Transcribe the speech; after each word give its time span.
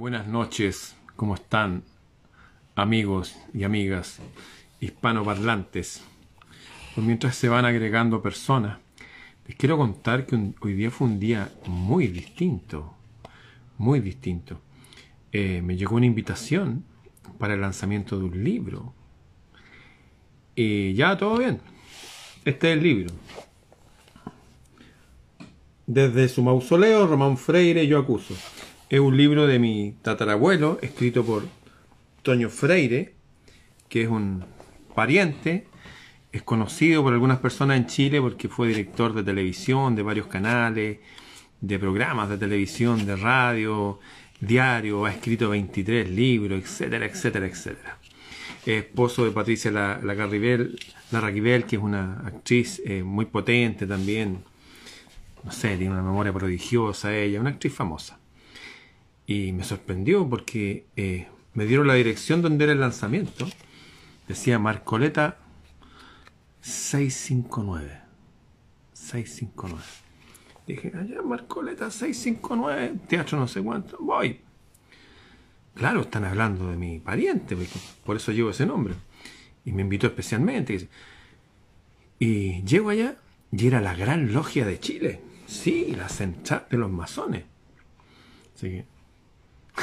Buenas 0.00 0.26
noches, 0.26 0.96
¿cómo 1.14 1.34
están 1.34 1.82
amigos 2.74 3.36
y 3.52 3.64
amigas 3.64 4.18
hispanoparlantes? 4.80 6.02
Pues 6.94 7.06
mientras 7.06 7.36
se 7.36 7.50
van 7.50 7.66
agregando 7.66 8.22
personas, 8.22 8.78
les 9.46 9.58
quiero 9.58 9.76
contar 9.76 10.24
que 10.24 10.54
hoy 10.62 10.72
día 10.72 10.90
fue 10.90 11.06
un 11.06 11.20
día 11.20 11.52
muy 11.66 12.06
distinto, 12.06 12.94
muy 13.76 14.00
distinto. 14.00 14.62
Eh, 15.32 15.60
me 15.62 15.76
llegó 15.76 15.96
una 15.96 16.06
invitación 16.06 16.82
para 17.38 17.52
el 17.52 17.60
lanzamiento 17.60 18.18
de 18.18 18.24
un 18.24 18.42
libro. 18.42 18.94
Y 20.54 20.94
ya 20.94 21.18
todo 21.18 21.36
bien. 21.36 21.60
Este 22.46 22.72
es 22.72 22.78
el 22.78 22.82
libro. 22.82 23.14
Desde 25.86 26.26
su 26.30 26.42
mausoleo, 26.42 27.06
Román 27.06 27.36
Freire, 27.36 27.86
yo 27.86 27.98
acuso. 27.98 28.34
Es 28.90 28.98
un 28.98 29.16
libro 29.16 29.46
de 29.46 29.60
mi 29.60 29.94
tatarabuelo, 30.02 30.80
escrito 30.82 31.24
por 31.24 31.44
Toño 32.22 32.50
Freire, 32.50 33.14
que 33.88 34.02
es 34.02 34.08
un 34.08 34.44
pariente, 34.96 35.68
es 36.32 36.42
conocido 36.42 37.04
por 37.04 37.12
algunas 37.12 37.38
personas 37.38 37.76
en 37.76 37.86
Chile 37.86 38.20
porque 38.20 38.48
fue 38.48 38.66
director 38.66 39.14
de 39.14 39.22
televisión, 39.22 39.94
de 39.94 40.02
varios 40.02 40.26
canales, 40.26 40.98
de 41.60 41.78
programas 41.78 42.30
de 42.30 42.38
televisión, 42.38 43.06
de 43.06 43.14
radio, 43.14 44.00
diario, 44.40 45.04
ha 45.04 45.12
escrito 45.12 45.50
23 45.50 46.10
libros, 46.10 46.60
etcétera, 46.60 47.06
etcétera, 47.06 47.46
etcétera. 47.46 47.96
Es 48.66 48.86
esposo 48.86 49.24
de 49.24 49.30
Patricia 49.30 49.70
la, 49.70 50.00
la, 50.02 50.16
que 50.16 51.76
es 51.76 51.80
una 51.80 52.26
actriz 52.26 52.82
eh, 52.84 53.04
muy 53.04 53.26
potente 53.26 53.86
también, 53.86 54.42
no 55.44 55.52
sé, 55.52 55.76
tiene 55.76 55.92
una 55.92 56.02
memoria 56.02 56.32
prodigiosa 56.32 57.16
ella, 57.16 57.40
una 57.40 57.50
actriz 57.50 57.72
famosa. 57.72 58.19
Y 59.30 59.52
me 59.52 59.62
sorprendió 59.62 60.28
porque 60.28 60.86
eh, 60.96 61.28
me 61.54 61.64
dieron 61.64 61.86
la 61.86 61.94
dirección 61.94 62.42
donde 62.42 62.64
era 62.64 62.72
el 62.72 62.80
lanzamiento. 62.80 63.46
Decía 64.26 64.58
Marcoleta 64.58 65.38
659. 66.62 68.00
659. 68.92 69.84
Dije, 70.66 70.92
allá 70.98 71.22
Marcoleta 71.22 71.92
659, 71.92 73.02
teatro 73.06 73.38
no 73.38 73.46
sé 73.46 73.62
cuánto, 73.62 73.98
voy. 74.00 74.40
Claro, 75.76 76.00
están 76.00 76.24
hablando 76.24 76.68
de 76.68 76.76
mi 76.76 76.98
pariente, 76.98 77.56
por 78.04 78.16
eso 78.16 78.32
llevo 78.32 78.50
ese 78.50 78.66
nombre. 78.66 78.94
Y 79.64 79.70
me 79.70 79.82
invitó 79.82 80.08
especialmente. 80.08 80.88
Y 82.18 82.64
llego 82.64 82.90
allá 82.90 83.14
y 83.52 83.64
era 83.64 83.80
la 83.80 83.94
gran 83.94 84.32
logia 84.32 84.66
de 84.66 84.80
Chile. 84.80 85.20
Sí, 85.46 85.94
la 85.96 86.08
central 86.08 86.66
de 86.68 86.78
los 86.78 86.90
masones. 86.90 87.44
Así 88.56 88.70
que 88.70 88.99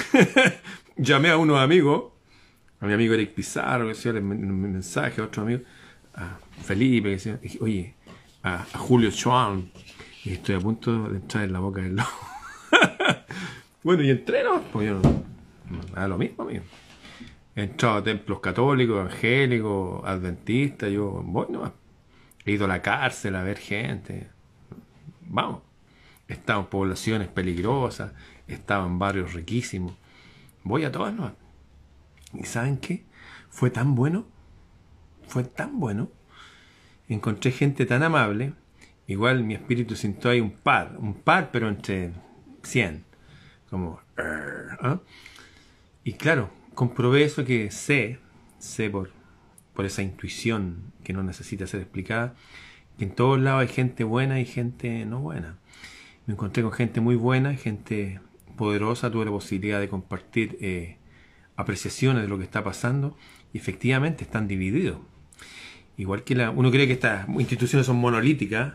Llamé 0.97 1.29
a 1.29 1.37
unos 1.37 1.59
amigos, 1.59 2.11
a 2.79 2.85
mi 2.85 2.93
amigo 2.93 3.13
Eric 3.13 3.33
Pizarro, 3.33 3.85
que 3.85 3.93
decía 3.93 4.11
un 4.11 4.61
mensaje, 4.61 5.21
a 5.21 5.25
otro 5.25 5.43
amigo, 5.43 5.61
a 6.15 6.37
Felipe, 6.63 7.09
que 7.09 7.15
decía, 7.15 7.39
oye, 7.61 7.95
a, 8.43 8.65
Julio 8.77 9.11
Schwan, 9.11 9.69
y 10.23 10.33
estoy 10.33 10.55
a 10.55 10.59
punto 10.59 11.09
de 11.09 11.17
entrar 11.17 11.43
en 11.43 11.53
la 11.53 11.59
boca 11.59 11.81
del 11.81 11.95
lobo. 11.95 12.09
bueno, 13.83 14.03
y 14.03 14.09
entré, 14.09 14.43
¿no? 14.43 14.61
Pues 14.61 14.87
yo 14.87 14.99
no, 14.99 15.23
no 15.95 16.07
lo 16.07 16.17
mismo, 16.17 16.43
amigo. 16.43 16.63
He 17.55 17.63
entrado 17.63 17.95
a 17.95 18.03
templos 18.03 18.39
católicos, 18.39 18.99
evangélicos, 18.99 20.05
adventistas, 20.05 20.91
yo 20.91 21.23
voy 21.25 21.47
He 22.45 22.51
ido 22.51 22.65
a 22.65 22.67
la 22.67 22.81
cárcel 22.81 23.35
a 23.35 23.41
ver 23.43 23.57
gente. 23.57 24.29
Vamos. 25.21 25.63
He 26.27 26.33
estado 26.33 26.59
en 26.59 26.65
poblaciones 26.67 27.27
peligrosas, 27.29 28.13
estaba 28.47 28.85
en 28.85 28.99
barrios 28.99 29.33
riquísimos. 29.33 29.93
Voy 30.63 30.83
a 30.83 30.91
todas, 30.91 31.13
¿no? 31.13 31.33
¿Y 32.33 32.43
saben 32.43 32.77
qué? 32.77 33.05
Fue 33.49 33.69
tan 33.69 33.95
bueno, 33.95 34.25
fue 35.27 35.43
tan 35.43 35.79
bueno. 35.79 36.09
Encontré 37.07 37.51
gente 37.51 37.85
tan 37.85 38.03
amable. 38.03 38.53
Igual 39.07 39.43
mi 39.43 39.53
espíritu 39.53 39.95
sintió 39.95 40.29
ahí 40.29 40.41
un 40.41 40.51
par, 40.51 40.97
un 40.99 41.13
par, 41.13 41.51
pero 41.51 41.69
entre 41.69 42.11
100. 42.63 43.05
Como... 43.69 43.99
¿ah? 44.17 44.99
Y 46.03 46.13
claro, 46.13 46.49
comprobé 46.73 47.23
eso 47.23 47.45
que 47.45 47.71
sé, 47.71 48.19
sé 48.59 48.89
por, 48.89 49.11
por 49.73 49.85
esa 49.85 50.01
intuición 50.01 50.91
que 51.03 51.13
no 51.13 51.23
necesita 51.23 51.67
ser 51.67 51.81
explicada, 51.81 52.35
que 52.97 53.05
en 53.05 53.11
todos 53.11 53.39
lados 53.39 53.61
hay 53.61 53.67
gente 53.67 54.03
buena 54.03 54.39
y 54.39 54.45
gente 54.45 55.05
no 55.05 55.19
buena. 55.19 55.57
Me 56.25 56.33
encontré 56.33 56.63
con 56.63 56.73
gente 56.73 56.99
muy 56.99 57.15
buena, 57.15 57.55
gente 57.55 58.19
poderosa, 58.57 59.09
tuve 59.09 59.25
la 59.25 59.31
posibilidad 59.31 59.79
de 59.79 59.87
compartir 59.87 60.57
eh, 60.59 60.97
apreciaciones 61.55 62.23
de 62.23 62.27
lo 62.27 62.37
que 62.37 62.43
está 62.43 62.63
pasando 62.63 63.15
y 63.53 63.57
efectivamente 63.57 64.25
están 64.25 64.47
divididos. 64.47 64.99
Igual 65.97 66.23
que 66.23 66.35
la, 66.35 66.51
uno 66.51 66.69
cree 66.69 66.87
que 66.87 66.93
estas 66.93 67.27
instituciones 67.29 67.87
son 67.87 67.97
monolíticas, 67.97 68.73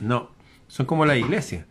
no, 0.00 0.30
son 0.66 0.86
como 0.86 1.06
la 1.06 1.16
iglesia. 1.16 1.66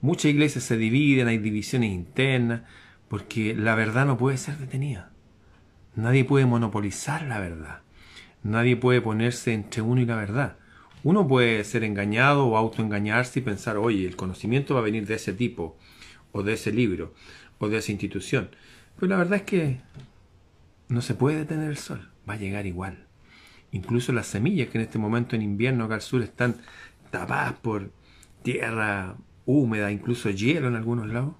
Muchas 0.00 0.26
iglesias 0.26 0.64
se 0.64 0.76
dividen, 0.76 1.28
hay 1.28 1.38
divisiones 1.38 1.90
internas, 1.90 2.62
porque 3.08 3.54
la 3.54 3.74
verdad 3.74 4.04
no 4.04 4.18
puede 4.18 4.36
ser 4.36 4.58
detenida. 4.58 5.10
Nadie 5.94 6.24
puede 6.24 6.44
monopolizar 6.44 7.22
la 7.22 7.38
verdad. 7.40 7.80
Nadie 8.42 8.76
puede 8.76 9.00
ponerse 9.00 9.54
entre 9.54 9.80
uno 9.80 10.00
y 10.00 10.04
la 10.04 10.16
verdad. 10.16 10.56
Uno 11.02 11.26
puede 11.26 11.64
ser 11.64 11.84
engañado 11.84 12.46
o 12.46 12.56
autoengañarse 12.56 13.38
y 13.38 13.42
pensar, 13.42 13.78
oye, 13.78 14.06
el 14.06 14.16
conocimiento 14.16 14.74
va 14.74 14.80
a 14.80 14.84
venir 14.84 15.06
de 15.06 15.14
ese 15.14 15.32
tipo 15.32 15.78
o 16.36 16.42
de 16.42 16.52
ese 16.52 16.70
libro, 16.70 17.14
o 17.58 17.68
de 17.68 17.78
esa 17.78 17.92
institución. 17.92 18.50
Pero 18.96 19.08
la 19.08 19.16
verdad 19.16 19.36
es 19.36 19.42
que 19.42 19.80
no 20.88 21.00
se 21.00 21.14
puede 21.14 21.38
detener 21.38 21.70
el 21.70 21.78
sol, 21.78 22.10
va 22.28 22.34
a 22.34 22.38
llegar 22.38 22.66
igual. 22.66 23.06
Incluso 23.72 24.12
las 24.12 24.26
semillas 24.26 24.68
que 24.68 24.78
en 24.78 24.84
este 24.84 24.98
momento 24.98 25.34
en 25.34 25.42
invierno 25.42 25.84
acá 25.84 25.94
al 25.94 26.02
sur 26.02 26.22
están 26.22 26.56
tapadas 27.10 27.54
por 27.54 27.90
tierra 28.42 29.16
húmeda, 29.46 29.90
incluso 29.90 30.28
hielo 30.28 30.68
en 30.68 30.76
algunos 30.76 31.08
lados, 31.08 31.34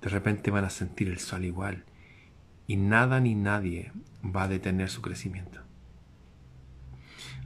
de 0.00 0.08
repente 0.08 0.52
van 0.52 0.64
a 0.64 0.70
sentir 0.70 1.08
el 1.08 1.18
sol 1.18 1.44
igual. 1.44 1.84
Y 2.68 2.76
nada 2.76 3.20
ni 3.20 3.34
nadie 3.34 3.90
va 4.24 4.44
a 4.44 4.48
detener 4.48 4.88
su 4.88 5.02
crecimiento. 5.02 5.60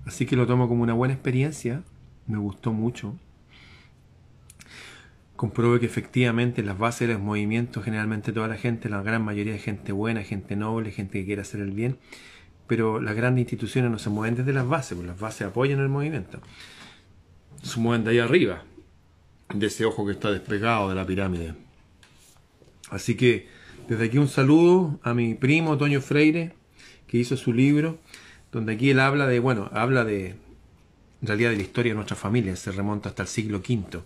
Así 0.04 0.26
que 0.26 0.36
lo 0.36 0.46
tomo 0.46 0.68
como 0.68 0.82
una 0.82 0.94
buena 0.94 1.14
experiencia, 1.14 1.84
me 2.26 2.38
gustó 2.38 2.72
mucho 2.72 3.16
comprobé 5.40 5.80
que 5.80 5.86
efectivamente 5.86 6.62
las 6.62 6.76
bases 6.76 7.08
de 7.08 7.14
los 7.14 7.22
movimientos, 7.22 7.82
generalmente 7.82 8.30
toda 8.30 8.46
la 8.46 8.58
gente, 8.58 8.90
la 8.90 9.00
gran 9.00 9.24
mayoría 9.24 9.54
de 9.54 9.58
gente 9.58 9.90
buena, 9.90 10.22
gente 10.22 10.54
noble, 10.54 10.90
gente 10.90 11.18
que 11.18 11.24
quiere 11.24 11.40
hacer 11.40 11.62
el 11.62 11.70
bien, 11.70 11.96
pero 12.66 13.00
las 13.00 13.16
grandes 13.16 13.44
instituciones 13.44 13.90
no 13.90 13.98
se 13.98 14.10
mueven 14.10 14.34
desde 14.34 14.52
las 14.52 14.68
bases, 14.68 14.96
porque 14.96 15.08
las 15.08 15.18
bases 15.18 15.46
apoyan 15.46 15.80
el 15.80 15.88
movimiento. 15.88 16.42
Se 17.62 17.80
mueven 17.80 18.04
de 18.04 18.10
ahí 18.10 18.18
arriba, 18.18 18.64
de 19.54 19.66
ese 19.66 19.86
ojo 19.86 20.04
que 20.04 20.12
está 20.12 20.30
despegado 20.30 20.90
de 20.90 20.94
la 20.94 21.06
pirámide. 21.06 21.54
Así 22.90 23.14
que 23.14 23.48
desde 23.88 24.04
aquí 24.04 24.18
un 24.18 24.28
saludo 24.28 25.00
a 25.02 25.14
mi 25.14 25.32
primo 25.36 25.78
Toño 25.78 26.02
Freire, 26.02 26.52
que 27.06 27.16
hizo 27.16 27.38
su 27.38 27.54
libro, 27.54 27.98
donde 28.52 28.74
aquí 28.74 28.90
él 28.90 29.00
habla 29.00 29.26
de, 29.26 29.38
bueno, 29.38 29.70
habla 29.72 30.04
de, 30.04 30.34
en 31.22 31.26
realidad 31.26 31.48
de 31.48 31.56
la 31.56 31.62
historia 31.62 31.92
de 31.92 31.96
nuestra 31.96 32.16
familia, 32.16 32.54
se 32.56 32.72
remonta 32.72 33.08
hasta 33.08 33.22
el 33.22 33.28
siglo 33.28 33.62
V 33.66 34.02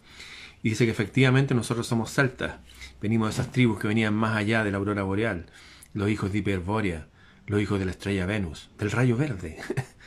y 0.64 0.70
dice 0.70 0.86
que 0.86 0.92
efectivamente 0.92 1.54
nosotros 1.54 1.86
somos 1.86 2.10
celtas. 2.10 2.56
Venimos 2.98 3.28
de 3.28 3.32
esas 3.34 3.52
tribus 3.52 3.78
que 3.78 3.86
venían 3.86 4.14
más 4.14 4.34
allá 4.34 4.64
de 4.64 4.70
la 4.70 4.78
aurora 4.78 5.02
boreal. 5.02 5.44
Los 5.92 6.08
hijos 6.08 6.32
de 6.32 6.38
Hiperbórea, 6.38 7.06
los 7.46 7.60
hijos 7.60 7.78
de 7.78 7.84
la 7.84 7.90
estrella 7.90 8.24
Venus, 8.24 8.70
del 8.78 8.90
rayo 8.90 9.14
verde. 9.14 9.58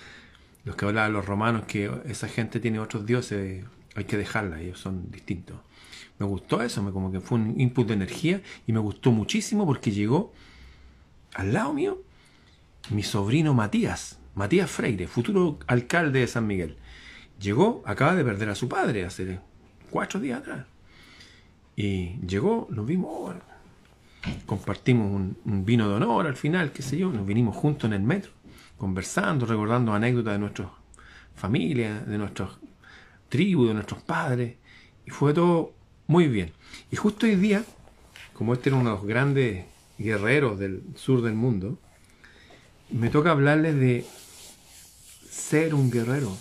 los 0.66 0.76
que 0.76 0.86
hablaban 0.86 1.14
los 1.14 1.28
romanos 1.28 1.66
que 1.68 1.92
esa 2.06 2.28
gente 2.28 2.60
tiene 2.60 2.80
otros 2.80 3.06
dioses, 3.06 3.66
hay 3.94 4.04
que 4.06 4.18
dejarla, 4.18 4.60
ellos 4.60 4.80
son 4.80 5.12
distintos. 5.12 5.60
Me 6.18 6.26
gustó 6.26 6.64
eso, 6.64 6.82
me 6.82 6.92
como 6.92 7.12
que 7.12 7.22
fue 7.22 7.38
un 7.38 7.62
input 7.62 7.88
de 7.88 7.94
energía 7.94 8.42
y 8.66 8.74
me 8.74 8.80
gustó 8.80 9.12
muchísimo 9.12 9.64
porque 9.68 9.92
llegó 9.92 10.34
al 11.36 11.54
lado 11.54 11.72
mío 11.72 12.02
mi 12.90 13.04
sobrino 13.04 13.54
Matías, 13.54 14.18
Matías 14.34 14.72
Freire, 14.72 15.06
futuro 15.06 15.60
alcalde 15.68 16.22
de 16.22 16.28
San 16.28 16.48
Miguel. 16.48 16.78
Llegó, 17.40 17.84
acaba 17.86 18.16
de 18.16 18.24
perder 18.24 18.50
a 18.50 18.56
su 18.56 18.68
padre 18.68 19.06
hace 19.06 19.40
cuatro 19.90 20.20
días 20.20 20.42
atrás. 20.42 20.66
Y 21.76 22.20
llegó, 22.26 22.68
nos 22.72 22.86
vimos, 22.86 23.36
compartimos 24.46 25.12
un, 25.12 25.66
vino 25.66 25.88
de 25.88 25.96
honor 25.96 26.28
al 26.28 26.36
final, 26.36 26.72
qué 26.72 26.82
sé 26.82 26.98
yo, 26.98 27.12
nos 27.12 27.26
vinimos 27.26 27.56
juntos 27.56 27.88
en 27.88 27.94
el 27.94 28.02
metro, 28.02 28.32
conversando, 28.78 29.46
recordando 29.46 29.94
anécdotas 29.94 30.34
de 30.34 30.40
nuestras 30.40 30.70
familias, 31.36 32.08
de 32.08 32.18
nuestras 32.18 32.52
tribus, 33.30 33.68
de 33.68 33.74
nuestros 33.76 34.02
padres, 34.02 34.56
y 35.06 35.12
fue 35.12 35.34
todo 35.34 35.74
muy 36.08 36.28
bien. 36.28 36.52
Y 36.92 36.96
justo 36.96 37.26
hoy 37.26 37.36
día, 37.36 37.64
como 38.34 38.54
este 38.54 38.70
era 38.70 38.78
uno 38.78 38.90
de 38.92 38.96
los 38.96 39.06
grandes 39.06 39.66
guerreros 39.98 40.58
del 40.58 40.84
sur 40.96 41.22
del 41.22 41.34
mundo, 41.34 41.78
me 42.90 43.10
toca 43.10 43.32
hablarles 43.32 43.76
de 43.76 44.06
ser 45.30 45.76
un 45.76 45.92
guerrero, 45.92 46.36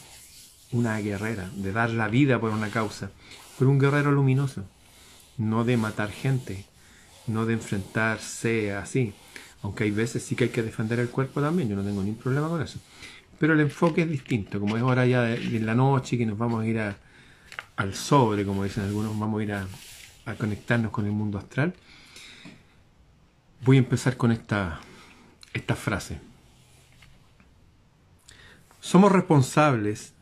una 0.73 0.99
guerrera, 0.99 1.51
de 1.55 1.73
dar 1.73 1.91
la 1.91 2.09
vida 2.09 2.41
por 2.41 2.51
una 2.51 2.71
causa, 2.71 3.11
pero 3.59 3.71
un 3.71 3.79
guerrero 3.79 4.11
luminoso, 4.11 4.65
no 5.39 5.65
de 5.65 5.77
matar 5.77 6.11
gente, 6.11 6.65
no 7.27 7.47
de 7.47 7.55
enfrentarse 7.55 8.75
así. 8.75 9.15
Aunque 9.63 9.85
hay 9.85 9.91
veces 9.91 10.23
sí 10.23 10.37
que 10.37 10.45
hay 10.45 10.51
que 10.51 10.63
defender 10.63 10.99
el 11.01 11.09
cuerpo 11.09 11.41
también, 11.41 11.69
yo 11.69 11.77
no 11.77 11.83
tengo 11.83 12.03
ningún 12.03 12.21
problema 12.21 12.49
con 12.49 12.63
eso. 12.63 12.79
Pero 13.39 13.55
el 13.55 13.61
enfoque 13.61 14.03
es 14.03 14.11
distinto, 14.11 14.61
como 14.61 14.77
es 14.77 14.83
hora 14.83 15.07
ya 15.07 15.23
de, 15.23 15.61
la 15.61 15.75
noche 15.75 16.17
que 16.17 16.27
nos 16.27 16.39
vamos 16.39 16.63
a 16.63 16.67
ir 16.67 16.81
al 17.77 17.95
sobre, 17.95 18.45
como 18.45 18.65
dicen 18.65 18.85
algunos, 18.85 19.19
vamos 19.19 19.41
a 19.41 19.43
ir 19.45 19.53
a, 19.53 19.67
a 20.27 20.35
conectarnos 20.35 20.91
con 20.91 21.07
el 21.07 21.13
mundo 21.13 21.39
astral. 21.39 21.75
Voy 23.65 23.77
a 23.77 23.81
empezar 23.81 24.17
con 24.17 24.33
esta, 24.33 24.81
esta 25.53 25.75
frase. 25.75 26.21
Somos 28.81 29.11
responsables 29.11 30.13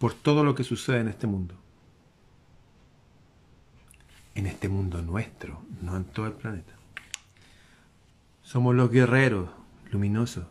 por 0.00 0.14
todo 0.14 0.44
lo 0.44 0.54
que 0.54 0.64
sucede 0.64 1.00
en 1.00 1.08
este 1.08 1.26
mundo. 1.26 1.54
En 4.34 4.46
este 4.46 4.70
mundo 4.70 5.02
nuestro, 5.02 5.62
no 5.82 5.94
en 5.94 6.04
todo 6.04 6.26
el 6.26 6.32
planeta. 6.32 6.72
Somos 8.42 8.74
los 8.74 8.90
guerreros 8.90 9.50
luminosos. 9.90 10.46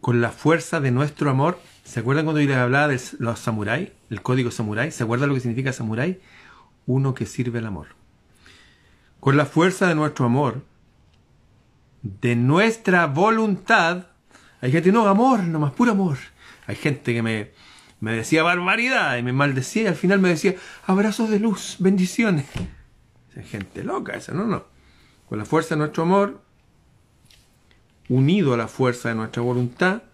Con 0.00 0.22
la 0.22 0.30
fuerza 0.30 0.80
de 0.80 0.90
nuestro 0.90 1.28
amor, 1.28 1.60
¿se 1.84 2.00
acuerdan 2.00 2.24
cuando 2.24 2.40
yo 2.40 2.48
les 2.48 2.56
hablaba 2.56 2.88
de 2.88 2.98
los 3.18 3.38
samuráis? 3.38 3.90
El 4.08 4.22
código 4.22 4.50
samurái. 4.50 4.90
¿Se 4.90 5.04
acuerdan 5.04 5.28
lo 5.28 5.34
que 5.34 5.42
significa 5.42 5.74
samurái? 5.74 6.18
Uno 6.86 7.12
que 7.12 7.26
sirve 7.26 7.58
el 7.58 7.66
amor. 7.66 7.88
Con 9.20 9.36
la 9.36 9.44
fuerza 9.44 9.86
de 9.86 9.94
nuestro 9.94 10.24
amor, 10.24 10.64
de 12.00 12.36
nuestra 12.36 13.06
voluntad, 13.06 14.06
hay 14.62 14.72
gente, 14.72 14.90
no, 14.90 15.06
amor, 15.06 15.42
nomás 15.42 15.72
puro 15.72 15.92
amor. 15.92 16.16
Hay 16.70 16.76
gente 16.76 17.12
que 17.12 17.20
me, 17.20 17.50
me 17.98 18.12
decía 18.12 18.44
barbaridad 18.44 19.16
y 19.16 19.24
me 19.24 19.32
maldecía 19.32 19.82
y 19.82 19.86
al 19.88 19.96
final 19.96 20.20
me 20.20 20.28
decía 20.28 20.54
abrazos 20.86 21.28
de 21.28 21.40
luz, 21.40 21.74
bendiciones. 21.80 22.46
Hay 23.36 23.42
gente 23.42 23.82
loca 23.82 24.12
esa, 24.12 24.34
no, 24.34 24.44
no. 24.44 24.66
Con 25.28 25.38
la 25.38 25.44
fuerza 25.44 25.74
de 25.74 25.80
nuestro 25.80 26.04
amor, 26.04 26.40
unido 28.08 28.54
a 28.54 28.56
la 28.56 28.68
fuerza 28.68 29.08
de 29.08 29.16
nuestra 29.16 29.42
voluntad, 29.42 30.04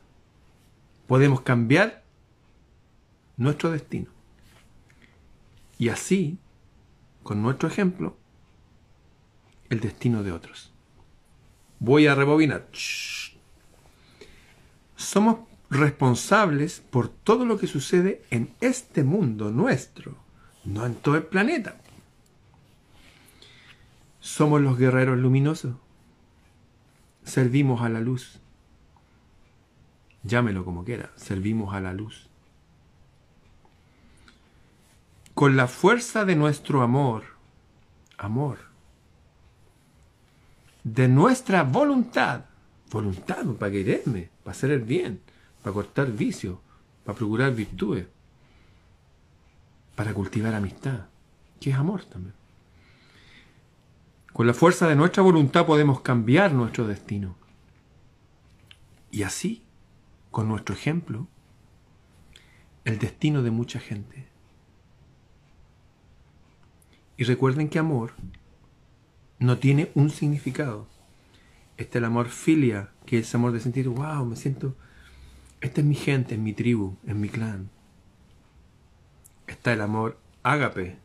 podemos 1.06 1.43
cambiar 1.43 2.03
nuestro 3.37 3.70
destino. 3.70 4.06
Y 5.76 5.91
así, 5.91 6.38
con 7.23 7.43
nuestro 7.43 7.69
ejemplo, 7.69 8.17
el 9.69 9.81
destino 9.81 10.23
de 10.23 10.32
otros. 10.32 10.73
Voy 11.81 12.06
a 12.06 12.14
rebobinar 12.14 12.67
somos 14.97 15.37
responsables 15.70 16.80
por 16.90 17.08
todo 17.08 17.44
lo 17.44 17.58
que 17.58 17.66
sucede 17.66 18.22
en 18.30 18.50
este 18.60 19.04
mundo 19.04 19.50
nuestro, 19.50 20.16
no 20.64 20.86
en 20.86 20.94
todo 20.94 21.16
el 21.16 21.24
planeta. 21.24 21.76
Somos 24.20 24.60
los 24.60 24.76
guerreros 24.76 25.18
luminosos. 25.18 25.76
Servimos 27.24 27.82
a 27.82 27.88
la 27.88 28.00
luz. 28.00 28.40
Llámelo 30.22 30.64
como 30.64 30.84
quiera, 30.84 31.12
servimos 31.16 31.74
a 31.74 31.80
la 31.80 31.92
luz. 31.92 32.28
Con 35.34 35.56
la 35.56 35.69
fuerza 35.69 36.24
de 36.24 36.34
nuestro 36.34 36.82
amor, 36.82 37.24
amor, 38.19 38.58
de 40.82 41.08
nuestra 41.08 41.62
voluntad, 41.62 42.46
voluntad 42.90 43.44
para 43.58 43.70
quererme, 43.72 44.30
para 44.42 44.56
hacer 44.56 44.70
el 44.70 44.80
bien, 44.80 45.20
para 45.66 45.74
cortar 45.74 46.12
vicios, 46.12 46.60
para 47.04 47.18
procurar 47.18 47.52
virtudes, 47.52 48.06
para 49.96 50.14
cultivar 50.14 50.54
amistad, 50.54 51.06
que 51.58 51.70
es 51.70 51.76
amor 51.76 52.04
también. 52.04 52.36
Con 54.32 54.46
la 54.46 54.54
fuerza 54.54 54.86
de 54.86 54.94
nuestra 54.94 55.24
voluntad 55.24 55.66
podemos 55.66 56.02
cambiar 56.02 56.52
nuestro 56.52 56.86
destino. 56.86 57.34
Y 59.10 59.24
así, 59.24 59.64
con 60.30 60.46
nuestro 60.46 60.72
ejemplo, 60.72 61.26
el 62.84 63.00
destino 63.00 63.42
de 63.42 63.50
mucha 63.50 63.80
gente. 63.80 64.28
Y 67.16 67.24
recuerden 67.24 67.69
que 67.70 67.80
amor 67.80 68.12
no 69.40 69.58
tiene 69.58 69.90
un 69.96 70.10
significado. 70.10 70.86
Este 71.76 71.98
es 71.98 72.02
el 72.02 72.04
amor 72.04 72.28
filia, 72.28 72.90
que 73.04 73.19
es 73.19 73.34
amor 73.34 73.50
de 73.50 73.58
sentir, 73.58 73.88
wow, 73.88 74.24
me 74.24 74.36
siento, 74.36 74.76
esta 75.61 75.81
es 75.81 75.87
mi 75.87 75.94
gente, 75.94 76.35
es 76.35 76.41
mi 76.41 76.53
tribu, 76.53 76.97
es 77.06 77.14
mi 77.14 77.29
clan. 77.29 77.70
Está 79.47 79.73
el 79.73 79.81
amor 79.81 80.19
ágape. 80.43 80.97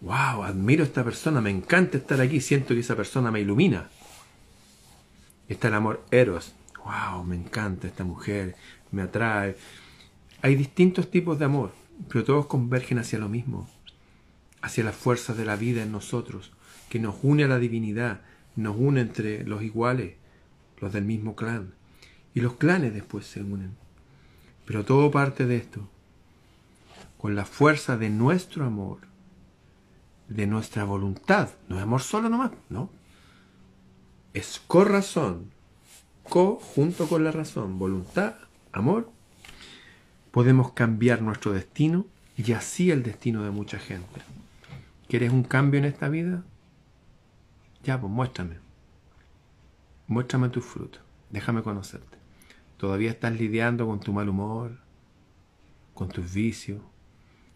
Wow, 0.00 0.42
admiro 0.42 0.82
a 0.82 0.86
esta 0.86 1.04
persona, 1.04 1.40
me 1.40 1.50
encanta 1.50 1.96
estar 1.96 2.20
aquí, 2.20 2.40
siento 2.40 2.74
que 2.74 2.80
esa 2.80 2.96
persona 2.96 3.30
me 3.30 3.40
ilumina. 3.40 3.88
Está 5.48 5.68
el 5.68 5.74
amor 5.74 6.04
eros. 6.10 6.54
Wow, 6.84 7.24
me 7.24 7.36
encanta 7.36 7.86
esta 7.86 8.04
mujer, 8.04 8.56
me 8.90 9.02
atrae. 9.02 9.56
Hay 10.42 10.56
distintos 10.56 11.10
tipos 11.10 11.38
de 11.38 11.44
amor, 11.44 11.72
pero 12.08 12.24
todos 12.24 12.46
convergen 12.46 12.98
hacia 12.98 13.20
lo 13.20 13.28
mismo, 13.28 13.68
hacia 14.60 14.82
las 14.82 14.96
fuerzas 14.96 15.36
de 15.36 15.44
la 15.44 15.56
vida 15.56 15.84
en 15.84 15.92
nosotros, 15.92 16.52
que 16.88 16.98
nos 16.98 17.14
une 17.22 17.44
a 17.44 17.48
la 17.48 17.58
divinidad, 17.58 18.22
nos 18.56 18.76
une 18.76 19.00
entre 19.00 19.44
los 19.44 19.62
iguales, 19.62 20.14
los 20.80 20.92
del 20.92 21.04
mismo 21.04 21.36
clan. 21.36 21.74
Y 22.34 22.40
los 22.40 22.54
clanes 22.54 22.94
después 22.94 23.26
se 23.26 23.42
unen. 23.42 23.76
Pero 24.64 24.84
todo 24.84 25.10
parte 25.10 25.46
de 25.46 25.56
esto, 25.56 25.88
con 27.18 27.34
la 27.34 27.44
fuerza 27.44 27.96
de 27.96 28.10
nuestro 28.10 28.64
amor, 28.64 28.98
de 30.28 30.46
nuestra 30.46 30.84
voluntad. 30.84 31.50
No 31.68 31.76
es 31.76 31.82
amor 31.82 32.02
solo 32.02 32.28
nomás, 32.28 32.52
no. 32.68 32.90
Es 34.34 34.62
corazón, 34.66 35.50
co 36.22 36.56
junto 36.56 37.06
con 37.06 37.24
la 37.24 37.32
razón, 37.32 37.78
voluntad, 37.78 38.34
amor. 38.72 39.10
Podemos 40.30 40.72
cambiar 40.72 41.20
nuestro 41.20 41.52
destino 41.52 42.06
y 42.36 42.52
así 42.52 42.90
el 42.90 43.02
destino 43.02 43.42
de 43.42 43.50
mucha 43.50 43.78
gente. 43.78 44.22
¿Quieres 45.08 45.30
un 45.30 45.42
cambio 45.42 45.78
en 45.78 45.84
esta 45.84 46.08
vida? 46.08 46.42
Ya, 47.84 48.00
pues 48.00 48.10
muéstrame. 48.10 48.56
Muéstrame 50.06 50.48
tus 50.48 50.64
frutos. 50.64 51.02
Déjame 51.30 51.62
conocerte. 51.62 52.11
Todavía 52.82 53.12
estás 53.12 53.38
lidiando 53.38 53.86
con 53.86 54.00
tu 54.00 54.12
mal 54.12 54.28
humor, 54.28 54.76
con 55.94 56.08
tus 56.08 56.34
vicios, 56.34 56.82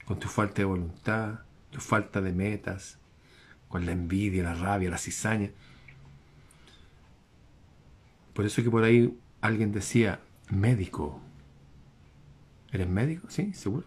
con 0.04 0.20
tu 0.20 0.28
falta 0.28 0.58
de 0.58 0.66
voluntad, 0.66 1.40
tu 1.72 1.80
falta 1.80 2.20
de 2.20 2.30
metas, 2.30 3.00
con 3.66 3.84
la 3.84 3.90
envidia, 3.90 4.44
la 4.44 4.54
rabia, 4.54 4.88
la 4.88 4.98
cizaña. 4.98 5.50
Por 8.34 8.46
eso 8.46 8.62
que 8.62 8.70
por 8.70 8.84
ahí 8.84 9.18
alguien 9.40 9.72
decía, 9.72 10.20
médico. 10.48 11.20
¿Eres 12.70 12.88
médico? 12.88 13.28
¿Sí? 13.28 13.52
¿Seguro? 13.52 13.84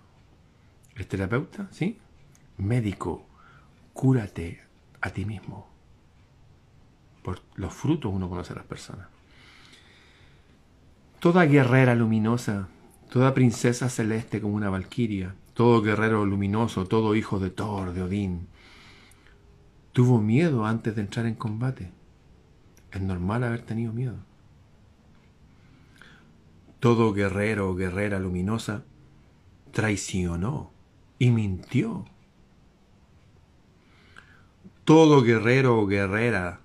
¿Eres 0.93 1.07
terapeuta? 1.07 1.69
¿Sí? 1.71 1.99
Médico, 2.57 3.25
cúrate 3.93 4.61
a 4.99 5.09
ti 5.11 5.23
mismo 5.23 5.69
por 7.23 7.41
los 7.55 7.73
frutos 7.73 8.11
uno 8.13 8.27
conoce 8.27 8.51
a 8.51 8.57
las 8.57 8.65
personas. 8.65 9.07
Toda 11.19 11.45
guerrera 11.45 11.95
luminosa, 11.95 12.69
toda 13.09 13.33
princesa 13.33 13.89
celeste 13.89 14.39
como 14.39 14.55
una 14.55 14.69
valquiria, 14.69 15.35
todo 15.53 15.81
guerrero 15.81 16.25
luminoso, 16.25 16.85
todo 16.85 17.13
hijo 17.13 17.39
de 17.39 17.49
Thor, 17.49 17.91
de 17.91 18.03
Odín, 18.03 18.47
tuvo 19.91 20.21
miedo 20.21 20.65
antes 20.65 20.95
de 20.95 21.01
entrar 21.01 21.25
en 21.25 21.35
combate. 21.35 21.91
Es 22.93 23.01
normal 23.01 23.43
haber 23.43 23.63
tenido 23.63 23.91
miedo. 23.91 24.15
Todo 26.79 27.11
guerrero 27.11 27.69
o 27.69 27.75
guerrera 27.75 28.17
luminosa 28.17 28.85
traicionó 29.71 30.71
y 31.17 31.31
mintió. 31.31 32.05
Todo 34.85 35.21
guerrero 35.21 35.79
o 35.79 35.85
guerrera 35.85 36.61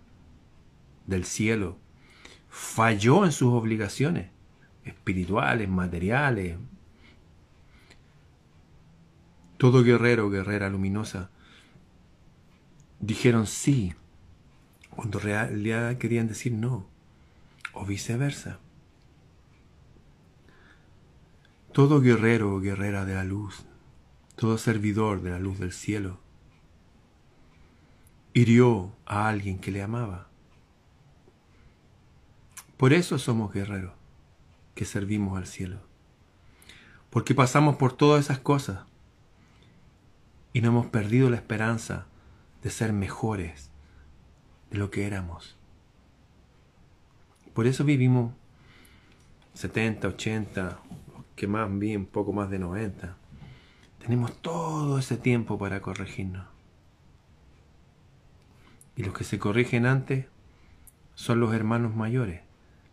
del 1.09 1.25
cielo 1.25 1.77
falló 2.49 3.25
en 3.25 3.33
sus 3.33 3.53
obligaciones 3.53 4.34
espirituales, 4.85 5.69
materiales. 5.69 6.57
Todo 9.57 9.83
guerrero 9.83 10.31
guerrera 10.31 10.69
luminosa 10.69 11.31
dijeron 13.01 13.47
sí, 13.47 13.95
cuando 14.91 15.19
en 15.19 15.25
realidad 15.25 15.99
querían 15.99 16.29
decir 16.29 16.53
no, 16.53 16.87
o 17.73 17.85
viceversa. 17.85 18.59
Todo 21.73 22.01
guerrero 22.01 22.55
o 22.55 22.61
guerrera 22.61 23.05
de 23.05 23.15
la 23.15 23.25
luz, 23.25 23.65
todo 24.37 24.59
servidor 24.59 25.23
de 25.23 25.31
la 25.31 25.39
luz 25.39 25.59
del 25.59 25.73
cielo, 25.73 26.21
hirió 28.33 28.93
a 29.07 29.29
alguien 29.29 29.59
que 29.59 29.71
le 29.71 29.83
amaba. 29.83 30.29
Por 32.77 32.93
eso 32.93 33.19
somos 33.19 33.53
guerreros, 33.53 33.93
que 34.75 34.85
servimos 34.85 35.39
al 35.39 35.47
cielo. 35.47 35.79
Porque 37.11 37.35
pasamos 37.35 37.77
por 37.77 37.93
todas 37.93 38.25
esas 38.25 38.39
cosas 38.39 38.81
y 40.53 40.61
no 40.61 40.69
hemos 40.69 40.87
perdido 40.87 41.31
la 41.31 41.37
esperanza 41.37 42.07
de 42.63 42.71
ser 42.71 42.93
mejores 42.93 43.71
de 44.71 44.79
lo 44.79 44.91
que 44.91 45.07
éramos. 45.07 45.57
Por 47.53 47.67
eso 47.67 47.85
vivimos 47.85 48.33
70, 49.55 50.09
80, 50.09 50.79
que 51.37 51.47
más 51.47 51.79
bien 51.79 52.07
poco 52.07 52.33
más 52.33 52.51
de 52.51 52.59
90. 52.59 53.17
Tenemos 54.01 54.37
todo 54.43 54.99
ese 54.99 55.17
tiempo 55.17 55.59
para 55.59 55.81
corregirnos. 55.81 56.47
Y 58.97 59.03
los 59.05 59.15
que 59.15 59.25
se 59.25 59.39
corrigen 59.39 59.87
antes 59.87 60.27
son 61.15 61.41
los 61.41 61.55
hermanos 61.55 61.95
mayores. 61.95 62.43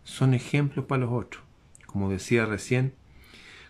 Son 0.04 0.34
ejemplos 0.34 0.86
para 0.86 1.02
los 1.02 1.12
otros. 1.12 1.44
Como 1.92 2.10
decía 2.10 2.46
recién, 2.46 2.94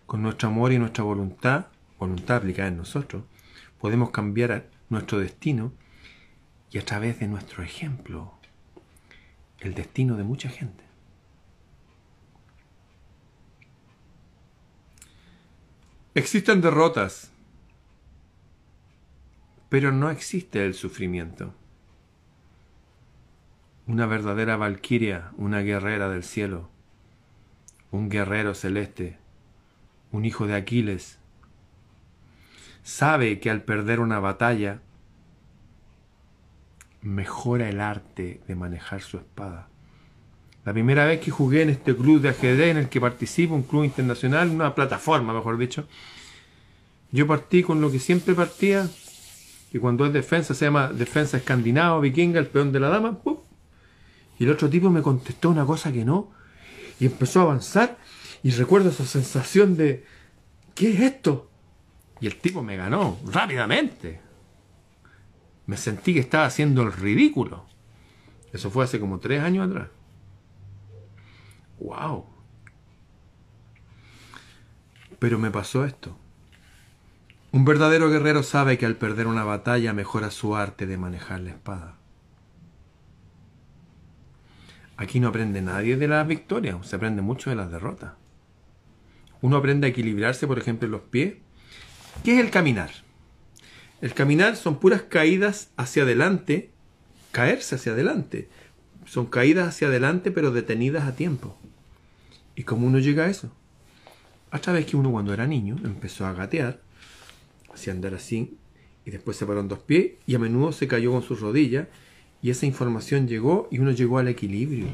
con 0.05 0.21
nuestro 0.21 0.49
amor 0.49 0.71
y 0.71 0.79
nuestra 0.79 1.03
voluntad, 1.03 1.67
voluntad 1.97 2.37
aplicada 2.37 2.67
en 2.67 2.77
nosotros, 2.77 3.23
podemos 3.79 4.11
cambiar 4.11 4.69
nuestro 4.89 5.19
destino 5.19 5.73
y 6.69 6.77
a 6.77 6.85
través 6.85 7.19
de 7.19 7.27
nuestro 7.27 7.63
ejemplo, 7.63 8.33
el 9.59 9.73
destino 9.73 10.17
de 10.17 10.23
mucha 10.23 10.49
gente. 10.49 10.83
Existen 16.13 16.61
derrotas, 16.61 17.31
pero 19.69 19.91
no 19.93 20.09
existe 20.09 20.65
el 20.65 20.73
sufrimiento. 20.73 21.53
Una 23.87 24.05
verdadera 24.05 24.57
valquiria, 24.57 25.31
una 25.37 25.61
guerrera 25.61 26.09
del 26.09 26.23
cielo, 26.23 26.69
un 27.91 28.10
guerrero 28.10 28.53
celeste, 28.53 29.17
un 30.12 30.25
hijo 30.25 30.48
de 30.48 30.55
Aquiles, 30.55 31.19
sabe 32.83 33.39
que 33.39 33.50
al 33.50 33.63
perder 33.63 34.00
una 34.00 34.19
batalla, 34.19 34.81
mejora 37.01 37.69
el 37.69 37.81
arte 37.81 38.41
de 38.48 38.55
manejar 38.55 39.01
su 39.01 39.17
espada. 39.17 39.67
La 40.63 40.74
primera 40.74 41.05
vez 41.05 41.19
que 41.19 41.31
jugué 41.31 41.63
en 41.63 41.69
este 41.69 41.95
club 41.95 42.21
de 42.21 42.29
ajedrez 42.29 42.69
en 42.69 42.77
el 42.77 42.89
que 42.89 43.01
participo, 43.01 43.55
un 43.55 43.63
club 43.63 43.83
internacional, 43.83 44.50
una 44.50 44.75
plataforma, 44.75 45.33
mejor 45.33 45.57
dicho, 45.57 45.88
yo 47.12 47.27
partí 47.27 47.63
con 47.63 47.81
lo 47.81 47.91
que 47.91 48.00
siempre 48.00 48.36
partía, 48.36 48.88
y 49.74 49.79
cuando 49.79 50.05
es 50.05 50.13
defensa 50.13 50.53
se 50.53 50.65
llama 50.65 50.89
defensa 50.89 51.38
escandinava, 51.38 52.00
vikinga, 52.00 52.39
el 52.39 52.48
peón 52.48 52.71
de 52.71 52.79
la 52.79 52.89
dama, 52.89 53.17
y 54.38 54.43
el 54.43 54.51
otro 54.51 54.69
tipo 54.69 54.89
me 54.89 55.01
contestó 55.01 55.50
una 55.50 55.65
cosa 55.65 55.91
que 55.91 56.05
no, 56.05 56.31
y 57.01 57.08
empezó 57.08 57.39
a 57.39 57.43
avanzar, 57.43 57.98
y 58.43 58.51
recuerdo 58.51 58.89
esa 58.89 59.08
sensación 59.08 59.75
de, 59.75 60.05
¿qué 60.75 60.91
es 60.91 61.00
esto? 61.00 61.50
Y 62.20 62.27
el 62.27 62.36
tipo 62.36 62.62
me 62.62 62.77
ganó 62.77 63.17
rápidamente. 63.25 64.22
Me 65.65 65.77
sentí 65.77 66.13
que 66.13 66.20
estaba 66.20 66.46
haciendo 66.46 66.84
el 66.84 66.93
ridículo. 66.93 67.65
Eso 68.53 68.70
fue 68.70 68.84
hace 68.84 69.00
como 69.00 69.17
tres 69.17 69.41
años 69.41 69.67
atrás. 69.67 69.89
¡Wow! 71.79 72.27
Pero 75.17 75.39
me 75.39 75.50
pasó 75.50 75.86
esto. 75.86 76.15
Un 77.51 77.65
verdadero 77.65 78.12
guerrero 78.12 78.43
sabe 78.43 78.77
que 78.77 78.86
al 78.86 78.98
perder 78.98 79.25
una 79.25 79.43
batalla 79.43 79.91
mejora 79.91 80.29
su 80.29 80.55
arte 80.55 80.86
de 80.86 81.00
manejar 81.00 81.39
la 81.39 81.50
espada. 81.50 81.98
Aquí 85.01 85.20
no 85.20 85.29
aprende 85.29 85.63
nadie 85.63 85.98
de 85.98 86.08
las 86.08 86.27
victorias, 86.27 86.77
se 86.86 86.96
aprende 86.96 87.24
mucho 87.24 87.50
de 87.50 87.55
las 87.55 87.72
derrotas. 87.72 88.12
Uno 89.41 89.58
aprende 89.58 89.88
a 89.88 89.89
equilibrarse, 89.89 90.46
por 90.46 90.60
ejemplo, 90.60 90.86
en 90.86 90.91
los 90.91 91.01
pies. 91.01 91.38
¿Qué 92.24 92.36
es 92.36 92.39
el 92.39 92.51
caminar? 92.51 92.91
El 94.00 94.13
caminar 94.13 94.55
son 94.55 94.79
puras 94.79 95.01
caídas 95.01 95.72
hacia 95.75 96.03
adelante, 96.03 96.70
caerse 97.31 97.74
hacia 97.74 97.93
adelante. 97.93 98.48
Son 99.08 99.25
caídas 99.25 99.70
hacia 99.70 99.88
adelante, 99.88 100.29
pero 100.29 100.51
detenidas 100.51 101.05
a 101.05 101.15
tiempo. 101.15 101.58
¿Y 102.55 102.62
cómo 102.62 102.86
uno 102.86 103.00
llega 103.00 103.25
a 103.25 103.29
eso? 103.31 103.51
A 104.51 104.60
través 104.60 104.86
que 104.86 104.98
uno 104.98 105.10
cuando 105.10 105.34
era 105.34 105.48
niño 105.48 105.77
empezó 105.84 106.27
a 106.27 106.34
gatear, 106.34 106.79
hacia 107.74 107.91
andar 107.91 108.13
así, 108.13 108.55
y 109.03 109.10
después 109.10 109.36
se 109.36 109.48
paró 109.48 109.62
en 109.62 109.67
dos 109.67 109.79
pies, 109.79 110.12
y 110.27 110.36
a 110.36 110.39
menudo 110.39 110.72
se 110.72 110.88
cayó 110.88 111.12
con 111.12 111.24
sus 111.24 111.39
rodillas, 111.39 111.88
y 112.41 112.50
esa 112.50 112.65
información 112.65 113.27
llegó 113.27 113.67
y 113.71 113.79
uno 113.79 113.91
llegó 113.91 114.17
al 114.17 114.27
equilibrio. 114.27 114.88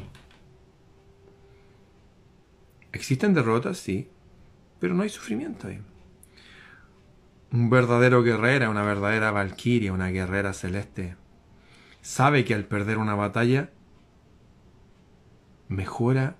¿Existen 2.92 3.34
derrotas? 3.34 3.78
Sí, 3.78 4.08
pero 4.80 4.94
no 4.94 5.02
hay 5.02 5.08
sufrimiento 5.08 5.68
ahí. 5.68 5.80
Un 7.50 7.70
verdadero 7.70 8.22
guerrero, 8.22 8.70
una 8.70 8.82
verdadera 8.82 9.30
valquiria, 9.30 9.92
una 9.92 10.08
guerrera 10.08 10.52
celeste, 10.52 11.16
sabe 12.02 12.44
que 12.44 12.54
al 12.54 12.64
perder 12.64 12.98
una 12.98 13.14
batalla 13.14 13.70
mejora 15.68 16.36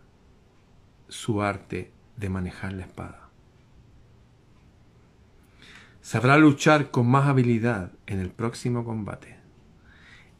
su 1.08 1.42
arte 1.42 1.92
de 2.16 2.28
manejar 2.28 2.72
la 2.74 2.82
espada. 2.82 3.30
Sabrá 6.02 6.38
luchar 6.38 6.90
con 6.90 7.06
más 7.06 7.28
habilidad 7.28 7.92
en 8.06 8.20
el 8.20 8.30
próximo 8.30 8.84
combate. 8.84 9.37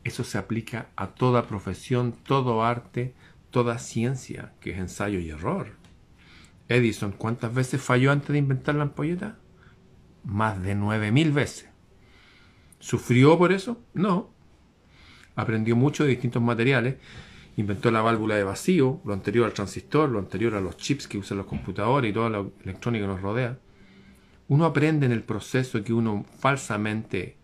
Eso 0.09 0.25
se 0.25 0.39
aplica 0.39 0.89
a 0.97 1.09
toda 1.09 1.47
profesión, 1.47 2.13
todo 2.13 2.65
arte, 2.65 3.13
toda 3.51 3.79
ciencia, 3.79 4.55
que 4.59 4.71
es 4.71 4.79
ensayo 4.79 5.21
y 5.21 5.29
error. 5.29 5.73
Edison, 6.67 7.13
¿cuántas 7.13 7.53
veces 7.53 7.83
falló 7.83 8.11
antes 8.11 8.31
de 8.31 8.39
inventar 8.39 8.75
la 8.75 8.85
ampolleta? 8.85 9.37
Más 10.25 10.63
de 10.63 10.75
nueve 10.75 11.13
mil 11.13 11.31
veces. 11.31 11.69
¿Sufrió 12.79 13.37
por 13.37 13.53
eso? 13.53 13.83
No. 13.93 14.31
Aprendió 15.37 15.77
mucho 15.77 16.05
de 16.05 16.11
distintos 16.11 16.41
materiales. 16.41 16.97
Inventó 17.59 17.91
la 17.91 18.01
válvula 18.01 18.37
de 18.37 18.45
vacío, 18.45 19.03
lo 19.05 19.13
anterior 19.13 19.45
al 19.45 19.53
transistor, 19.53 20.09
lo 20.09 20.21
anterior 20.21 20.55
a 20.55 20.63
los 20.63 20.79
chips 20.79 21.07
que 21.07 21.19
usan 21.19 21.37
los 21.37 21.47
computadores 21.47 22.11
y 22.11 22.15
toda 22.15 22.31
la 22.31 22.47
electrónica 22.65 23.05
que 23.05 23.13
nos 23.13 23.21
rodea. 23.21 23.59
Uno 24.49 24.65
aprende 24.65 25.05
en 25.05 25.13
el 25.13 25.23
proceso 25.23 25.85
que 25.85 25.93
uno 25.93 26.25
falsamente 26.39 27.37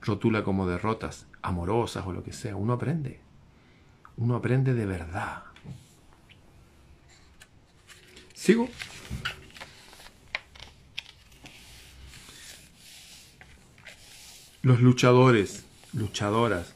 rotula 0.00 0.42
como 0.42 0.66
derrotas 0.66 1.26
amorosas 1.46 2.06
o 2.06 2.12
lo 2.12 2.22
que 2.22 2.32
sea. 2.32 2.56
Uno 2.56 2.72
aprende. 2.72 3.20
Uno 4.16 4.34
aprende 4.34 4.74
de 4.74 4.86
verdad. 4.86 5.44
¿Sigo? 8.34 8.68
Los 14.62 14.80
luchadores, 14.80 15.64
luchadoras, 15.92 16.74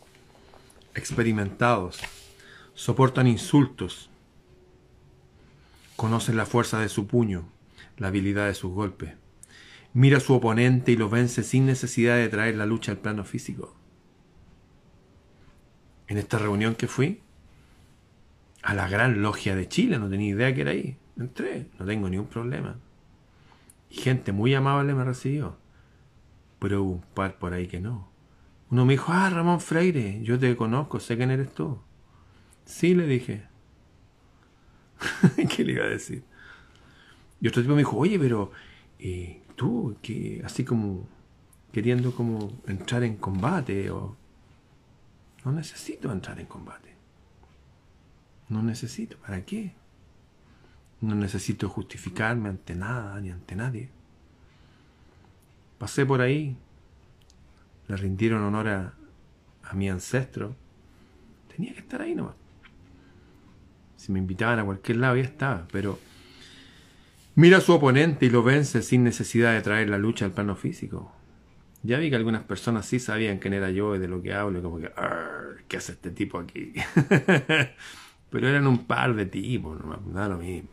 experimentados, 0.94 1.98
soportan 2.74 3.26
insultos, 3.26 4.10
conocen 5.96 6.36
la 6.36 6.46
fuerza 6.46 6.78
de 6.78 6.88
su 6.88 7.06
puño, 7.08 7.48
la 7.96 8.08
habilidad 8.08 8.46
de 8.46 8.54
sus 8.54 8.72
golpes. 8.72 9.14
Mira 9.92 10.18
a 10.18 10.20
su 10.20 10.34
oponente 10.34 10.92
y 10.92 10.96
lo 10.96 11.08
vence 11.08 11.42
sin 11.42 11.66
necesidad 11.66 12.16
de 12.16 12.28
traer 12.28 12.54
la 12.56 12.66
lucha 12.66 12.92
al 12.92 12.98
plano 12.98 13.24
físico 13.24 13.79
en 16.10 16.18
esta 16.18 16.38
reunión 16.38 16.74
que 16.74 16.88
fui 16.88 17.20
a 18.62 18.74
la 18.74 18.88
gran 18.88 19.22
logia 19.22 19.54
de 19.54 19.68
Chile, 19.68 19.96
no 19.96 20.10
tenía 20.10 20.30
idea 20.30 20.52
que 20.52 20.62
era 20.62 20.72
ahí. 20.72 20.96
Entré, 21.16 21.68
no 21.78 21.86
tengo 21.86 22.10
ningún 22.10 22.26
problema. 22.26 22.78
Y 23.88 23.94
gente 23.94 24.32
muy 24.32 24.52
amable 24.52 24.92
me 24.92 25.04
recibió. 25.04 25.56
Pero 26.58 26.82
hubo 26.82 26.92
un 26.94 27.04
par 27.14 27.38
por 27.38 27.52
ahí 27.52 27.68
que 27.68 27.78
no. 27.78 28.10
Uno 28.70 28.84
me 28.86 28.94
dijo, 28.94 29.12
ah, 29.12 29.30
Ramón 29.30 29.60
Freire, 29.60 30.20
yo 30.24 30.36
te 30.36 30.56
conozco, 30.56 30.98
sé 30.98 31.16
quién 31.16 31.30
eres 31.30 31.54
tú. 31.54 31.78
Sí, 32.64 32.92
le 32.96 33.06
dije. 33.06 33.44
¿Qué 35.48 35.64
le 35.64 35.74
iba 35.74 35.84
a 35.84 35.90
decir? 35.90 36.24
Y 37.40 37.46
otro 37.46 37.62
tipo 37.62 37.74
me 37.74 37.82
dijo, 37.82 37.96
oye, 37.96 38.18
pero 38.18 38.50
eh, 38.98 39.42
tú, 39.54 39.96
que 40.02 40.42
así 40.44 40.64
como 40.64 41.08
queriendo 41.70 42.12
como 42.16 42.60
entrar 42.66 43.04
en 43.04 43.16
combate 43.16 43.92
o 43.92 44.16
no 45.44 45.52
necesito 45.52 46.12
entrar 46.12 46.38
en 46.38 46.46
combate. 46.46 46.94
No 48.48 48.62
necesito. 48.62 49.16
¿Para 49.18 49.44
qué? 49.44 49.72
No 51.00 51.14
necesito 51.14 51.68
justificarme 51.68 52.50
ante 52.50 52.74
nada 52.74 53.18
ni 53.20 53.30
ante 53.30 53.56
nadie. 53.56 53.88
Pasé 55.78 56.04
por 56.04 56.20
ahí. 56.20 56.56
Le 57.88 57.96
rindieron 57.96 58.42
honor 58.42 58.68
a, 58.68 58.94
mi 59.72 59.88
ancestro. 59.88 60.56
Tenía 61.54 61.72
que 61.72 61.80
estar 61.80 62.02
ahí 62.02 62.14
nomás. 62.14 62.34
Si 63.96 64.12
me 64.12 64.18
invitaban 64.18 64.58
a 64.58 64.64
cualquier 64.64 64.98
lado 64.98 65.16
ya 65.16 65.22
estaba. 65.22 65.66
Pero 65.72 65.98
mira 67.36 67.58
a 67.58 67.60
su 67.60 67.72
oponente 67.72 68.26
y 68.26 68.30
lo 68.30 68.42
vence 68.42 68.82
sin 68.82 69.04
necesidad 69.04 69.52
de 69.52 69.62
traer 69.62 69.88
la 69.88 69.96
lucha 69.96 70.24
al 70.24 70.32
plano 70.32 70.56
físico. 70.56 71.12
Ya 71.82 71.98
vi 71.98 72.10
que 72.10 72.16
algunas 72.16 72.42
personas 72.42 72.84
sí 72.84 72.98
sabían 72.98 73.38
quién 73.38 73.54
era 73.54 73.70
yo 73.70 73.94
y 73.96 73.98
de 73.98 74.08
lo 74.08 74.20
que 74.22 74.34
hablo, 74.34 74.62
como 74.62 74.78
que, 74.78 74.92
¿qué 75.68 75.76
hace 75.76 75.92
este 75.92 76.10
tipo 76.10 76.38
aquí? 76.38 76.72
Pero 78.30 78.48
eran 78.48 78.66
un 78.66 78.86
par 78.86 79.14
de 79.14 79.26
tipos, 79.26 79.78
no 79.84 79.98
da 80.12 80.28
lo 80.28 80.38
mismo. 80.38 80.68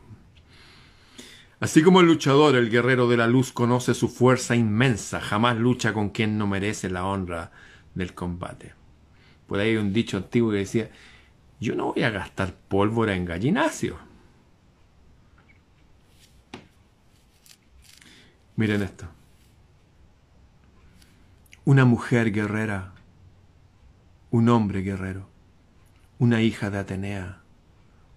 Así 1.60 1.82
como 1.82 2.00
el 2.00 2.06
luchador, 2.06 2.54
el 2.54 2.70
guerrero 2.70 3.08
de 3.08 3.16
la 3.16 3.26
luz 3.26 3.52
conoce 3.52 3.92
su 3.94 4.08
fuerza 4.08 4.54
inmensa, 4.54 5.20
jamás 5.20 5.56
lucha 5.56 5.92
con 5.92 6.10
quien 6.10 6.38
no 6.38 6.46
merece 6.46 6.88
la 6.88 7.04
honra 7.04 7.50
del 7.94 8.14
combate. 8.14 8.74
Por 9.48 9.58
ahí 9.58 9.70
hay 9.70 9.76
un 9.76 9.92
dicho 9.92 10.18
antiguo 10.18 10.52
que 10.52 10.58
decía, 10.58 10.90
yo 11.58 11.74
no 11.74 11.92
voy 11.92 12.04
a 12.04 12.10
gastar 12.10 12.54
pólvora 12.68 13.16
en 13.16 13.24
gallinacio. 13.24 13.98
Miren 18.54 18.82
esto. 18.82 19.06
Una 21.64 21.84
mujer 21.84 22.30
guerrera, 22.30 22.92
un 24.30 24.48
hombre 24.50 24.82
guerrero, 24.82 25.26
una 26.18 26.42
hija 26.42 26.70
de 26.70 26.78
Atenea, 26.78 27.40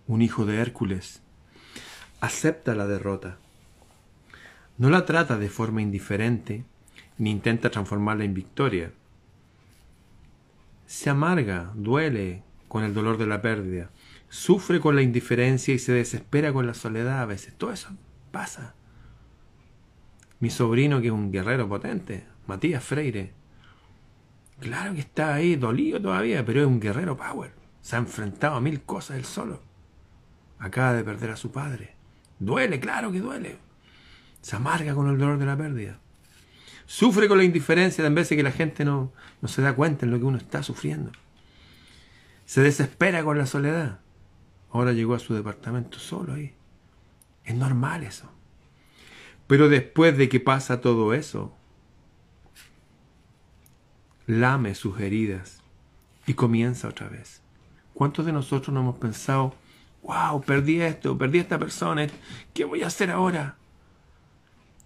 un 0.07 0.21
hijo 0.21 0.45
de 0.45 0.57
Hércules, 0.57 1.21
acepta 2.19 2.75
la 2.75 2.85
derrota. 2.85 3.37
No 4.77 4.89
la 4.89 5.05
trata 5.05 5.37
de 5.37 5.49
forma 5.49 5.81
indiferente, 5.81 6.65
ni 7.17 7.31
intenta 7.31 7.69
transformarla 7.69 8.25
en 8.25 8.33
victoria. 8.33 8.91
Se 10.85 11.09
amarga, 11.09 11.71
duele 11.75 12.43
con 12.67 12.83
el 12.83 12.93
dolor 12.93 13.17
de 13.17 13.27
la 13.27 13.41
pérdida, 13.41 13.89
sufre 14.27 14.81
con 14.81 14.95
la 14.95 15.01
indiferencia 15.01 15.73
y 15.73 15.79
se 15.79 15.93
desespera 15.93 16.51
con 16.51 16.67
la 16.67 16.73
soledad 16.73 17.21
a 17.21 17.25
veces. 17.25 17.53
Todo 17.57 17.71
eso 17.71 17.89
pasa. 18.31 18.75
Mi 20.41 20.49
sobrino, 20.49 20.99
que 20.99 21.07
es 21.07 21.13
un 21.13 21.31
guerrero 21.31 21.69
potente, 21.69 22.25
Matías 22.47 22.83
Freire, 22.83 23.33
claro 24.61 24.93
que 24.93 25.01
está 25.01 25.33
ahí 25.33 25.55
dolido 25.55 26.01
todavía, 26.01 26.45
pero 26.45 26.61
es 26.61 26.67
un 26.67 26.79
guerrero 26.79 27.17
power. 27.17 27.53
Se 27.81 27.95
ha 27.95 27.99
enfrentado 27.99 28.55
a 28.55 28.61
mil 28.61 28.81
cosas 28.83 29.17
él 29.17 29.25
solo. 29.25 29.61
Acaba 30.59 30.93
de 30.93 31.03
perder 31.03 31.31
a 31.31 31.35
su 31.35 31.51
padre. 31.51 31.95
Duele, 32.39 32.79
claro 32.79 33.11
que 33.11 33.19
duele. 33.19 33.57
Se 34.41 34.55
amarga 34.55 34.95
con 34.95 35.09
el 35.09 35.17
dolor 35.17 35.37
de 35.37 35.45
la 35.45 35.57
pérdida. 35.57 35.99
Sufre 36.85 37.27
con 37.27 37.37
la 37.37 37.43
indiferencia 37.43 38.03
de 38.03 38.09
veces 38.09 38.35
que 38.35 38.43
la 38.43 38.51
gente 38.51 38.85
no, 38.85 39.11
no 39.41 39.47
se 39.47 39.61
da 39.61 39.73
cuenta 39.73 40.05
en 40.05 40.11
lo 40.11 40.19
que 40.19 40.25
uno 40.25 40.37
está 40.37 40.63
sufriendo. 40.63 41.11
Se 42.45 42.61
desespera 42.61 43.23
con 43.23 43.37
la 43.37 43.45
soledad. 43.45 43.99
Ahora 44.71 44.91
llegó 44.91 45.15
a 45.15 45.19
su 45.19 45.33
departamento 45.33 45.99
solo 45.99 46.33
ahí. 46.33 46.53
Es 47.43 47.55
normal 47.55 48.03
eso. 48.03 48.31
Pero 49.47 49.69
después 49.69 50.17
de 50.17 50.29
que 50.29 50.39
pasa 50.39 50.81
todo 50.81 51.13
eso, 51.13 51.55
lame 54.31 54.75
sus 54.75 54.97
heridas 55.01 55.61
y 56.25 56.35
comienza 56.35 56.87
otra 56.87 57.09
vez. 57.09 57.41
¿Cuántos 57.93 58.25
de 58.25 58.31
nosotros 58.31 58.73
no 58.73 58.79
hemos 58.79 58.97
pensado, 58.97 59.53
wow, 60.03 60.41
perdí 60.41 60.79
esto, 60.79 61.17
perdí 61.17 61.39
esta 61.39 61.59
persona, 61.59 62.07
¿qué 62.53 62.63
voy 62.63 62.81
a 62.81 62.87
hacer 62.87 63.11
ahora? 63.11 63.57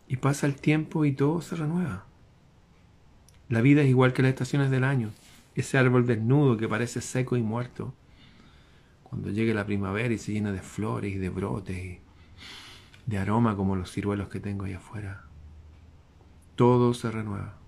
Y 0.08 0.18
pasa 0.18 0.48
el 0.48 0.56
tiempo 0.56 1.06
y 1.06 1.12
todo 1.12 1.44
se 1.44 1.56
renueva. 1.56 2.06
La 3.48 3.62
vida 3.62 3.84
es 3.84 3.88
igual 3.88 4.14
que 4.14 4.24
las 4.24 4.30
estaciones 4.30 4.72
del 4.72 4.84
año, 4.84 5.12
ese 5.54 5.78
árbol 5.78 6.08
desnudo 6.08 6.58
que 6.58 6.68
parece 6.68 7.00
seco 7.00 7.38
y 7.38 7.44
muerto. 7.44 7.94
Cuando 9.04 9.30
llegue 9.30 9.54
la 9.54 9.68
primavera 9.68 10.12
y 10.12 10.18
se 10.18 10.34
llena 10.34 10.52
de 10.54 10.62
flores 10.62 11.14
y 11.14 11.20
de 11.20 11.30
brotes 11.30 11.78
y 11.78 12.00
de 13.06 13.18
aroma 13.20 13.56
como 13.56 13.76
los 13.76 13.92
ciruelos 13.92 14.30
que 14.30 14.40
tengo 14.40 14.66
ahí 14.66 14.74
afuera, 14.74 15.22
todo 16.56 16.96
se 16.96 17.12
renueva. 17.12 17.60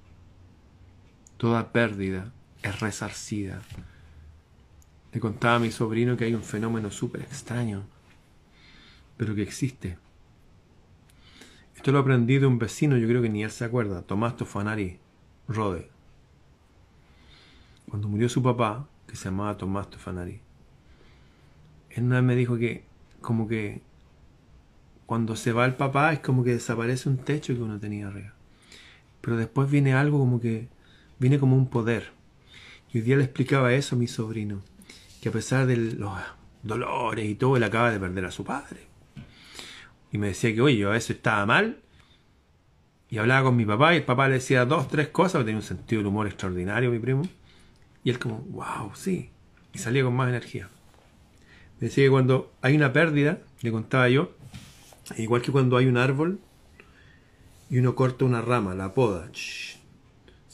Toda 1.38 1.72
pérdida 1.72 2.32
es 2.63 2.79
resarcida. 2.79 3.62
Le 5.13 5.20
contaba 5.20 5.56
a 5.56 5.60
mi 5.60 5.72
sobrino 5.72 6.17
que 6.17 6.25
hay 6.25 6.34
un 6.34 6.44
fenómeno 6.44 6.91
súper 6.91 7.22
extraño, 7.22 7.84
pero 9.17 9.34
que 9.36 9.44
existe 9.44 9.98
esto 11.77 11.91
lo 11.91 12.00
aprendí 12.00 12.39
de 12.39 12.48
un 12.48 12.58
vecino, 12.58 12.98
yo 12.98 13.08
creo 13.08 13.22
que 13.22 13.29
ni 13.29 13.44
él 13.44 13.51
se 13.51 13.63
acuerda, 13.63 14.01
Tomás 14.01 14.36
Tofanari 14.36 14.98
Rode. 15.48 15.89
Cuando 17.88 18.10
murió 18.10 18.27
su 18.29 18.41
papá, 18.41 18.89
que 19.06 19.15
se 19.15 19.25
llamaba 19.25 19.58
Tomás 19.58 19.88
Tofanari, 19.89 20.41
él 21.91 22.04
me 22.04 22.36
dijo 22.36 22.58
que 22.58 22.84
como 23.21 23.47
que 23.47 23.84
cuando 25.06 25.36
se 25.36 25.54
va 25.54 25.65
el 25.65 25.76
papá 25.76 26.12
es 26.13 26.19
como 26.19 26.43
que 26.43 26.54
desaparece 26.54 27.10
un 27.10 27.19
techo 27.19 27.54
que 27.54 27.62
uno 27.62 27.80
tenía 27.80 28.08
arriba. 28.08 28.34
Pero 29.21 29.38
después 29.38 29.69
viene 29.69 29.93
algo 29.93 30.17
como 30.17 30.41
que 30.41 30.67
viene 31.19 31.39
como 31.39 31.56
un 31.56 31.69
poder. 31.69 32.12
Y 32.93 32.99
hoy 32.99 33.03
día 33.03 33.17
le 33.17 33.23
explicaba 33.23 33.73
eso 33.73 33.95
a 33.95 33.99
mi 33.99 34.08
sobrino, 34.08 34.62
que 35.21 35.30
a 35.30 35.32
pesar 35.32 35.65
de 35.65 35.77
los 35.77 36.12
dolores 36.63 37.25
y 37.25 37.36
todo, 37.36 37.58
él 37.58 37.63
acaba 37.63 37.91
de 37.91 37.99
perder 37.99 38.25
a 38.25 38.32
su 38.32 38.43
padre 38.43 38.88
y 40.12 40.17
me 40.17 40.27
decía 40.27 40.53
que, 40.53 40.62
oye, 40.62 40.77
yo 40.77 40.89
a 40.89 40.93
veces 40.93 41.17
estaba 41.17 41.45
mal. 41.45 41.80
Y 43.10 43.17
hablaba 43.17 43.43
con 43.43 43.56
mi 43.56 43.65
papá 43.65 43.93
y 43.93 43.97
el 43.97 44.03
papá 44.03 44.27
le 44.27 44.36
decía 44.36 44.65
dos, 44.65 44.88
tres 44.88 45.10
cosas, 45.10 45.43
tenía 45.45 45.58
un 45.58 45.63
sentido 45.63 46.01
del 46.01 46.08
humor 46.08 46.27
extraordinario, 46.27 46.91
mi 46.91 46.99
primo. 46.99 47.23
Y 48.03 48.10
él 48.10 48.19
como, 48.19 48.39
wow, 48.39 48.91
sí. 48.95 49.32
Y 49.73 49.80
salía 49.80 50.03
con 50.03 50.15
más 50.15 50.30
energía. 50.30 50.69
Me 51.80 51.88
decía 51.88 52.06
que 52.06 52.10
cuando 52.10 52.51
hay 52.62 52.75
una 52.75 52.91
pérdida, 52.91 53.39
le 53.62 53.71
contaba 53.71 54.10
yo, 54.10 54.36
igual 55.17 55.41
que 55.41 55.51
cuando 55.51 55.77
hay 55.77 55.86
un 55.86 55.97
árbol 55.97 56.39
y 57.69 57.77
uno 57.77 57.95
corta 57.95 58.25
una 58.25 58.41
rama, 58.41 58.73
la 58.73 58.93
poda. 58.93 59.30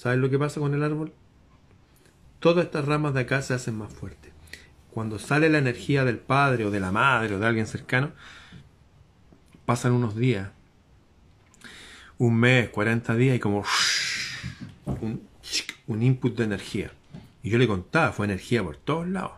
¿Sabes 0.03 0.19
lo 0.19 0.29
que 0.29 0.37
pasa 0.37 0.59
con 0.59 0.73
el 0.73 0.83
árbol? 0.83 1.13
Todas 2.41 2.65
estas 2.65 2.83
ramas 2.83 3.13
de 3.13 3.21
acá 3.21 3.41
se 3.41 3.53
hacen 3.53 3.77
más 3.77 3.93
fuertes. 3.93 4.33
Cuando 4.91 5.17
sale 5.17 5.49
la 5.49 5.59
energía 5.59 6.03
del 6.03 6.17
padre 6.17 6.65
o 6.65 6.71
de 6.71 6.81
la 6.81 6.91
madre 6.91 7.35
o 7.35 7.39
de 7.39 7.47
alguien 7.47 7.67
cercano, 7.67 8.11
pasan 9.65 9.93
unos 9.93 10.17
días, 10.17 10.49
un 12.17 12.37
mes, 12.37 12.67
40 12.67 13.15
días 13.15 13.37
y 13.37 13.39
como 13.39 13.63
un, 14.85 15.25
un 15.87 16.03
input 16.03 16.35
de 16.35 16.43
energía. 16.43 16.91
Y 17.41 17.49
yo 17.49 17.57
le 17.57 17.65
contaba, 17.65 18.11
fue 18.11 18.25
energía 18.25 18.61
por 18.61 18.75
todos 18.75 19.07
lados. 19.07 19.31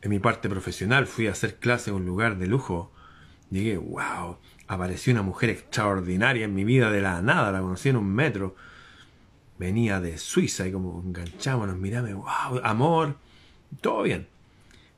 En 0.00 0.10
mi 0.10 0.18
parte 0.18 0.48
profesional 0.48 1.06
fui 1.06 1.28
a 1.28 1.30
hacer 1.30 1.54
clase 1.54 1.90
en 1.90 1.96
un 1.98 2.04
lugar 2.04 2.36
de 2.36 2.48
lujo. 2.48 2.92
Llegué, 3.48 3.76
wow, 3.76 4.38
apareció 4.66 5.12
una 5.12 5.22
mujer 5.22 5.50
extraordinaria 5.50 6.46
en 6.46 6.54
mi 6.56 6.64
vida 6.64 6.90
de 6.90 7.00
la 7.00 7.22
nada, 7.22 7.52
la 7.52 7.60
conocí 7.60 7.88
en 7.88 7.96
un 7.96 8.12
metro. 8.12 8.56
Venía 9.62 10.00
de 10.00 10.18
Suiza 10.18 10.66
y 10.66 10.72
como 10.72 11.00
enganchamos, 11.00 11.68
nos 11.68 11.76
miramos, 11.76 12.12
wow, 12.14 12.60
amor, 12.64 13.16
todo 13.80 14.02
bien. 14.02 14.26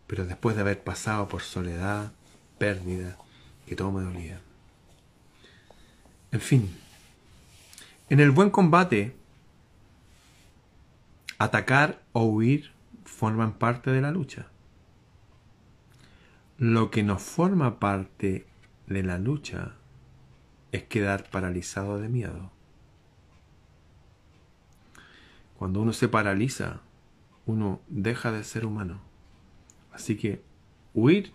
Pero 0.06 0.24
después 0.24 0.56
de 0.56 0.62
haber 0.62 0.82
pasado 0.82 1.28
por 1.28 1.42
soledad, 1.42 2.12
pérdida, 2.56 3.18
que 3.66 3.76
todo 3.76 3.92
me 3.92 4.02
dolía. 4.02 4.40
En 6.32 6.40
fin, 6.40 6.74
en 8.08 8.20
el 8.20 8.30
buen 8.30 8.48
combate, 8.48 9.14
atacar 11.36 12.00
o 12.14 12.24
huir 12.24 12.72
forman 13.04 13.58
parte 13.58 13.90
de 13.90 14.00
la 14.00 14.12
lucha. 14.12 14.46
Lo 16.56 16.90
que 16.90 17.02
no 17.02 17.18
forma 17.18 17.78
parte 17.78 18.46
de 18.86 19.02
la 19.02 19.18
lucha 19.18 19.74
es 20.72 20.84
quedar 20.84 21.28
paralizado 21.28 22.00
de 22.00 22.08
miedo. 22.08 22.53
Cuando 25.64 25.80
uno 25.80 25.94
se 25.94 26.08
paraliza, 26.08 26.82
uno 27.46 27.80
deja 27.88 28.30
de 28.30 28.44
ser 28.44 28.66
humano. 28.66 29.00
Así 29.94 30.14
que 30.14 30.42
huir 30.92 31.32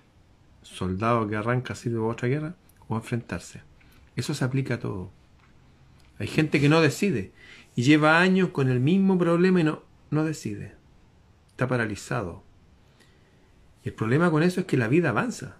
soldado 0.61 1.27
que 1.27 1.35
arranca 1.35 1.73
así 1.73 1.89
de 1.89 1.97
otra 1.97 2.27
guerra 2.27 2.55
o 2.87 2.95
enfrentarse. 2.95 3.63
Eso 4.15 4.35
se 4.35 4.45
aplica 4.45 4.75
a 4.75 4.79
todo. 4.79 5.09
Hay 6.19 6.27
gente 6.27 6.61
que 6.61 6.69
no 6.69 6.79
decide 6.79 7.31
y 7.75 7.81
lleva 7.81 8.19
años 8.19 8.49
con 8.49 8.69
el 8.69 8.79
mismo 8.79 9.17
problema 9.17 9.61
y 9.61 9.63
no, 9.63 9.81
no 10.11 10.23
decide. 10.23 10.75
Está 11.49 11.67
paralizado. 11.67 12.43
Y 13.83 13.89
el 13.89 13.95
problema 13.95 14.29
con 14.29 14.43
eso 14.43 14.59
es 14.59 14.67
que 14.67 14.77
la 14.77 14.89
vida 14.89 15.09
avanza. 15.09 15.57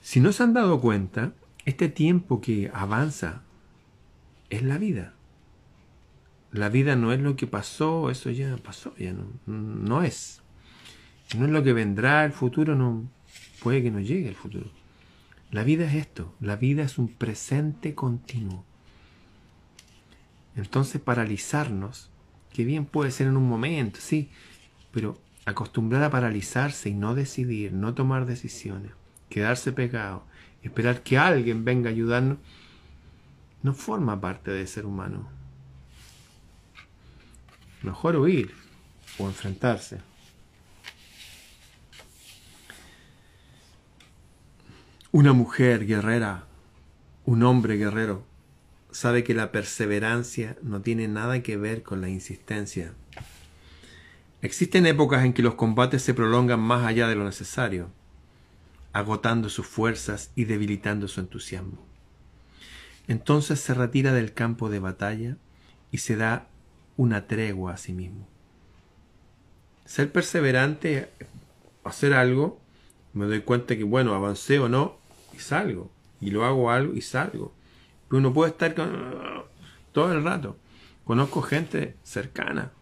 Si 0.00 0.18
no 0.18 0.32
se 0.32 0.42
han 0.42 0.54
dado 0.54 0.80
cuenta, 0.80 1.34
este 1.66 1.88
tiempo 1.88 2.40
que 2.40 2.68
avanza 2.74 3.44
es 4.50 4.64
la 4.64 4.76
vida. 4.76 5.12
La 6.56 6.70
vida 6.70 6.96
no 6.96 7.12
es 7.12 7.20
lo 7.20 7.36
que 7.36 7.46
pasó, 7.46 8.10
eso 8.10 8.30
ya 8.30 8.56
pasó, 8.56 8.96
ya 8.96 9.12
no, 9.12 9.26
no 9.46 10.02
es. 10.02 10.40
No 11.36 11.44
es 11.44 11.50
lo 11.50 11.62
que 11.62 11.74
vendrá, 11.74 12.24
el 12.24 12.32
futuro 12.32 12.74
no, 12.74 13.10
puede 13.62 13.82
que 13.82 13.90
no 13.90 14.00
llegue 14.00 14.28
el 14.28 14.34
futuro. 14.34 14.70
La 15.50 15.64
vida 15.64 15.84
es 15.84 15.94
esto, 15.94 16.34
la 16.40 16.56
vida 16.56 16.82
es 16.82 16.96
un 16.96 17.08
presente 17.08 17.94
continuo. 17.94 18.64
Entonces 20.56 20.98
paralizarnos, 20.98 22.10
que 22.54 22.64
bien 22.64 22.86
puede 22.86 23.10
ser 23.10 23.26
en 23.26 23.36
un 23.36 23.46
momento, 23.46 24.00
sí, 24.00 24.30
pero 24.92 25.20
acostumbrar 25.44 26.02
a 26.04 26.10
paralizarse 26.10 26.88
y 26.88 26.94
no 26.94 27.14
decidir, 27.14 27.74
no 27.74 27.92
tomar 27.92 28.24
decisiones, 28.24 28.92
quedarse 29.28 29.72
pegado, 29.72 30.24
esperar 30.62 31.02
que 31.02 31.18
alguien 31.18 31.66
venga 31.66 31.90
a 31.90 31.92
ayudarnos, 31.92 32.38
no 33.62 33.74
forma 33.74 34.22
parte 34.22 34.50
de 34.52 34.66
ser 34.66 34.86
humano. 34.86 35.35
Mejor 37.86 38.16
huir 38.16 38.52
o 39.16 39.26
enfrentarse. 39.26 40.00
Una 45.12 45.32
mujer 45.32 45.86
guerrera, 45.86 46.44
un 47.24 47.42
hombre 47.42 47.76
guerrero, 47.76 48.26
sabe 48.90 49.24
que 49.24 49.32
la 49.32 49.50
perseverancia 49.50 50.58
no 50.62 50.82
tiene 50.82 51.08
nada 51.08 51.42
que 51.42 51.56
ver 51.56 51.82
con 51.82 52.02
la 52.02 52.10
insistencia, 52.10 52.92
Existen 54.42 54.86
épocas 54.86 55.24
en 55.24 55.32
que 55.32 55.42
los 55.42 55.54
combates 55.54 56.02
se 56.02 56.14
prolongan 56.14 56.60
más 56.60 56.86
allá 56.86 57.08
de 57.08 57.16
lo 57.16 57.24
necesario, 57.24 57.90
agotando 58.92 59.48
sus 59.48 59.66
fuerzas 59.66 60.30
y 60.36 60.44
debilitando 60.44 61.08
su 61.08 61.18
entusiasmo. 61.18 61.84
Entonces 63.08 63.58
se 63.58 63.74
retira 63.74 64.12
del 64.12 64.34
campo 64.34 64.68
de 64.68 64.78
batalla 64.78 65.36
y 65.90 65.98
se 65.98 66.16
da 66.16 66.48
una 66.96 67.26
tregua 67.26 67.74
a 67.74 67.76
sí 67.76 67.92
mismo. 67.92 68.26
Ser 69.84 70.10
perseverante, 70.10 71.08
hacer 71.84 72.14
algo, 72.14 72.58
me 73.12 73.26
doy 73.26 73.40
cuenta 73.40 73.76
que, 73.76 73.84
bueno, 73.84 74.14
avancé 74.14 74.58
o 74.58 74.68
no, 74.68 74.96
y 75.34 75.38
salgo. 75.38 75.90
Y 76.20 76.30
lo 76.30 76.44
hago 76.44 76.70
algo 76.70 76.94
y 76.94 77.02
salgo. 77.02 77.52
Pero 78.08 78.18
uno 78.18 78.32
puede 78.32 78.50
estar 78.50 78.74
todo 79.92 80.12
el 80.12 80.24
rato. 80.24 80.56
Conozco 81.04 81.40
gente 81.40 81.94
cercana, 82.02 82.72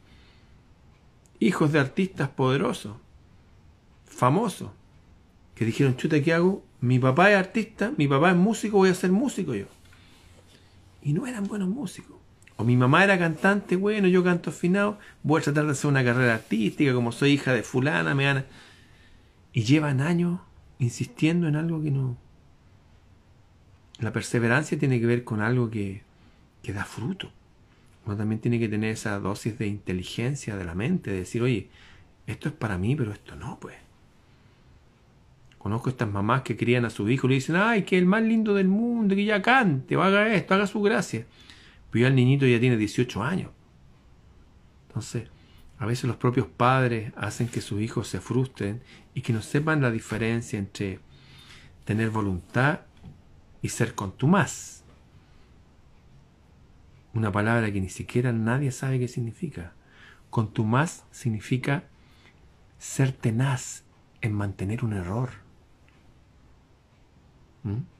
hijos 1.40 1.72
de 1.72 1.78
artistas 1.78 2.30
poderosos, 2.30 2.96
famosos, 4.06 4.70
que 5.54 5.66
dijeron, 5.66 5.96
chuta, 5.96 6.22
¿qué 6.22 6.32
hago? 6.32 6.64
Mi 6.80 6.98
papá 6.98 7.30
es 7.30 7.36
artista, 7.36 7.92
mi 7.96 8.08
papá 8.08 8.30
es 8.30 8.36
músico, 8.36 8.78
voy 8.78 8.88
a 8.88 8.94
ser 8.94 9.12
músico 9.12 9.54
yo. 9.54 9.66
Y 11.02 11.12
no 11.12 11.26
eran 11.26 11.44
buenos 11.44 11.68
músicos. 11.68 12.16
O 12.56 12.64
mi 12.64 12.76
mamá 12.76 13.02
era 13.02 13.18
cantante, 13.18 13.76
bueno, 13.76 14.06
yo 14.06 14.22
canto 14.22 14.50
afinado, 14.50 14.98
voy 15.22 15.40
a 15.40 15.44
tratar 15.44 15.66
de 15.66 15.72
hacer 15.72 15.90
una 15.90 16.04
carrera 16.04 16.34
artística, 16.34 16.94
como 16.94 17.10
soy 17.10 17.32
hija 17.32 17.52
de 17.52 17.62
fulana, 17.62 18.14
me 18.14 18.24
gana. 18.24 18.44
Y 19.52 19.64
llevan 19.64 20.00
años 20.00 20.40
insistiendo 20.78 21.48
en 21.48 21.56
algo 21.56 21.82
que 21.82 21.90
no. 21.90 22.16
La 23.98 24.12
perseverancia 24.12 24.78
tiene 24.78 25.00
que 25.00 25.06
ver 25.06 25.24
con 25.24 25.40
algo 25.40 25.70
que, 25.70 26.02
que 26.62 26.72
da 26.72 26.84
fruto. 26.84 27.30
Uno 28.06 28.16
también 28.16 28.40
tiene 28.40 28.58
que 28.58 28.68
tener 28.68 28.90
esa 28.90 29.18
dosis 29.18 29.58
de 29.58 29.66
inteligencia 29.66 30.56
de 30.56 30.64
la 30.64 30.74
mente, 30.74 31.10
de 31.10 31.18
decir, 31.18 31.42
oye, 31.42 31.68
esto 32.26 32.48
es 32.48 32.54
para 32.54 32.78
mí, 32.78 32.94
pero 32.96 33.12
esto 33.12 33.34
no, 33.36 33.58
pues. 33.60 33.76
Conozco 35.58 35.88
estas 35.88 36.10
mamás 36.10 36.42
que 36.42 36.56
crían 36.56 36.84
a 36.84 36.90
su 36.90 37.08
hijo 37.08 37.26
y 37.26 37.30
le 37.30 37.34
dicen, 37.36 37.56
ay, 37.56 37.84
que 37.84 37.96
el 37.96 38.04
más 38.04 38.22
lindo 38.22 38.54
del 38.54 38.68
mundo, 38.68 39.14
que 39.14 39.24
ya 39.24 39.40
cante, 39.40 39.94
haga 39.94 40.34
esto, 40.34 40.54
haga 40.54 40.66
su 40.66 40.82
gracia. 40.82 41.24
Pero 41.94 42.02
ya 42.02 42.08
el 42.08 42.16
niñito 42.16 42.44
ya 42.44 42.58
tiene 42.58 42.76
18 42.76 43.22
años. 43.22 43.52
Entonces, 44.88 45.28
a 45.78 45.86
veces 45.86 46.06
los 46.06 46.16
propios 46.16 46.48
padres 46.48 47.12
hacen 47.14 47.46
que 47.46 47.60
sus 47.60 47.80
hijos 47.80 48.08
se 48.08 48.20
frustren 48.20 48.82
y 49.14 49.20
que 49.20 49.32
no 49.32 49.42
sepan 49.42 49.80
la 49.80 49.92
diferencia 49.92 50.58
entre 50.58 50.98
tener 51.84 52.10
voluntad 52.10 52.80
y 53.62 53.68
ser 53.68 53.94
contumaz 53.94 54.82
una 57.12 57.30
palabra 57.30 57.72
que 57.72 57.80
ni 57.80 57.90
siquiera 57.90 58.32
nadie 58.32 58.72
sabe 58.72 58.98
qué 58.98 59.06
significa. 59.06 59.72
Contumaz 60.30 61.04
significa 61.12 61.84
ser 62.76 63.12
tenaz 63.12 63.84
en 64.20 64.32
mantener 64.32 64.84
un 64.84 64.94
error. 64.94 65.30
¿Mm? 67.62 67.93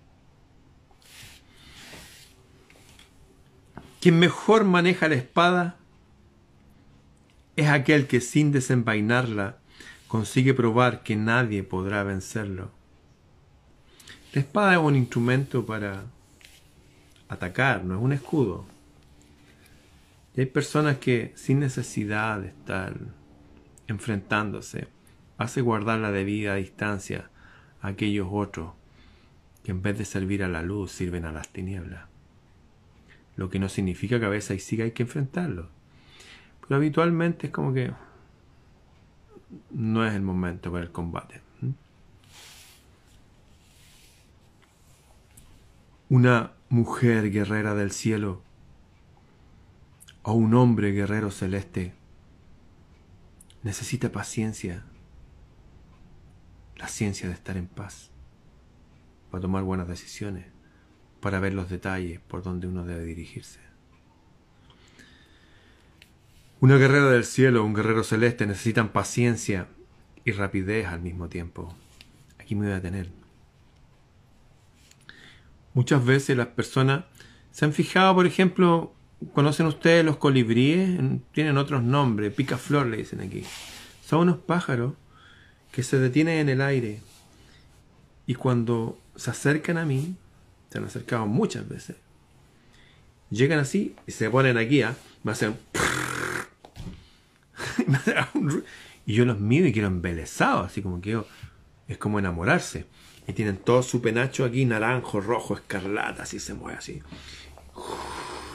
Quien 4.04 4.18
mejor 4.18 4.64
maneja 4.64 5.08
la 5.08 5.14
espada 5.14 5.76
es 7.56 7.68
aquel 7.68 8.06
que 8.06 8.20
sin 8.20 8.52
desenvainarla 8.52 9.56
consigue 10.08 10.52
probar 10.52 11.02
que 11.02 11.16
nadie 11.16 11.62
podrá 11.62 12.02
vencerlo. 12.02 12.70
La 14.34 14.42
espada 14.42 14.74
es 14.74 14.78
un 14.78 14.94
instrumento 14.94 15.64
para 15.64 16.04
atacar, 17.30 17.82
no 17.82 17.96
es 17.96 18.02
un 18.02 18.12
escudo. 18.12 18.66
Y 20.36 20.40
hay 20.40 20.46
personas 20.48 20.98
que 20.98 21.32
sin 21.34 21.60
necesidad 21.60 22.40
de 22.40 22.48
estar 22.48 22.98
enfrentándose, 23.86 24.86
hace 25.38 25.62
guardar 25.62 26.00
la 26.00 26.12
debida 26.12 26.56
distancia 26.56 27.30
a 27.80 27.88
aquellos 27.88 28.28
otros 28.30 28.74
que 29.62 29.70
en 29.70 29.80
vez 29.80 29.96
de 29.96 30.04
servir 30.04 30.44
a 30.44 30.48
la 30.48 30.60
luz 30.60 30.92
sirven 30.92 31.24
a 31.24 31.32
las 31.32 31.48
tinieblas. 31.48 32.13
Lo 33.36 33.50
que 33.50 33.58
no 33.58 33.68
significa 33.68 34.20
que 34.20 34.26
a 34.26 34.30
veces 34.30 34.64
sí 34.64 34.80
hay 34.80 34.92
que 34.92 35.02
enfrentarlo. 35.04 35.68
Pero 36.60 36.76
habitualmente 36.76 37.48
es 37.48 37.52
como 37.52 37.72
que 37.72 37.92
no 39.70 40.06
es 40.06 40.14
el 40.14 40.22
momento 40.22 40.70
para 40.72 40.84
el 40.84 40.92
combate. 40.92 41.40
Una 46.08 46.52
mujer 46.68 47.30
guerrera 47.30 47.74
del 47.74 47.90
cielo 47.90 48.42
o 50.22 50.32
un 50.32 50.54
hombre 50.54 50.92
guerrero 50.92 51.30
celeste 51.30 51.92
necesita 53.62 54.12
paciencia, 54.12 54.84
la 56.76 56.88
ciencia 56.88 57.28
de 57.28 57.34
estar 57.34 57.56
en 57.56 57.66
paz, 57.66 58.10
para 59.30 59.42
tomar 59.42 59.64
buenas 59.64 59.88
decisiones, 59.88 60.46
para 61.24 61.40
ver 61.40 61.54
los 61.54 61.70
detalles 61.70 62.20
por 62.20 62.42
donde 62.42 62.66
uno 62.66 62.84
debe 62.84 63.02
dirigirse. 63.06 63.58
Una 66.60 66.76
guerrera 66.76 67.08
del 67.08 67.24
cielo, 67.24 67.64
un 67.64 67.72
guerrero 67.72 68.04
celeste 68.04 68.46
necesitan 68.46 68.90
paciencia 68.90 69.68
y 70.26 70.32
rapidez 70.32 70.86
al 70.86 71.00
mismo 71.00 71.30
tiempo. 71.30 71.74
Aquí 72.38 72.54
me 72.54 72.66
voy 72.66 72.74
a 72.74 72.82
tener. 72.82 73.08
Muchas 75.72 76.04
veces 76.04 76.36
las 76.36 76.48
personas 76.48 77.06
se 77.52 77.64
han 77.64 77.72
fijado, 77.72 78.14
por 78.14 78.26
ejemplo, 78.26 78.92
¿Conocen 79.32 79.64
ustedes 79.64 80.04
los 80.04 80.18
colibríes? 80.18 81.00
Tienen 81.32 81.56
otros 81.56 81.82
nombres, 81.82 82.34
picaflor 82.34 82.84
le 82.86 82.98
dicen 82.98 83.22
aquí. 83.22 83.44
Son 84.04 84.20
unos 84.20 84.36
pájaros 84.36 84.92
que 85.72 85.82
se 85.82 85.98
detienen 85.98 86.40
en 86.40 86.48
el 86.50 86.60
aire 86.60 87.00
y 88.26 88.34
cuando 88.34 88.98
se 89.16 89.30
acercan 89.30 89.78
a 89.78 89.86
mí, 89.86 90.16
se 90.74 90.78
han 90.78 90.84
acercado 90.86 91.24
muchas 91.26 91.68
veces, 91.68 91.94
llegan 93.30 93.60
así 93.60 93.94
y 94.08 94.10
se 94.10 94.28
ponen 94.28 94.58
aquí, 94.58 94.82
¿ah? 94.82 94.96
me 95.22 95.30
hacen... 95.30 95.56
y 99.06 99.14
yo 99.14 99.24
los 99.24 99.38
miro 99.38 99.68
y 99.68 99.72
quiero 99.72 99.86
embelesado, 99.86 100.64
así 100.64 100.82
como 100.82 101.00
que 101.00 101.22
es 101.86 101.96
como 101.96 102.18
enamorarse. 102.18 102.86
Y 103.28 103.34
tienen 103.34 103.56
todo 103.56 103.84
su 103.84 104.02
penacho 104.02 104.44
aquí, 104.44 104.64
naranjo, 104.64 105.20
rojo, 105.20 105.54
escarlata, 105.54 106.24
así 106.24 106.40
se 106.40 106.54
mueve 106.54 106.78
así 106.78 107.02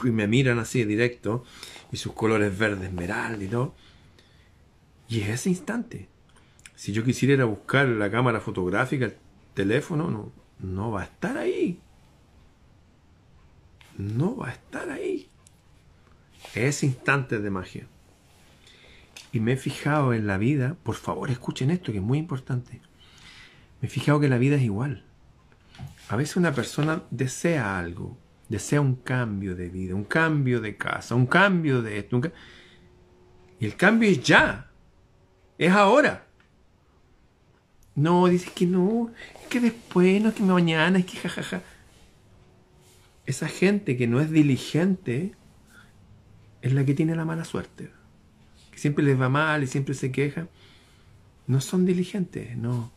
y 0.04 0.10
me 0.10 0.26
miran 0.26 0.58
así 0.58 0.84
directo, 0.84 1.44
y 1.92 1.96
sus 1.96 2.12
colores 2.12 2.56
verdes 2.56 2.88
esmeralda 2.88 3.42
y 3.42 3.48
todo. 3.48 3.74
Y 5.08 5.20
es 5.22 5.28
ese 5.28 5.48
instante. 5.48 6.08
Si 6.76 6.92
yo 6.92 7.04
quisiera 7.04 7.44
buscar 7.44 7.88
la 7.88 8.10
cámara 8.10 8.40
fotográfica, 8.40 9.06
el 9.06 9.16
teléfono, 9.54 10.10
no, 10.10 10.32
no 10.60 10.92
va 10.92 11.02
a 11.02 11.04
estar 11.04 11.36
ahí. 11.36 11.80
No 13.96 14.36
va 14.36 14.48
a 14.48 14.52
estar 14.52 14.90
ahí. 14.90 15.28
Ese 16.54 16.86
instante 16.86 17.38
de 17.38 17.50
magia. 17.50 17.86
Y 19.32 19.40
me 19.40 19.52
he 19.52 19.56
fijado 19.56 20.12
en 20.12 20.26
la 20.26 20.38
vida, 20.38 20.76
por 20.82 20.96
favor 20.96 21.30
escuchen 21.30 21.70
esto 21.70 21.92
que 21.92 21.98
es 21.98 22.04
muy 22.04 22.18
importante. 22.18 22.80
Me 23.80 23.88
he 23.88 23.90
fijado 23.90 24.20
que 24.20 24.28
la 24.28 24.38
vida 24.38 24.56
es 24.56 24.62
igual. 24.62 25.04
A 26.08 26.16
veces 26.16 26.36
una 26.36 26.52
persona 26.52 27.04
desea 27.10 27.78
algo, 27.78 28.18
desea 28.48 28.80
un 28.80 28.96
cambio 28.96 29.54
de 29.54 29.68
vida, 29.68 29.94
un 29.94 30.04
cambio 30.04 30.60
de 30.60 30.76
casa, 30.76 31.14
un 31.14 31.26
cambio 31.26 31.82
de 31.82 31.98
esto. 31.98 32.20
Y 33.60 33.66
el 33.66 33.76
cambio 33.76 34.08
es 34.08 34.20
ya, 34.22 34.70
es 35.56 35.70
ahora. 35.70 36.26
No, 37.94 38.26
dice 38.26 38.50
que 38.52 38.66
no, 38.66 39.10
es 39.40 39.46
que 39.48 39.60
después, 39.60 40.20
no 40.20 40.30
es 40.30 40.34
que 40.34 40.42
mañana, 40.42 40.98
es 40.98 41.06
que 41.06 41.18
jajaja. 41.18 41.62
Esa 43.30 43.46
gente 43.46 43.96
que 43.96 44.08
no 44.08 44.18
es 44.20 44.32
diligente 44.32 45.36
es 46.62 46.72
la 46.72 46.84
que 46.84 46.94
tiene 46.94 47.14
la 47.14 47.24
mala 47.24 47.44
suerte. 47.44 47.88
Que 48.72 48.78
siempre 48.78 49.04
les 49.04 49.20
va 49.20 49.28
mal 49.28 49.62
y 49.62 49.68
siempre 49.68 49.94
se 49.94 50.10
queja. 50.10 50.48
No 51.46 51.60
son 51.60 51.86
diligentes, 51.86 52.56
no. 52.56 52.90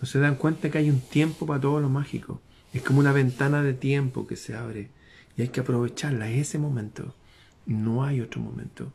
No 0.00 0.06
se 0.06 0.20
dan 0.20 0.36
cuenta 0.36 0.70
que 0.70 0.78
hay 0.78 0.88
un 0.88 1.00
tiempo 1.00 1.44
para 1.44 1.60
todo 1.60 1.80
lo 1.80 1.90
mágico. 1.90 2.40
Es 2.72 2.80
como 2.80 3.00
una 3.00 3.12
ventana 3.12 3.62
de 3.62 3.74
tiempo 3.74 4.26
que 4.26 4.36
se 4.36 4.56
abre 4.56 4.88
y 5.36 5.42
hay 5.42 5.48
que 5.48 5.60
aprovecharla. 5.60 6.30
Es 6.30 6.48
ese 6.48 6.58
momento. 6.58 7.14
No 7.66 8.04
hay 8.04 8.22
otro 8.22 8.40
momento. 8.40 8.90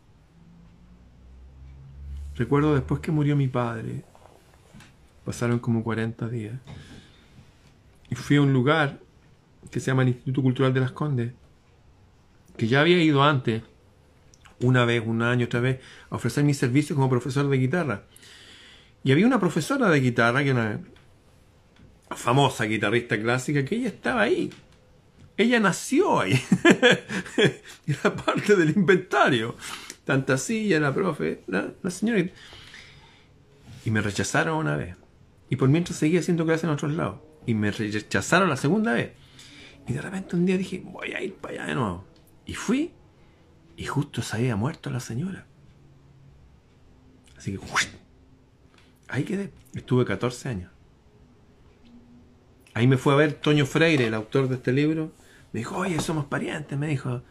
Recuerdo 2.35 2.73
después 2.73 2.99
que 2.99 3.11
murió 3.11 3.35
mi 3.35 3.47
padre, 3.47 4.03
pasaron 5.23 5.59
como 5.59 5.83
40 5.83 6.27
días, 6.29 6.59
y 8.09 8.15
fui 8.15 8.37
a 8.37 8.41
un 8.41 8.53
lugar 8.53 9.05
que 9.71 9.79
se 9.79 9.87
llama 9.87 10.03
el 10.03 10.09
Instituto 10.09 10.41
Cultural 10.41 10.73
de 10.73 10.79
las 10.79 10.91
Condes, 10.91 11.33
que 12.57 12.67
ya 12.67 12.81
había 12.81 13.01
ido 13.01 13.23
antes, 13.23 13.63
una 14.59 14.85
vez, 14.85 15.03
un 15.05 15.21
año, 15.21 15.45
otra 15.45 15.59
vez, 15.59 15.79
a 16.09 16.15
ofrecer 16.15 16.43
mis 16.43 16.57
servicios 16.57 16.95
como 16.95 17.09
profesor 17.09 17.47
de 17.47 17.57
guitarra. 17.57 18.03
Y 19.03 19.11
había 19.11 19.27
una 19.27 19.39
profesora 19.39 19.89
de 19.89 19.99
guitarra, 19.99 20.43
que 20.43 20.49
era 20.49 20.79
famosa 22.09 22.65
guitarrista 22.65 23.19
clásica, 23.19 23.63
que 23.63 23.75
ella 23.75 23.89
estaba 23.89 24.21
ahí. 24.21 24.49
Ella 25.37 25.59
nació 25.59 26.19
ahí. 26.19 26.33
Era 27.87 28.15
parte 28.15 28.55
del 28.55 28.71
inventario. 28.71 29.55
tanta 30.03 30.37
silla, 30.37 30.79
la 30.79 30.93
profe, 30.93 31.43
la, 31.47 31.73
la 31.83 31.91
señora. 31.91 32.25
Y 33.85 33.91
me 33.91 34.01
rechazaron 34.01 34.57
una 34.57 34.75
vez. 34.75 34.95
Y 35.49 35.55
por 35.55 35.69
mientras 35.69 35.99
seguía 35.99 36.21
haciendo 36.21 36.45
clases 36.45 36.63
en 36.63 36.71
otros 36.71 36.93
lados. 36.93 37.19
Y 37.45 37.53
me 37.53 37.71
rechazaron 37.71 38.49
la 38.49 38.57
segunda 38.57 38.93
vez. 38.93 39.11
Y 39.87 39.93
de 39.93 40.01
repente 40.01 40.35
un 40.35 40.45
día 40.45 40.57
dije, 40.57 40.83
voy 40.85 41.13
a 41.13 41.21
ir 41.21 41.35
para 41.35 41.53
allá 41.53 41.65
de 41.67 41.75
nuevo. 41.75 42.03
Y 42.45 42.53
fui. 42.53 42.91
Y 43.77 43.85
justo 43.85 44.21
se 44.21 44.35
había 44.35 44.55
muerto 44.55 44.89
la 44.89 44.99
señora. 44.99 45.45
Así 47.37 47.53
que, 47.53 47.59
ahí 49.07 49.23
quedé. 49.23 49.51
Estuve 49.73 50.03
14 50.05 50.49
años. 50.49 50.71
Ahí 52.73 52.87
me 52.87 52.97
fue 52.97 53.13
a 53.13 53.15
ver 53.15 53.33
Toño 53.33 53.65
Freire, 53.65 54.07
el 54.07 54.13
autor 54.13 54.49
de 54.49 54.55
este 54.55 54.73
libro. 54.73 55.13
Me 55.53 55.59
dijo, 55.59 55.77
oye, 55.77 55.99
somos 55.99 56.25
parientes, 56.25 56.77
me 56.77 56.87
dijo. 56.87 57.23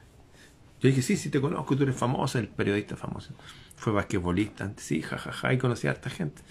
Yo 0.80 0.88
dije, 0.88 1.02
sí, 1.02 1.16
sí 1.16 1.30
te 1.30 1.40
conozco, 1.40 1.76
tú 1.76 1.82
eres 1.82 1.96
famoso, 1.96 2.38
el 2.38 2.48
periodista 2.48 2.96
famoso. 2.96 3.34
Fue 3.76 3.92
basquetbolista 3.92 4.64
antes, 4.64 4.84
sí, 4.84 5.02
jajaja, 5.02 5.52
y 5.52 5.58
conocí 5.58 5.86
a 5.86 5.90
harta 5.90 6.10
gente. 6.10 6.42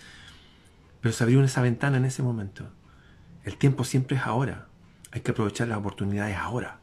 Pero 1.01 1.13
se 1.13 1.23
abrió 1.23 1.43
esa 1.43 1.61
ventana 1.61 1.97
en 1.97 2.05
ese 2.05 2.23
momento. 2.23 2.69
El 3.43 3.57
tiempo 3.57 3.83
siempre 3.83 4.17
es 4.17 4.23
ahora. 4.23 4.67
Hay 5.15 5.21
que 5.21 5.31
aprovechar 5.31 5.69
las 5.69 5.77
oportunidades 5.77 6.35
ahora. 6.35 6.77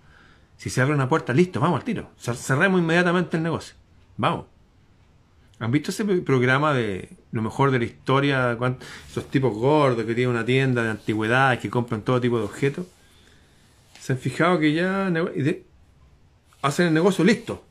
Si 0.57 0.71
se 0.71 0.81
abre 0.81 0.95
una 0.95 1.07
puerta, 1.07 1.35
listo, 1.35 1.61
vamos 1.61 1.79
al 1.79 1.85
tiro. 1.85 2.11
Cerremos 2.16 2.81
inmediatamente 2.81 3.37
el 3.37 3.42
negocio. 3.42 3.75
Vamos. 4.16 4.47
¿Han 5.59 5.71
visto 5.71 5.90
ese 5.90 6.03
programa 6.05 6.73
de 6.73 7.11
lo 7.31 7.42
mejor 7.42 7.71
de 7.71 7.79
la 7.79 7.85
historia? 7.85 8.59
Esos 9.11 9.31
tipos 9.31 9.53
gordos 9.53 10.07
que 10.07 10.14
tienen 10.14 10.35
una 10.35 10.47
tienda 10.47 10.83
de 10.83 10.90
antigüedades 10.90 11.61
que 11.61 11.68
compran 11.68 12.01
todo 12.01 12.23
tipo 12.23 12.38
de 12.38 12.45
objetos. 12.45 12.87
¿Se 14.01 14.14
han 14.14 14.18
fijado 14.18 14.59
que 14.59 14.73
ya 14.73 15.12
hacen 16.62 16.87
el 16.87 16.95
negocio 16.95 17.25
listo? 17.25 17.64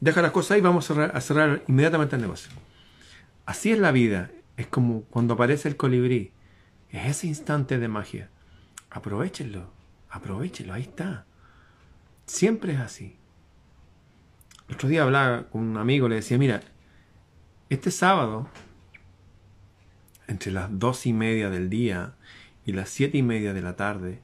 Deja 0.00 0.22
las 0.22 0.30
cosas 0.30 0.52
ahí, 0.52 0.62
vamos 0.62 0.90
a 0.90 1.20
cerrar, 1.20 1.62
inmediatamente 1.68 2.16
el 2.16 2.22
negocio. 2.22 2.50
Así 3.44 3.72
es 3.72 3.78
la 3.78 3.92
vida. 3.92 4.30
Es 4.56 4.68
como 4.68 5.02
cuando 5.02 5.34
aparece 5.34 5.68
el 5.68 5.76
colibrí. 5.76 6.32
Es 6.90 7.08
ese 7.08 7.26
instante 7.26 7.78
de 7.78 7.88
magia. 7.88 8.30
Aprovechenlo. 8.90 9.76
Aprovechenlo. 10.10 10.74
Ahí 10.74 10.82
está. 10.82 11.26
Siempre 12.26 12.74
es 12.74 12.80
así. 12.80 13.16
El 14.68 14.74
otro 14.74 14.88
día 14.88 15.02
hablaba 15.02 15.48
con 15.48 15.62
un 15.62 15.76
amigo, 15.78 16.08
le 16.08 16.16
decía, 16.16 16.36
mira, 16.36 16.60
este 17.70 17.90
sábado, 17.90 18.48
entre 20.26 20.52
las 20.52 20.78
dos 20.78 21.06
y 21.06 21.12
media 21.12 21.48
del 21.48 21.70
día 21.70 22.14
y 22.66 22.72
las 22.72 22.90
siete 22.90 23.18
y 23.18 23.22
media 23.22 23.54
de 23.54 23.62
la 23.62 23.76
tarde, 23.76 24.20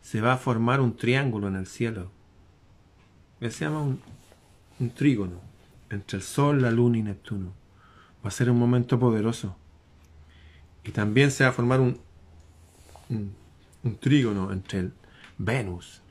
se 0.00 0.20
va 0.20 0.34
a 0.34 0.38
formar 0.38 0.80
un 0.80 0.96
triángulo 0.96 1.48
en 1.48 1.56
el 1.56 1.66
cielo. 1.66 2.10
se 3.40 3.50
llama 3.50 3.82
un, 3.82 4.00
un 4.78 4.90
trígono 4.90 5.40
entre 5.90 6.18
el 6.18 6.22
Sol, 6.22 6.62
la 6.62 6.70
Luna 6.70 6.98
y 6.98 7.02
Neptuno. 7.02 7.52
Va 8.24 8.28
a 8.28 8.32
ser 8.32 8.50
un 8.50 8.58
momento 8.58 8.98
poderoso. 8.98 9.56
Y 10.84 10.92
también 10.92 11.30
se 11.30 11.44
va 11.44 11.50
a 11.50 11.52
formar 11.52 11.80
un, 11.80 12.00
un, 13.08 13.96
trígono 13.96 14.52
entre 14.52 14.80
el 14.80 14.92
Venus 15.40 16.02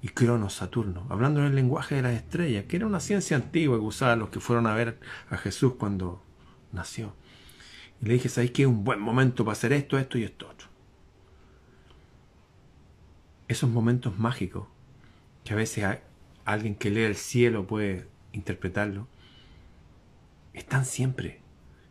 y 0.00 0.08
Cronos 0.08 0.54
Saturno, 0.54 1.06
hablando 1.10 1.40
en 1.40 1.46
el 1.46 1.54
lenguaje 1.54 1.96
de 1.96 2.02
las 2.02 2.14
estrellas, 2.14 2.64
que 2.64 2.76
era 2.76 2.86
una 2.86 3.00
ciencia 3.00 3.36
antigua 3.36 3.76
que 3.76 3.84
usaban 3.84 4.18
los 4.18 4.30
que 4.30 4.40
fueron 4.40 4.66
a 4.66 4.74
ver 4.74 4.98
a 5.28 5.36
Jesús 5.36 5.74
cuando 5.78 6.24
nació. 6.72 7.14
Y 8.00 8.06
le 8.06 8.14
dije, 8.14 8.30
¿sabéis 8.30 8.52
que 8.52 8.62
es 8.62 8.68
un 8.68 8.82
buen 8.82 8.98
momento 8.98 9.44
para 9.44 9.52
hacer 9.52 9.74
esto, 9.74 9.98
esto 9.98 10.16
y 10.16 10.24
esto 10.24 10.48
otro? 10.48 10.68
Esos 13.48 13.68
momentos 13.68 14.18
mágicos, 14.18 14.66
que 15.44 15.52
a 15.52 15.56
veces 15.56 15.84
alguien 16.46 16.74
que 16.74 16.88
lee 16.88 17.02
el 17.02 17.16
cielo 17.16 17.66
puede 17.66 18.08
interpretarlo, 18.32 19.08
están 20.54 20.86
siempre. 20.86 21.42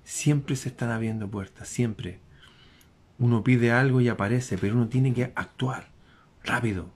Siempre 0.03 0.55
se 0.55 0.69
están 0.69 0.89
abriendo 0.89 1.29
puertas, 1.29 1.67
siempre. 1.67 2.19
Uno 3.19 3.43
pide 3.43 3.71
algo 3.71 4.01
y 4.01 4.09
aparece, 4.09 4.57
pero 4.57 4.73
uno 4.73 4.87
tiene 4.87 5.13
que 5.13 5.25
actuar 5.35 5.98
rápido. 6.43 6.89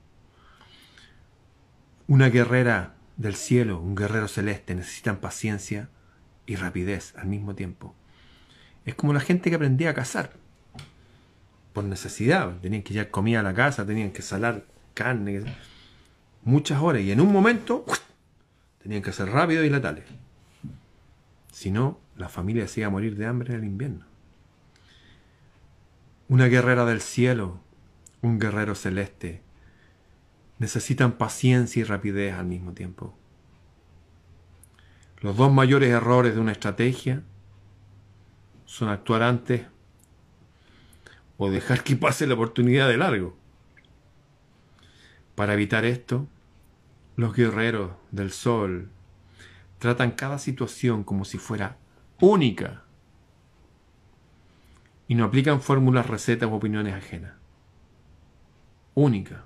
Una 2.06 2.28
guerrera 2.28 2.94
del 3.16 3.34
cielo, 3.34 3.80
un 3.80 3.94
guerrero 3.94 4.28
celeste 4.28 4.74
necesitan 4.74 5.18
paciencia 5.18 5.88
y 6.46 6.56
rapidez 6.56 7.14
al 7.16 7.26
mismo 7.26 7.54
tiempo. 7.54 7.94
Es 8.84 8.94
como 8.94 9.12
la 9.12 9.20
gente 9.20 9.50
que 9.50 9.56
aprendía 9.56 9.90
a 9.90 9.94
cazar. 9.94 10.32
Por 11.72 11.84
necesidad. 11.84 12.58
Tenían 12.60 12.82
que 12.82 12.92
llevar 12.92 13.10
comida 13.10 13.40
a 13.40 13.42
la 13.42 13.54
casa, 13.54 13.86
tenían 13.86 14.12
que 14.12 14.22
salar 14.22 14.64
carne. 14.92 15.44
Muchas 16.44 16.80
horas. 16.82 17.02
Y 17.02 17.10
en 17.10 17.20
un 17.20 17.32
momento 17.32 17.84
tenían 18.82 19.02
que 19.02 19.12
ser 19.12 19.28
rápidos 19.30 19.64
y 19.64 19.70
letales. 19.70 20.04
Si 21.50 21.70
no, 21.70 21.98
la 22.16 22.28
familia 22.28 22.68
se 22.68 22.80
iba 22.80 22.88
a 22.88 22.90
morir 22.90 23.16
de 23.16 23.26
hambre 23.26 23.54
en 23.54 23.60
el 23.60 23.66
invierno. 23.66 24.04
Una 26.28 26.46
guerrera 26.46 26.84
del 26.84 27.00
cielo, 27.00 27.60
un 28.24 28.38
guerrero 28.38 28.74
celeste, 28.74 29.42
necesitan 30.58 31.12
paciencia 31.12 31.80
y 31.80 31.84
rapidez 31.84 32.34
al 32.34 32.46
mismo 32.46 32.72
tiempo. 32.72 33.14
Los 35.20 35.36
dos 35.36 35.52
mayores 35.52 35.90
errores 35.90 36.34
de 36.34 36.40
una 36.40 36.52
estrategia 36.52 37.22
son 38.64 38.88
actuar 38.88 39.22
antes 39.22 39.66
o 41.36 41.50
dejar 41.50 41.84
que 41.84 41.96
pase 41.96 42.26
la 42.26 42.34
oportunidad 42.34 42.88
de 42.88 42.96
largo. 42.96 43.36
Para 45.34 45.54
evitar 45.54 45.84
esto, 45.84 46.26
los 47.16 47.34
guerreros 47.34 47.92
del 48.10 48.32
sol 48.32 48.88
tratan 49.78 50.12
cada 50.12 50.38
situación 50.38 51.04
como 51.04 51.24
si 51.24 51.36
fuera 51.36 51.76
única 52.20 52.84
y 55.08 55.14
no 55.14 55.24
aplican 55.24 55.60
fórmulas, 55.60 56.06
recetas 56.06 56.48
o 56.48 56.54
opiniones 56.54 56.94
ajenas. 56.94 57.43
Única. 58.94 59.44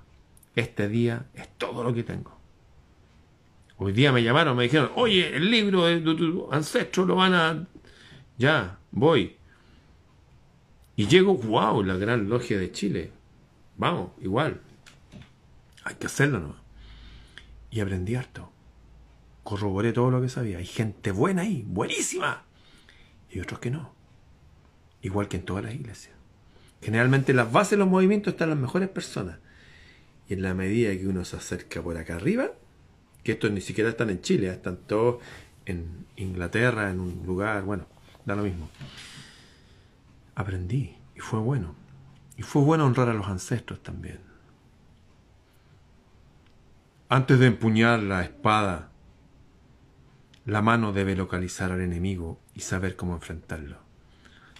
Este 0.55 0.87
día 0.87 1.25
es 1.33 1.47
todo 1.57 1.83
lo 1.83 1.93
que 1.93 2.03
tengo. 2.03 2.37
Hoy 3.77 3.93
día 3.93 4.11
me 4.11 4.23
llamaron, 4.23 4.57
me 4.57 4.63
dijeron, 4.63 4.91
oye, 4.95 5.35
el 5.35 5.49
libro 5.49 5.85
de 5.85 6.01
tu 6.01 6.49
ancestro 6.51 7.05
lo 7.05 7.15
van 7.15 7.33
a... 7.33 7.67
Ya, 8.37 8.77
voy. 8.91 9.37
Y 10.95 11.07
llego, 11.07 11.35
wow, 11.35 11.83
la 11.83 11.95
gran 11.95 12.27
logia 12.27 12.57
de 12.59 12.71
Chile. 12.71 13.11
Vamos, 13.77 14.11
igual. 14.21 14.61
Hay 15.85 15.95
que 15.95 16.07
hacerlo, 16.07 16.39
¿no? 16.39 16.55
Y 17.71 17.79
aprendí 17.79 18.15
harto 18.15 18.51
corroboré 19.49 19.93
todo 19.93 20.11
lo 20.11 20.21
que 20.21 20.29
sabía. 20.29 20.59
Hay 20.59 20.65
gente 20.67 21.11
buena 21.11 21.41
ahí, 21.41 21.65
buenísima. 21.67 22.43
Y 23.31 23.39
otros 23.39 23.59
que 23.59 23.71
no. 23.71 23.91
Igual 25.01 25.27
que 25.27 25.37
en 25.37 25.45
todas 25.45 25.63
las 25.63 25.73
iglesias. 25.73 26.15
Generalmente 26.81 27.31
en 27.31 27.37
las 27.37 27.51
bases 27.51 27.71
de 27.71 27.77
los 27.77 27.87
movimientos 27.87 28.33
están 28.33 28.49
las 28.49 28.57
mejores 28.57 28.89
personas. 28.89 29.37
Y 30.27 30.33
en 30.33 30.41
la 30.41 30.53
medida 30.53 30.91
que 30.91 31.07
uno 31.07 31.25
se 31.25 31.37
acerca 31.37 31.81
por 31.81 31.97
acá 31.97 32.15
arriba, 32.15 32.51
que 33.23 33.33
estos 33.33 33.51
ni 33.51 33.61
siquiera 33.61 33.89
están 33.89 34.09
en 34.09 34.21
Chile, 34.21 34.49
están 34.49 34.77
todos 34.77 35.21
en 35.65 36.05
Inglaterra, 36.15 36.89
en 36.89 36.99
un 36.99 37.23
lugar, 37.25 37.63
bueno, 37.63 37.87
da 38.25 38.35
lo 38.35 38.43
mismo. 38.43 38.69
Aprendí 40.35 40.95
y 41.15 41.19
fue 41.19 41.39
bueno. 41.39 41.75
Y 42.37 42.43
fue 42.43 42.61
bueno 42.61 42.85
honrar 42.85 43.09
a 43.09 43.13
los 43.13 43.27
ancestros 43.27 43.83
también. 43.83 44.19
Antes 47.09 47.39
de 47.39 47.47
empuñar 47.47 47.99
la 47.99 48.23
espada 48.23 48.89
la 50.49 50.63
mano 50.63 50.93
debe 50.93 51.15
localizar 51.15 51.71
al 51.71 51.81
enemigo 51.81 52.39
y 52.55 52.61
saber 52.61 52.95
cómo 52.95 53.13
enfrentarlo. 53.13 53.77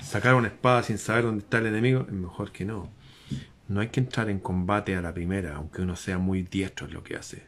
Sacar 0.02 0.36
una 0.36 0.48
espada 0.48 0.84
sin 0.84 0.98
saber 0.98 1.26
dónde 1.26 1.44
está 1.44 1.60
el 1.60 1.68
enemigo 1.68 2.06
es 2.08 2.14
mejor 2.14 2.52
que 2.52 2.66
no. 2.66 2.90
No 3.68 3.82
hay 3.82 3.90
que 3.90 4.00
entrar 4.00 4.30
en 4.30 4.40
combate 4.40 4.96
a 4.96 5.02
la 5.02 5.14
primera, 5.14 5.56
aunque 5.56 5.82
uno 5.82 5.96
sea 5.96 6.18
muy 6.18 6.44
diestro 6.44 6.88
en 6.88 6.94
lo 6.94 7.04
que 7.04 7.16
hace. 7.16 7.44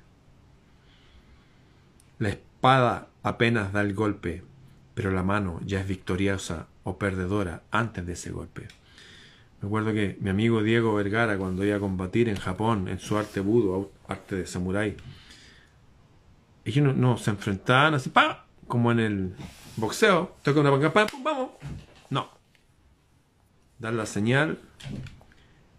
La 2.20 2.30
espada 2.30 3.08
apenas 3.24 3.74
da 3.74 3.82
el 3.82 3.96
golpe, 3.96 4.44
pero 4.94 5.12
la 5.12 5.24
mano 5.24 5.60
ya 5.66 5.80
es 5.80 5.88
victoriosa 5.88 6.68
o 6.84 6.98
perdedora 6.98 7.64
antes 7.72 8.06
de 8.06 8.14
ese 8.14 8.32
golpe. 8.32 8.68
Me 9.62 9.68
acuerdo 9.68 9.94
que 9.94 10.18
mi 10.20 10.30
amigo 10.30 10.62
Diego 10.62 10.94
Vergara, 10.94 11.38
cuando 11.38 11.64
iba 11.64 11.78
a 11.78 11.80
combatir 11.80 12.30
en 12.30 12.36
Japón, 12.36 12.88
en 12.88 13.00
su 13.00 13.18
arte 13.18 13.40
budo, 13.40 13.92
arte 14.08 14.36
de 14.36 14.46
samurái, 14.46 14.98
ellos 16.66 16.96
no, 16.96 17.18
se 17.18 17.32
enfrentaban 17.32 17.96
así, 17.96 18.10
¡pa! 18.10 18.46
como 18.68 18.92
en 18.92 19.00
el 19.00 19.36
boxeo, 19.76 20.36
toca 20.44 20.60
una 20.60 20.92
panca, 20.92 21.18
vamos. 21.24 21.50
Dan 23.82 23.98
la 23.98 24.06
señal 24.06 24.60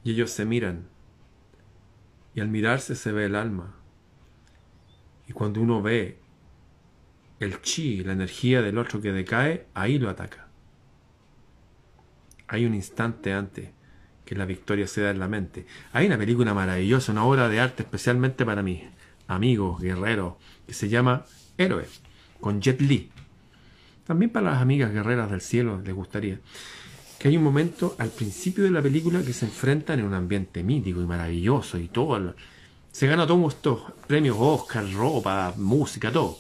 y 0.03 0.11
ellos 0.11 0.33
se 0.33 0.45
miran. 0.45 0.89
Y 2.35 2.41
al 2.41 2.49
mirarse 2.49 2.97
se 2.97 3.13
ve 3.13 3.27
el 3.27 3.37
alma. 3.37 3.77
Y 5.29 5.33
cuando 5.33 5.61
uno 5.61 5.81
ve 5.83 6.19
el 7.39 7.63
chi, 7.63 8.03
la 8.03 8.13
energía 8.13 8.61
del 8.61 8.79
otro 8.79 9.01
que 9.01 9.13
decae, 9.13 9.67
ahí 9.75 10.01
lo 10.01 10.11
ataca. 10.11 10.49
Hay 12.49 12.67
un 12.67 12.75
instante 12.75 13.35
antes 13.35 13.71
que 14.25 14.35
la 14.35 14.47
victoria 14.47 14.89
se 14.89 15.03
da 15.03 15.11
en 15.11 15.21
la 15.21 15.29
mente. 15.29 15.65
Hay 15.93 16.07
una 16.07 16.19
película 16.19 16.55
maravillosa, 16.55 17.13
una 17.13 17.25
obra 17.25 17.49
de 17.49 17.61
arte 17.61 17.85
especialmente 17.85 18.45
para 18.45 18.65
mí, 18.65 18.83
amigos, 19.29 19.81
guerreros, 19.81 20.35
que 20.67 20.75
se 20.75 20.89
llama 20.89 21.25
Héroe, 21.57 21.87
con 22.41 22.61
Jet 22.61 22.81
Li. 22.81 23.13
también 24.05 24.33
para 24.33 24.51
las 24.51 24.61
amigas 24.61 24.93
guerreras 24.93 25.31
del 25.31 25.41
cielo 25.41 25.81
les 25.85 25.95
gustaría, 25.95 26.41
que 27.23 27.29
hay 27.29 27.37
un 27.37 27.45
momento 27.45 27.95
al 28.01 28.09
principio 28.09 28.65
de 28.65 28.73
la 28.73 28.83
película 28.83 29.23
que 29.23 29.33
se 29.33 29.45
enfrentan 29.45 30.01
en 30.01 30.07
un 30.07 30.15
ambiente 30.15 30.65
mítico 30.65 31.01
y 31.01 31.07
maravilloso 31.07 31.79
y 31.79 31.87
todo. 31.87 32.35
Se 32.91 33.07
gana 33.07 33.29
todos 33.29 33.55
estos 33.55 33.81
premios 34.09 34.37
Oscar, 34.41 34.93
ropa, 34.93 35.55
música, 35.57 36.11
todo. 36.11 36.37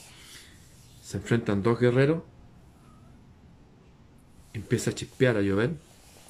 Se 1.00 1.18
enfrentan 1.18 1.62
dos 1.62 1.78
guerreros, 1.78 2.24
empieza 4.52 4.90
a 4.90 4.92
chispear, 4.92 5.36
a 5.36 5.40
llover, 5.40 5.70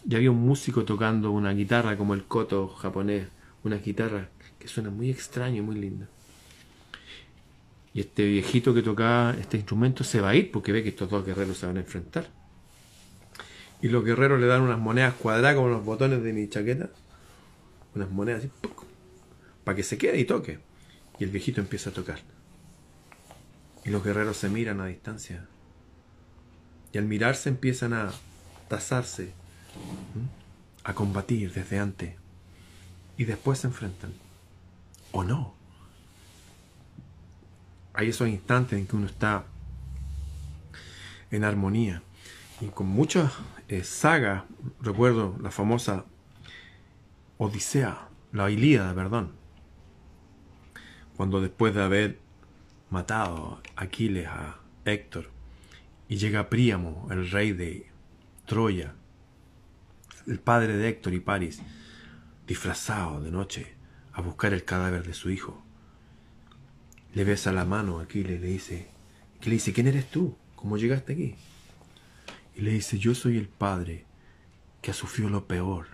y 0.07 0.17
había 0.17 0.31
un 0.31 0.45
músico 0.45 0.85
tocando 0.85 1.31
una 1.31 1.53
guitarra 1.55 1.97
como 1.97 2.13
el 2.13 2.25
koto 2.25 2.69
japonés, 2.69 3.29
una 3.65 3.77
guitarra 3.77 4.29
que 4.59 4.69
suena 4.69 4.91
muy 4.91 5.09
extraño 5.09 5.57
y 5.57 5.63
muy 5.63 5.77
linda. 5.77 6.09
Y 7.95 8.01
este 8.01 8.27
viejito 8.27 8.75
que 8.75 8.83
tocaba 8.83 9.35
este 9.41 9.57
instrumento 9.57 10.05
se 10.05 10.21
va 10.21 10.29
a 10.29 10.35
ir 10.35 10.53
porque 10.53 10.73
ve 10.73 10.83
que 10.83 10.91
estos 10.91 11.09
dos 11.09 11.25
guerreros 11.25 11.57
se 11.57 11.65
van 11.65 11.79
a 11.79 11.81
enfrentar. 11.81 12.42
Y 13.83 13.89
los 13.89 14.05
guerreros 14.05 14.41
le 14.41 14.47
dan 14.47 14.63
unas 14.63 14.79
monedas 14.79 15.15
cuadradas 15.15 15.57
como 15.57 15.69
los 15.69 15.85
botones 15.85 16.23
de 16.23 16.33
mi 16.33 16.49
chaqueta. 16.49 16.89
Unas 17.95 18.11
monedas 18.11 18.41
así, 18.41 18.51
para 19.65 19.77
que 19.77 19.83
se 19.83 19.99
quede 19.99 20.19
y 20.19 20.25
toque. 20.25 20.61
Y 21.19 21.25
el 21.25 21.31
viejito 21.31 21.61
empieza 21.61 21.91
a 21.91 21.93
tocar. 21.93 22.21
Y 23.85 23.91
los 23.91 24.03
guerreros 24.03 24.37
se 24.37 24.49
miran 24.49 24.81
a 24.81 24.87
distancia. 24.87 25.47
Y 26.93 26.99
al 26.99 27.05
mirarse 27.05 27.49
empiezan 27.49 27.93
a 27.93 28.11
tasarse, 28.69 29.33
a 30.85 30.95
combatir 30.95 31.53
desde 31.53 31.79
antes. 31.79 32.15
Y 33.19 33.25
después 33.25 33.59
se 33.59 33.67
enfrentan. 33.67 34.13
¿O 35.11 35.25
no? 35.25 35.55
hay 37.95 38.09
esos 38.09 38.29
instantes 38.29 38.79
en 38.79 38.87
que 38.87 38.97
uno 38.97 39.07
está 39.07 39.45
en 41.31 41.45
armonía. 41.45 42.03
Y 42.61 42.67
con 42.67 42.87
muchas 42.87 43.33
eh, 43.77 43.85
sagas, 43.85 44.45
recuerdo 44.81 45.37
la 45.41 45.51
famosa 45.51 46.05
Odisea, 47.39 48.09
la 48.33 48.51
Ilíada, 48.51 48.95
perdón, 48.95 49.33
cuando 51.17 51.41
después 51.41 51.75
de 51.75 51.83
haber 51.83 52.19
matado 52.91 53.63
a 53.77 53.83
Aquiles 53.83 54.27
a 54.27 54.59
Héctor, 54.85 55.31
y 56.09 56.17
llega 56.17 56.51
Príamo, 56.51 57.09
el 57.11 57.31
rey 57.31 57.53
de 57.53 57.91
Troya, 58.47 58.95
el 60.27 60.39
padre 60.39 60.77
de 60.77 60.89
Héctor 60.89 61.15
y 61.15 61.21
París, 61.21 61.63
disfrazado 62.47 63.21
de 63.21 63.31
noche 63.31 63.75
a 64.13 64.21
buscar 64.21 64.53
el 64.53 64.65
cadáver 64.65 65.07
de 65.07 65.15
su 65.15 65.31
hijo 65.31 65.63
le 67.15 67.25
besa 67.25 67.53
la 67.53 67.65
mano 67.65 67.99
a 67.99 68.05
Aquiles 68.05 68.41
le 68.41 68.47
dice, 68.47 68.89
le 69.43 69.51
dice, 69.51 69.73
¿quién 69.73 69.87
eres 69.87 70.11
tú? 70.11 70.35
¿Cómo 70.55 70.77
llegaste 70.77 71.13
aquí? 71.13 71.35
Y 72.55 72.61
le 72.61 72.73
dice, 72.73 72.99
yo 72.99 73.15
soy 73.15 73.39
el 73.39 73.49
padre 73.49 74.05
que 74.81 74.91
ha 74.91 74.95
sufrido 74.95 75.31
lo 75.31 75.47
peor 75.47 75.87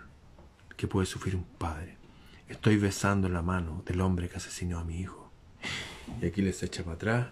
que 0.77 0.87
puede 0.87 1.07
sufrir 1.07 1.37
un 1.37 1.44
padre. 1.44 1.97
Estoy 2.49 2.77
besando 2.77 3.29
la 3.29 3.42
mano 3.42 3.83
del 3.85 4.01
hombre 4.01 4.29
que 4.29 4.37
asesinó 4.37 4.79
a 4.79 4.85
mi 4.85 5.01
hijo. 5.01 5.31
Y 6.23 6.27
Aquiles 6.27 6.57
se 6.57 6.66
echa 6.66 6.83
para 6.85 6.94
atrás. 6.94 7.29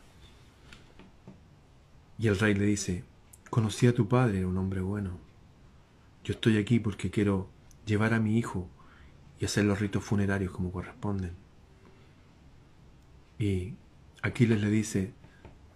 Y 2.18 2.26
el 2.26 2.38
rey 2.38 2.54
le 2.54 2.66
dice, 2.66 3.04
conocí 3.48 3.86
a 3.86 3.94
tu 3.94 4.08
padre, 4.08 4.44
un 4.44 4.58
hombre 4.58 4.80
bueno. 4.80 5.18
Yo 6.24 6.34
estoy 6.34 6.58
aquí 6.58 6.80
porque 6.80 7.10
quiero 7.10 7.48
llevar 7.86 8.14
a 8.14 8.20
mi 8.20 8.36
hijo 8.36 8.68
y 9.38 9.44
hacer 9.44 9.64
los 9.64 9.78
ritos 9.78 10.04
funerarios 10.04 10.50
como 10.50 10.72
corresponden. 10.72 11.32
Y 13.38 13.74
Aquiles 14.22 14.60
le 14.60 14.70
dice, 14.70 15.12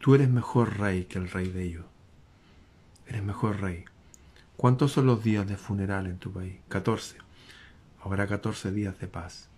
tú 0.00 0.14
eres 0.14 0.28
mejor 0.28 0.78
rey 0.78 1.04
que 1.04 1.18
el 1.18 1.30
rey 1.30 1.48
de 1.48 1.62
ellos. 1.62 1.84
Eres 3.10 3.22
mejor 3.22 3.60
rey. 3.60 3.84
¿Cuántos 4.56 4.92
son 4.92 5.06
los 5.06 5.22
días 5.22 5.46
de 5.46 5.56
funeral 5.56 6.06
en 6.06 6.18
tu 6.18 6.32
país? 6.32 6.54
14. 6.68 7.16
Habrá 8.02 8.26
14 8.26 8.70
días 8.70 8.98
de 9.00 9.08
paz. 9.08 9.48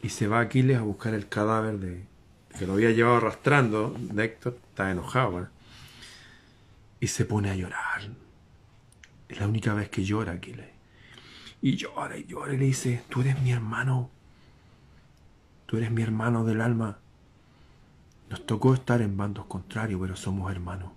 Y 0.00 0.08
se 0.08 0.28
va 0.28 0.40
Aquiles 0.40 0.78
a 0.78 0.82
buscar 0.82 1.12
el 1.12 1.28
cadáver 1.28 1.78
de 1.78 2.06
que 2.58 2.66
lo 2.66 2.74
había 2.74 2.92
llevado 2.92 3.16
arrastrando 3.16 3.94
de 3.98 4.24
está 4.24 4.90
enojado. 4.90 5.48
Y 7.00 7.08
se 7.08 7.24
pone 7.24 7.50
a 7.50 7.56
llorar. 7.56 8.08
Es 9.28 9.40
la 9.40 9.48
única 9.48 9.74
vez 9.74 9.88
que 9.88 10.04
llora 10.04 10.32
Aquiles. 10.32 10.70
Y 11.60 11.76
llora 11.76 12.16
y 12.16 12.24
llora 12.24 12.54
y 12.54 12.56
le 12.56 12.64
dice, 12.64 13.02
tú 13.10 13.20
eres 13.20 13.42
mi 13.42 13.52
hermano 13.52 14.10
Tú 15.70 15.76
eres 15.76 15.92
mi 15.92 16.02
hermano 16.02 16.44
del 16.44 16.62
alma. 16.62 16.98
Nos 18.28 18.44
tocó 18.44 18.74
estar 18.74 19.00
en 19.02 19.16
bandos 19.16 19.46
contrarios, 19.46 20.00
pero 20.00 20.16
somos 20.16 20.50
hermanos. 20.50 20.90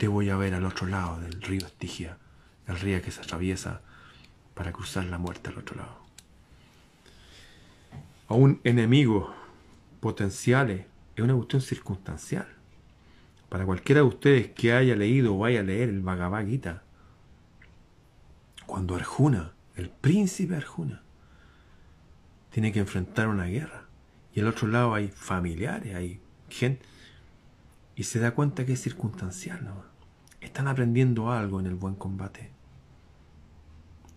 Te 0.00 0.08
voy 0.08 0.30
a 0.30 0.36
ver 0.36 0.54
al 0.54 0.64
otro 0.64 0.86
lado 0.86 1.20
del 1.20 1.42
río 1.42 1.66
Estigia, 1.66 2.16
el 2.66 2.80
río 2.80 3.02
que 3.02 3.10
se 3.10 3.20
atraviesa 3.20 3.82
para 4.54 4.72
cruzar 4.72 5.04
la 5.04 5.18
muerte 5.18 5.50
al 5.50 5.58
otro 5.58 5.76
lado. 5.76 5.94
A 8.26 8.32
un 8.32 8.62
enemigo 8.64 9.34
potenciales 10.00 10.86
es 11.16 11.22
una 11.22 11.34
cuestión 11.34 11.60
circunstancial. 11.60 12.48
Para 13.50 13.66
cualquiera 13.66 14.00
de 14.00 14.06
ustedes 14.06 14.48
que 14.52 14.72
haya 14.72 14.96
leído 14.96 15.34
o 15.34 15.40
vaya 15.40 15.60
a 15.60 15.64
leer 15.64 15.90
el 15.90 16.00
Bhagavad 16.00 16.46
Gita, 16.46 16.82
cuando 18.64 18.94
Arjuna, 18.94 19.52
el 19.76 19.90
príncipe 19.90 20.56
Arjuna, 20.56 21.02
tiene 22.48 22.72
que 22.72 22.78
enfrentar 22.78 23.28
una 23.28 23.44
guerra. 23.44 23.84
Y 24.32 24.40
al 24.40 24.46
otro 24.46 24.66
lado 24.66 24.94
hay 24.94 25.08
familiares, 25.08 25.94
hay 25.94 26.22
gente. 26.48 26.86
Y 27.96 28.04
se 28.04 28.18
da 28.18 28.30
cuenta 28.30 28.64
que 28.64 28.72
es 28.72 28.80
circunstancial. 28.80 29.89
Están 30.40 30.68
aprendiendo 30.68 31.30
algo 31.30 31.60
en 31.60 31.66
el 31.66 31.74
buen 31.74 31.94
combate. 31.94 32.50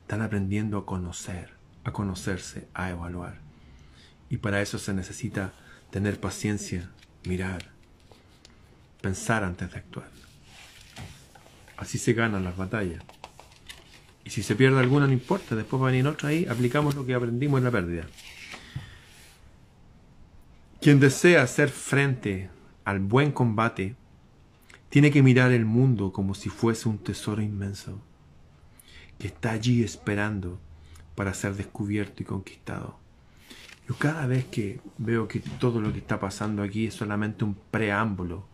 Están 0.02 0.22
aprendiendo 0.22 0.78
a 0.78 0.86
conocer, 0.86 1.52
a 1.84 1.92
conocerse, 1.92 2.68
a 2.74 2.90
evaluar. 2.90 3.40
Y 4.30 4.38
para 4.38 4.62
eso 4.62 4.80
se 4.80 4.94
necesita 4.94 5.54
tener 5.92 6.20
paciencia, 6.20 6.90
mirar, 7.26 7.72
pensar 9.02 9.44
antes 9.44 9.72
de 9.72 9.78
actuar. 9.78 10.08
Así 11.78 11.98
se 11.98 12.14
ganan 12.14 12.44
las 12.44 12.58
batallas. 12.58 13.04
Y 14.26 14.30
si 14.30 14.42
se 14.42 14.56
pierde 14.56 14.80
alguna, 14.80 15.06
no 15.06 15.14
importa, 15.14 15.56
después 15.56 15.82
va 15.82 15.88
a 15.88 15.92
venir 15.92 16.08
otra 16.08 16.30
ahí, 16.30 16.46
aplicamos 16.46 16.96
lo 16.96 17.06
que 17.06 17.14
aprendimos 17.14 17.58
en 17.58 17.64
la 17.66 17.72
pérdida. 17.72 18.06
Quien 20.80 21.00
desea 21.00 21.44
hacer 21.44 21.70
frente 21.70 22.50
al 22.86 23.00
buen 23.00 23.32
combate, 23.32 23.96
tiene 24.94 25.10
que 25.10 25.24
mirar 25.24 25.52
el 25.52 25.66
mundo 25.66 26.14
como 26.14 26.36
si 26.36 26.50
fuese 26.50 26.88
un 26.88 27.00
tesoro 27.00 27.42
inmenso, 27.42 28.00
que 29.18 29.26
está 29.26 29.50
allí 29.50 29.82
esperando 29.82 30.60
para 31.16 31.34
ser 31.34 31.56
descubierto 31.56 32.22
y 32.22 32.28
conquistado. 32.28 33.00
Yo 33.90 33.96
cada 33.96 34.28
vez 34.28 34.46
que 34.46 34.82
veo 35.00 35.28
que 35.28 35.40
todo 35.40 35.82
lo 35.82 35.92
que 35.92 35.98
está 35.98 36.20
pasando 36.20 36.62
aquí 36.62 36.86
es 36.86 36.94
solamente 36.94 37.44
un 37.44 37.56
preámbulo, 37.72 38.46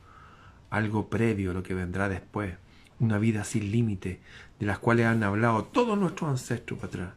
algo 0.70 1.10
previo 1.10 1.52
a 1.52 1.54
lo 1.56 1.62
que 1.62 1.74
vendrá 1.74 2.08
después, 2.08 2.54
una 3.02 3.18
vida 3.18 3.44
sin 3.44 3.70
límite, 3.70 4.22
de 4.62 4.66
las 4.66 4.80
cuales 4.80 5.08
han 5.08 5.24
hablado 5.24 5.66
todos 5.66 5.98
nuestros 5.98 6.30
ancestros 6.30 6.80
para 6.80 6.88
atrás. 6.88 7.14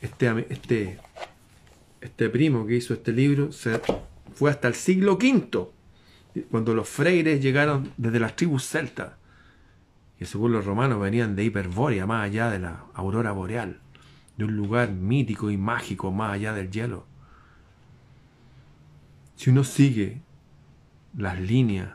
Este, 0.00 0.46
este, 0.48 1.00
este 2.00 2.30
primo 2.30 2.68
que 2.68 2.76
hizo 2.76 2.94
este 2.94 3.10
libro 3.10 3.50
se 3.50 3.80
fue 4.32 4.48
hasta 4.48 4.68
el 4.68 4.76
siglo 4.76 5.14
V, 5.14 5.70
cuando 6.42 6.74
los 6.74 6.88
freires 6.88 7.40
llegaron 7.40 7.92
desde 7.96 8.20
las 8.20 8.36
tribus 8.36 8.66
celtas, 8.66 9.12
que 10.18 10.24
según 10.24 10.52
los 10.52 10.64
romanos 10.64 11.00
venían 11.00 11.36
de 11.36 11.44
Hiperbórea, 11.44 12.06
más 12.06 12.24
allá 12.24 12.50
de 12.50 12.58
la 12.58 12.84
aurora 12.94 13.32
boreal, 13.32 13.80
de 14.36 14.44
un 14.44 14.56
lugar 14.56 14.90
mítico 14.90 15.50
y 15.50 15.56
mágico 15.56 16.10
más 16.10 16.32
allá 16.32 16.52
del 16.52 16.70
hielo. 16.70 17.06
Si 19.36 19.50
uno 19.50 19.64
sigue 19.64 20.22
las 21.16 21.40
líneas 21.40 21.90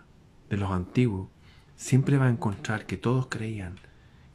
de 0.49 0.57
los 0.57 0.71
antiguos, 0.71 1.29
siempre 1.75 2.17
va 2.17 2.27
a 2.27 2.31
encontrar 2.31 2.85
que 2.85 2.97
todos 2.97 3.27
creían 3.27 3.75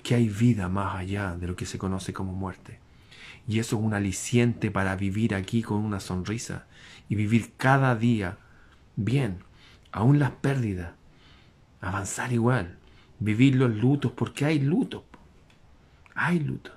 que 0.03 0.15
hay 0.15 0.29
vida 0.29 0.69
más 0.69 0.97
allá 0.97 1.37
de 1.37 1.47
lo 1.49 1.57
que 1.57 1.67
se 1.67 1.79
conoce 1.79 2.13
como 2.13 2.33
muerte. 2.33 2.79
Y 3.49 3.61
eso 3.61 3.77
es 3.77 3.83
un 3.83 3.95
aliciente 3.95 4.71
para 4.71 4.97
vivir 4.97 5.35
aquí 5.35 5.63
con 5.63 5.79
una 5.79 6.01
sonrisa 6.01 6.67
y 7.09 7.15
vivir 7.15 7.53
cada 7.57 7.95
día 7.95 8.39
bien, 8.97 9.39
aún 9.97 10.19
las 10.19 10.31
pérdidas, 10.31 10.93
avanzar 11.81 12.31
igual, 12.31 12.77
vivir 13.19 13.57
los 13.57 13.75
lutos, 13.75 14.13
porque 14.13 14.45
hay 14.45 14.59
lutos, 14.59 15.05
hay 16.15 16.39
lutos. 16.39 16.75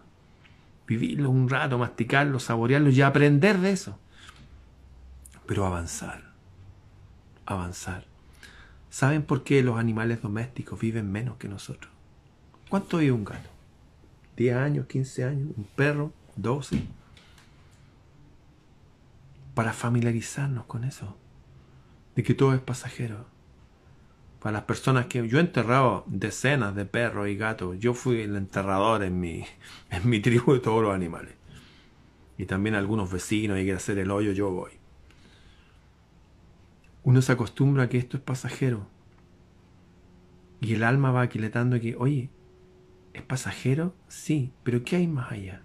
Vivirlos 0.87 1.27
un 1.27 1.49
rato, 1.49 1.77
masticarlos, 1.77 2.43
saborearlos 2.43 2.95
y 2.95 3.01
aprender 3.01 3.59
de 3.59 3.73
eso. 3.73 3.99
Pero 5.45 5.65
avanzar, 5.65 6.31
avanzar. 7.45 8.05
¿Saben 8.89 9.23
por 9.23 9.43
qué 9.43 9.63
los 9.63 9.77
animales 9.77 10.21
domésticos 10.21 10.79
viven 10.79 11.11
menos 11.11 11.35
que 11.35 11.49
nosotros? 11.49 11.91
¿Cuánto 12.69 12.99
vive 12.99 13.11
un 13.11 13.25
gato? 13.25 13.49
¿10 14.37 14.55
años, 14.55 14.87
15 14.87 15.25
años? 15.25 15.49
¿Un 15.57 15.65
perro? 15.75 16.13
¿12? 16.39 16.85
Para 19.53 19.73
familiarizarnos 19.73 20.63
con 20.67 20.85
eso, 20.85 21.17
de 22.19 22.23
que 22.23 22.33
todo 22.33 22.53
es 22.53 22.59
pasajero. 22.59 23.25
Para 24.41 24.51
las 24.51 24.63
personas 24.63 25.05
que 25.05 25.25
yo 25.25 25.37
he 25.37 25.41
enterrado 25.41 26.03
decenas 26.05 26.75
de 26.75 26.83
perros 26.83 27.29
y 27.29 27.37
gatos, 27.37 27.79
yo 27.79 27.93
fui 27.93 28.19
el 28.19 28.35
enterrador 28.35 29.03
en 29.03 29.21
mi, 29.21 29.45
en 29.89 30.09
mi 30.09 30.19
tribu 30.19 30.51
de 30.51 30.59
todos 30.59 30.83
los 30.83 30.93
animales. 30.93 31.33
Y 32.37 32.45
también 32.45 32.75
algunos 32.75 33.09
vecinos 33.09 33.57
y 33.57 33.61
quieren 33.61 33.77
hacer 33.77 33.99
el 33.99 34.11
hoyo, 34.11 34.33
yo 34.33 34.51
voy. 34.51 34.71
Uno 37.03 37.21
se 37.21 37.31
acostumbra 37.31 37.83
a 37.83 37.87
que 37.89 37.99
esto 37.99 38.17
es 38.17 38.23
pasajero. 38.23 38.85
Y 40.59 40.73
el 40.73 40.83
alma 40.83 41.11
va 41.11 41.21
aquiletando 41.21 41.79
que, 41.79 41.95
oye, 41.95 42.29
¿es 43.13 43.21
pasajero? 43.21 43.95
Sí, 44.09 44.51
pero 44.63 44.83
¿qué 44.83 44.97
hay 44.97 45.07
más 45.07 45.31
allá? 45.31 45.61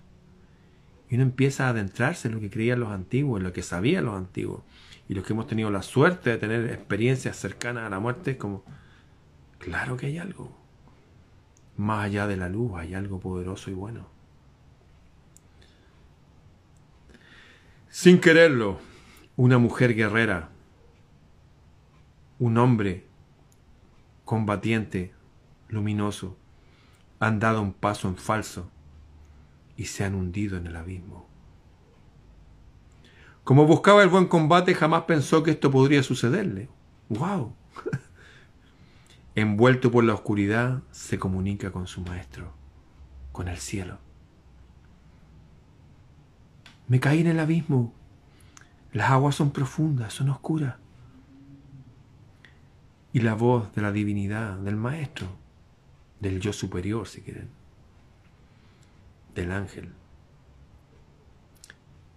Y 1.11 1.17
uno 1.17 1.25
empieza 1.25 1.67
a 1.67 1.71
adentrarse 1.71 2.29
en 2.29 2.35
lo 2.35 2.41
que 2.41 2.51
creían 2.51 2.79
los 2.79 2.93
antiguos, 2.93 3.41
en 3.41 3.45
lo 3.45 3.53
que 3.53 3.63
sabían 3.63 4.05
los 4.05 4.15
antiguos. 4.15 4.63
Y 5.09 5.15
los 5.15 5.25
que 5.25 5.33
hemos 5.33 5.47
tenido 5.47 5.71
la 5.71 5.83
suerte 5.83 6.31
de 6.31 6.39
tener 6.39 6.71
experiencias 6.71 7.37
cercanas 7.37 7.87
a 7.87 7.91
la 7.91 8.01
muerte, 8.01 8.39
como, 8.39 8.65
claro 9.59 9.97
que 9.97 10.07
hay 10.07 10.19
algo. 10.19 10.57
Más 11.77 12.05
allá 12.05 12.27
de 12.27 12.37
la 12.37 12.49
luz 12.49 12.73
hay 12.77 12.95
algo 12.95 13.21
poderoso 13.21 13.71
y 13.71 13.75
bueno. 13.75 14.09
Sin 17.89 18.21
quererlo, 18.21 18.79
una 19.37 19.59
mujer 19.59 19.95
guerrera, 19.95 20.51
un 22.39 22.59
hombre 22.59 23.07
combatiente, 24.25 25.13
luminoso, 25.69 26.37
han 27.21 27.39
dado 27.39 27.63
un 27.63 27.73
paso 27.73 28.09
en 28.09 28.17
falso 28.17 28.71
y 29.77 29.87
se 29.87 30.05
han 30.05 30.15
hundido 30.15 30.57
en 30.57 30.67
el 30.67 30.77
abismo. 30.77 31.29
Como 33.45 33.67
buscaba 33.67 34.03
el 34.03 34.09
buen 34.09 34.27
combate, 34.27 34.75
jamás 34.75 35.03
pensó 35.03 35.43
que 35.43 35.51
esto 35.51 35.71
podría 35.71 36.03
sucederle. 36.03 36.71
¡Wow! 37.11 37.55
Envuelto 39.35 39.91
por 39.91 40.03
la 40.03 40.15
oscuridad, 40.15 40.83
se 40.93 41.19
comunica 41.19 41.71
con 41.71 41.87
su 41.87 42.01
maestro, 42.01 42.53
con 43.33 43.49
el 43.49 43.59
cielo. 43.59 43.99
Me 46.89 47.01
caí 47.01 47.21
en 47.21 47.27
el 47.27 47.41
abismo. 47.41 47.93
Las 48.93 49.11
aguas 49.11 49.35
son 49.35 49.51
profundas, 49.51 50.15
son 50.15 50.31
oscuras. 50.31 50.77
Y 53.13 53.21
la 53.21 53.35
voz 53.35 53.75
de 53.75 53.83
la 53.83 53.93
divinidad, 53.93 54.57
del 54.57 54.77
maestro, 54.77 55.27
del 56.21 56.41
yo 56.41 56.53
superior, 56.55 57.07
si 57.07 57.21
quieren, 57.21 57.51
del 59.35 59.53
ángel. 59.53 59.93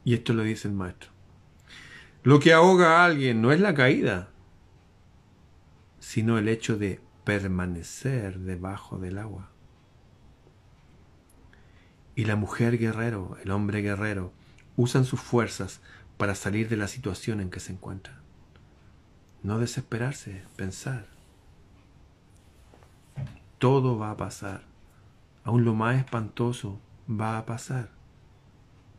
Y 0.05 0.13
esto 0.13 0.33
lo 0.33 0.43
dice 0.43 0.69
el 0.69 0.73
maestro. 0.73 1.16
Lo 2.27 2.41
que 2.41 2.51
ahoga 2.51 2.97
a 2.99 3.05
alguien 3.05 3.41
no 3.41 3.53
es 3.53 3.61
la 3.61 3.73
caída, 3.73 4.27
sino 5.99 6.37
el 6.37 6.49
hecho 6.49 6.77
de 6.77 6.99
permanecer 7.23 8.39
debajo 8.39 8.97
del 8.97 9.17
agua. 9.17 9.49
Y 12.15 12.25
la 12.25 12.35
mujer 12.35 12.77
guerrero, 12.77 13.37
el 13.41 13.51
hombre 13.51 13.81
guerrero, 13.81 14.33
usan 14.75 15.05
sus 15.05 15.21
fuerzas 15.21 15.79
para 16.17 16.35
salir 16.35 16.67
de 16.67 16.75
la 16.75 16.89
situación 16.89 17.39
en 17.39 17.49
que 17.49 17.61
se 17.61 17.71
encuentran. 17.71 18.19
No 19.41 19.57
desesperarse, 19.57 20.43
pensar. 20.57 21.07
Todo 23.57 23.97
va 23.97 24.11
a 24.11 24.17
pasar. 24.17 24.63
Aún 25.45 25.63
lo 25.63 25.73
más 25.73 25.95
espantoso 25.95 26.81
va 27.09 27.37
a 27.37 27.45
pasar. 27.45 27.89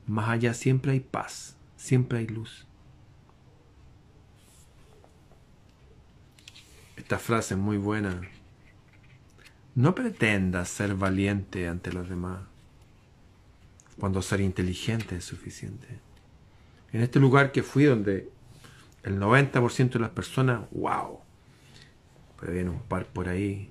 Más 0.06 0.30
allá 0.30 0.54
siempre 0.54 0.92
hay 0.92 1.00
paz, 1.00 1.58
siempre 1.76 2.20
hay 2.20 2.26
luz. 2.26 2.67
Esta 7.08 7.18
frase 7.18 7.54
es 7.54 7.60
muy 7.60 7.78
buena. 7.78 8.20
No 9.74 9.94
pretendas 9.94 10.68
ser 10.68 10.94
valiente 10.94 11.66
ante 11.66 11.90
los 11.90 12.06
demás, 12.06 12.40
cuando 13.98 14.20
ser 14.20 14.42
inteligente 14.42 15.16
es 15.16 15.24
suficiente. 15.24 15.88
En 16.92 17.00
este 17.00 17.18
lugar 17.18 17.50
que 17.50 17.62
fui 17.62 17.84
donde 17.84 18.28
el 19.04 19.18
90% 19.18 19.92
de 19.92 19.98
las 20.00 20.10
personas, 20.10 20.68
wow, 20.70 21.20
pero 22.38 22.52
viene 22.52 22.68
un 22.68 22.82
par 22.82 23.06
por 23.06 23.30
ahí, 23.30 23.70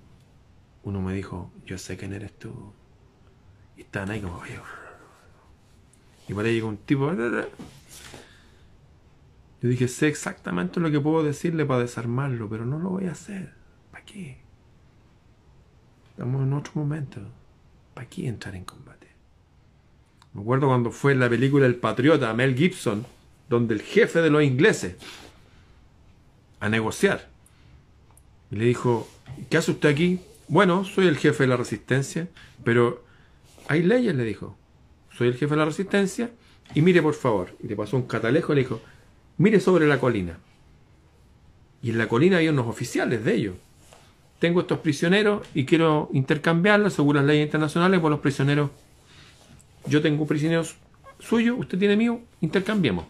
uno 0.81 0.99
me 0.99 1.13
dijo, 1.13 1.51
yo 1.63 1.77
sé 1.77 1.95
quién 1.95 2.13
eres 2.13 2.33
tú. 2.39 2.73
Y 3.77 3.81
están 3.81 4.09
ahí 4.09 4.19
como, 4.19 4.41
y 6.27 6.33
por 6.33 6.43
ahí 6.43 6.55
llegó 6.55 6.69
un 6.69 6.77
tipo, 6.77 7.11
yo 9.67 9.71
dije, 9.71 9.89
sé 9.89 10.07
exactamente 10.07 10.79
lo 10.79 10.89
que 10.89 11.01
puedo 11.01 11.23
decirle 11.23 11.65
para 11.65 11.81
desarmarlo, 11.81 12.47
pero 12.47 12.65
no 12.65 12.79
lo 12.79 12.91
voy 12.91 13.07
a 13.07 13.11
hacer. 13.11 13.51
¿Para 13.91 14.05
qué? 14.05 14.37
Estamos 16.11 16.41
en 16.41 16.53
otro 16.53 16.71
momento. 16.75 17.19
¿Para 17.93 18.07
qué 18.07 18.29
entrar 18.29 18.55
en 18.55 18.63
combate? 18.63 19.07
Me 20.33 20.39
acuerdo 20.39 20.67
cuando 20.67 20.89
fue 20.91 21.15
la 21.15 21.27
película 21.27 21.65
El 21.65 21.75
Patriota, 21.75 22.33
Mel 22.33 22.55
Gibson, 22.55 23.05
donde 23.49 23.73
el 23.73 23.81
jefe 23.81 24.21
de 24.21 24.29
los 24.29 24.41
ingleses 24.41 24.95
a 26.61 26.69
negociar. 26.69 27.27
Y 28.49 28.55
le 28.55 28.63
dijo, 28.63 29.05
¿qué 29.49 29.57
hace 29.57 29.71
usted 29.71 29.89
aquí? 29.89 30.21
Bueno, 30.47 30.85
soy 30.85 31.07
el 31.07 31.17
jefe 31.17 31.43
de 31.43 31.49
la 31.49 31.57
resistencia, 31.57 32.29
pero 32.63 33.03
hay 33.67 33.83
leyes, 33.83 34.15
le 34.15 34.23
dijo. 34.23 34.55
Soy 35.11 35.27
el 35.27 35.33
jefe 35.33 35.55
de 35.55 35.57
la 35.57 35.65
resistencia 35.65 36.31
y 36.73 36.81
mire 36.81 37.01
por 37.01 37.15
favor. 37.15 37.53
Y 37.61 37.67
le 37.67 37.75
pasó 37.75 37.97
un 37.97 38.03
catalejo 38.03 38.53
y 38.53 38.55
le 38.55 38.61
dijo, 38.61 38.79
mire 39.37 39.59
sobre 39.59 39.87
la 39.87 39.99
colina. 39.99 40.37
Y 41.81 41.91
en 41.91 41.97
la 41.97 42.07
colina 42.07 42.37
había 42.37 42.51
unos 42.51 42.67
oficiales 42.67 43.23
de 43.23 43.35
ellos. 43.35 43.55
Tengo 44.39 44.61
estos 44.61 44.79
prisioneros 44.79 45.47
y 45.53 45.65
quiero 45.65 46.09
intercambiarlos 46.13 46.93
según 46.93 47.15
las 47.15 47.25
leyes 47.25 47.45
internacionales 47.45 47.99
por 47.99 48.11
los 48.11 48.19
prisioneros. 48.19 48.69
Yo 49.87 50.01
tengo 50.01 50.27
prisioneros 50.27 50.75
suyos, 51.19 51.57
usted 51.59 51.77
tiene 51.79 51.95
mío, 51.95 52.21
intercambiemos. 52.41 53.05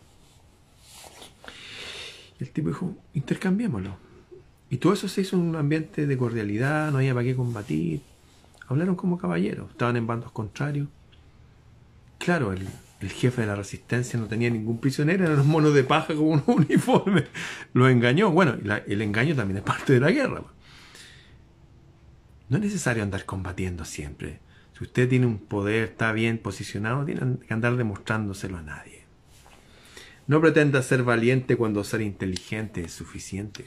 Y 2.39 2.43
el 2.43 2.51
tipo 2.51 2.69
dijo, 2.69 2.95
intercambiémoslo. 3.13 3.97
Y 4.69 4.77
todo 4.77 4.93
eso 4.93 5.07
se 5.07 5.21
hizo 5.21 5.37
en 5.37 5.43
un 5.43 5.55
ambiente 5.55 6.05
de 6.05 6.17
cordialidad, 6.17 6.91
no 6.91 6.97
había 6.97 7.13
para 7.13 7.25
qué 7.25 7.35
combatir. 7.35 8.01
Hablaron 8.67 8.95
como 8.95 9.17
caballeros, 9.17 9.71
estaban 9.71 9.95
en 9.95 10.07
bandos 10.07 10.31
contrarios. 10.31 10.87
Claro, 12.19 12.51
el, 12.51 12.67
el 12.99 13.11
jefe 13.11 13.41
de 13.41 13.47
la 13.47 13.55
resistencia 13.55 14.19
no 14.19 14.27
tenía 14.27 14.49
ningún 14.49 14.79
prisionero, 14.79 15.23
eran 15.23 15.35
unos 15.35 15.45
monos 15.45 15.73
de 15.73 15.83
paja 15.83 16.15
con 16.15 16.27
un 16.27 16.43
uniforme. 16.47 17.25
Lo 17.73 17.87
engañó. 17.87 18.31
Bueno, 18.31 18.57
el 18.87 19.01
engaño 19.01 19.35
también 19.35 19.57
es 19.57 19.63
parte 19.63 19.93
de 19.93 19.99
la 19.99 20.11
guerra. 20.11 20.43
No 22.49 22.57
es 22.57 22.63
necesario 22.63 23.03
andar 23.03 23.25
combatiendo 23.25 23.85
siempre. 23.85 24.39
Si 24.77 24.83
usted 24.83 25.09
tiene 25.09 25.25
un 25.25 25.39
poder, 25.39 25.83
está 25.83 26.11
bien 26.11 26.37
posicionado, 26.37 27.03
tiene 27.03 27.37
que 27.45 27.53
andar 27.53 27.75
demostrándoselo 27.75 28.57
a 28.57 28.61
nadie. 28.61 29.05
No 30.27 30.41
pretenda 30.41 30.81
ser 30.81 31.03
valiente 31.03 31.55
cuando 31.55 31.83
ser 31.83 32.01
inteligente 32.01 32.81
es 32.81 32.91
suficiente. 32.91 33.65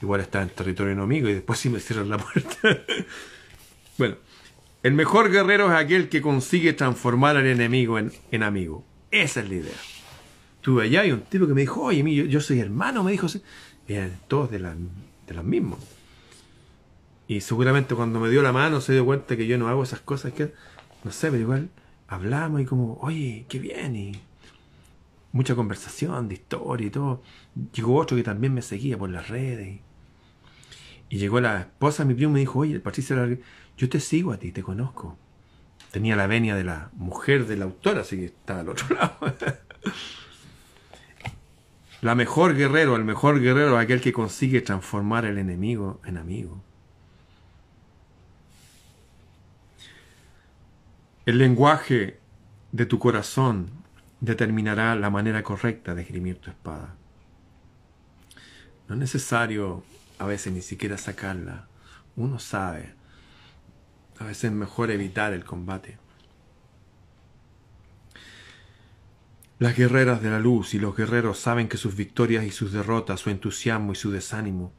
Igual 0.00 0.20
está 0.20 0.42
en 0.42 0.48
territorio 0.50 0.92
enemigo 0.92 1.28
y 1.28 1.34
después 1.34 1.58
sí 1.58 1.68
me 1.68 1.80
cierran 1.80 2.08
la 2.08 2.18
puerta. 2.18 2.58
bueno, 3.98 4.16
el 4.82 4.94
mejor 4.94 5.30
guerrero 5.30 5.66
es 5.66 5.78
aquel 5.78 6.08
que 6.08 6.22
consigue 6.22 6.72
transformar 6.72 7.36
al 7.36 7.46
enemigo 7.46 7.98
en, 7.98 8.42
amigo. 8.42 8.84
Esa 9.10 9.40
es 9.40 9.48
la 9.48 9.54
idea. 9.54 9.76
Tuve 10.60 10.84
allá 10.84 11.04
y 11.04 11.12
un 11.12 11.22
tipo 11.22 11.46
que 11.46 11.54
me 11.54 11.62
dijo, 11.62 11.82
oye, 11.82 12.02
yo, 12.14 12.24
yo 12.24 12.40
soy 12.40 12.60
hermano, 12.60 13.02
me 13.02 13.12
dijo, 13.12 13.26
todos 14.28 14.50
de, 14.50 14.58
de 14.58 15.34
los 15.34 15.44
mismos. 15.44 15.78
Y 17.26 17.40
seguramente 17.40 17.94
cuando 17.94 18.20
me 18.20 18.30
dio 18.30 18.42
la 18.42 18.52
mano 18.52 18.80
se 18.80 18.92
dio 18.94 19.04
cuenta 19.04 19.36
que 19.36 19.46
yo 19.46 19.58
no 19.58 19.68
hago 19.68 19.82
esas 19.82 20.00
cosas 20.00 20.32
que, 20.32 20.52
no 21.04 21.10
sé, 21.10 21.30
pero 21.30 21.42
igual 21.42 21.68
hablamos 22.08 22.60
y 22.62 22.64
como, 22.64 22.98
oye, 23.02 23.44
qué 23.48 23.58
bien, 23.58 23.94
y 23.94 24.12
mucha 25.32 25.54
conversación 25.54 26.28
de 26.28 26.34
historia 26.34 26.86
y 26.86 26.90
todo. 26.90 27.22
Llegó 27.72 27.96
otro 27.96 28.16
que 28.16 28.22
también 28.22 28.54
me 28.54 28.62
seguía 28.62 28.98
por 28.98 29.10
las 29.10 29.28
redes. 29.28 29.80
Y, 31.10 31.18
llegó 31.18 31.40
la 31.40 31.60
esposa 31.60 32.02
de 32.02 32.08
mi 32.08 32.14
primo 32.14 32.30
y 32.30 32.34
me 32.34 32.40
dijo, 32.40 32.58
oye, 32.60 32.80
Patricia, 32.80 33.16
yo 33.78 33.88
te 33.88 34.00
sigo 34.00 34.32
a 34.32 34.38
ti, 34.38 34.50
te 34.50 34.62
conozco. 34.62 35.16
Tenía 35.92 36.16
la 36.16 36.26
venia 36.26 36.56
de 36.56 36.64
la 36.64 36.90
mujer 36.94 37.46
del 37.46 37.62
autor, 37.62 37.98
así 37.98 38.16
que 38.16 38.24
estaba 38.26 38.60
al 38.60 38.68
otro 38.68 38.94
lado. 38.94 39.16
la 42.02 42.14
mejor 42.14 42.56
guerrero, 42.56 42.96
el 42.96 43.04
mejor 43.04 43.40
guerrero 43.40 43.78
es 43.78 43.84
aquel 43.84 44.00
que 44.00 44.12
consigue 44.12 44.60
transformar 44.60 45.24
el 45.24 45.38
enemigo 45.38 46.00
en 46.04 46.18
amigo. 46.18 46.60
El 51.24 51.38
lenguaje 51.38 52.18
de 52.72 52.86
tu 52.86 52.98
corazón 52.98 53.70
determinará 54.20 54.96
la 54.96 55.08
manera 55.08 55.44
correcta 55.44 55.94
de 55.94 56.02
esgrimir 56.02 56.38
tu 56.38 56.50
espada. 56.50 56.96
No 58.88 58.94
es 58.94 59.00
necesario 59.00 59.84
a 60.18 60.26
veces 60.26 60.52
ni 60.52 60.62
siquiera 60.62 60.98
sacarla. 60.98 61.68
Uno 62.16 62.40
sabe 62.40 62.97
a 64.18 64.24
veces 64.24 64.44
es 64.44 64.52
mejor 64.52 64.90
evitar 64.90 65.32
el 65.32 65.44
combate. 65.44 65.98
Las 69.58 69.76
guerreras 69.76 70.22
de 70.22 70.30
la 70.30 70.38
luz 70.38 70.74
y 70.74 70.78
los 70.78 70.96
guerreros 70.96 71.38
saben 71.38 71.68
que 71.68 71.76
sus 71.76 71.96
victorias 71.96 72.44
y 72.44 72.50
sus 72.50 72.72
derrotas, 72.72 73.20
su 73.20 73.30
entusiasmo 73.30 73.92
y 73.92 73.96
su 73.96 74.10
desánimo 74.10 74.72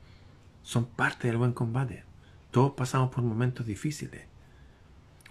son 0.64 0.86
parte 0.86 1.28
del 1.28 1.38
buen 1.38 1.54
combate. 1.54 2.04
Todos 2.52 2.74
pasamos 2.74 3.14
por 3.14 3.24
momentos 3.24 3.66
difíciles. 3.66 4.22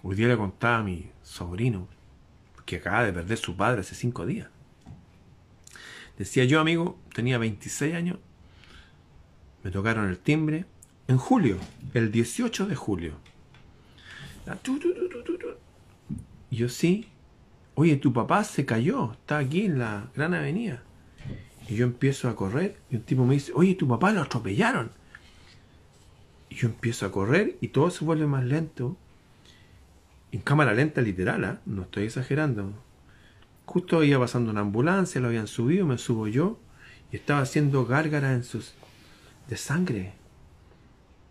Hoy 0.03 0.15
día 0.15 0.27
le 0.27 0.37
contaba 0.37 0.77
a 0.77 0.83
mi 0.83 1.11
sobrino 1.23 1.87
que 2.65 2.77
acaba 2.77 3.03
de 3.03 3.11
perder 3.11 3.37
su 3.37 3.57
padre 3.57 3.81
hace 3.81 3.95
cinco 3.95 4.25
días. 4.25 4.49
Decía 6.17 6.45
yo, 6.45 6.59
amigo, 6.59 6.99
tenía 7.13 7.37
26 7.37 7.95
años, 7.95 8.19
me 9.63 9.71
tocaron 9.71 10.07
el 10.09 10.19
timbre 10.19 10.65
en 11.07 11.17
julio, 11.17 11.57
el 11.93 12.11
18 12.11 12.67
de 12.67 12.75
julio. 12.75 13.13
Yo 16.51 16.69
sí, 16.69 17.07
oye, 17.75 17.95
tu 17.97 18.11
papá 18.11 18.43
se 18.43 18.65
cayó, 18.65 19.13
está 19.13 19.37
aquí 19.37 19.65
en 19.65 19.79
la 19.79 20.09
gran 20.15 20.33
avenida. 20.33 20.83
Y 21.67 21.75
yo 21.75 21.85
empiezo 21.85 22.27
a 22.27 22.35
correr 22.35 22.77
y 22.89 22.95
un 22.95 23.03
tipo 23.03 23.25
me 23.25 23.35
dice, 23.35 23.51
oye, 23.55 23.75
tu 23.75 23.87
papá 23.87 24.11
lo 24.11 24.21
atropellaron. 24.21 24.91
Y 26.49 26.55
yo 26.55 26.67
empiezo 26.67 27.05
a 27.05 27.11
correr 27.11 27.57
y 27.61 27.69
todo 27.69 27.91
se 27.91 28.03
vuelve 28.03 28.25
más 28.25 28.43
lento. 28.43 28.97
En 30.31 30.41
cámara 30.41 30.73
lenta 30.73 31.01
literal, 31.01 31.43
¿ah? 31.45 31.61
no 31.65 31.83
estoy 31.83 32.05
exagerando. 32.05 32.73
Justo 33.65 34.03
iba 34.03 34.19
pasando 34.19 34.49
una 34.49 34.61
ambulancia, 34.61 35.21
lo 35.21 35.27
habían 35.27 35.47
subido, 35.47 35.85
me 35.85 35.99
subo 35.99 36.27
yo 36.27 36.59
y 37.11 37.17
estaba 37.17 37.41
haciendo 37.41 37.85
gárgaras 37.85 38.33
en 38.33 38.43
sus 38.43 38.73
de 39.47 39.57
sangre. 39.57 40.18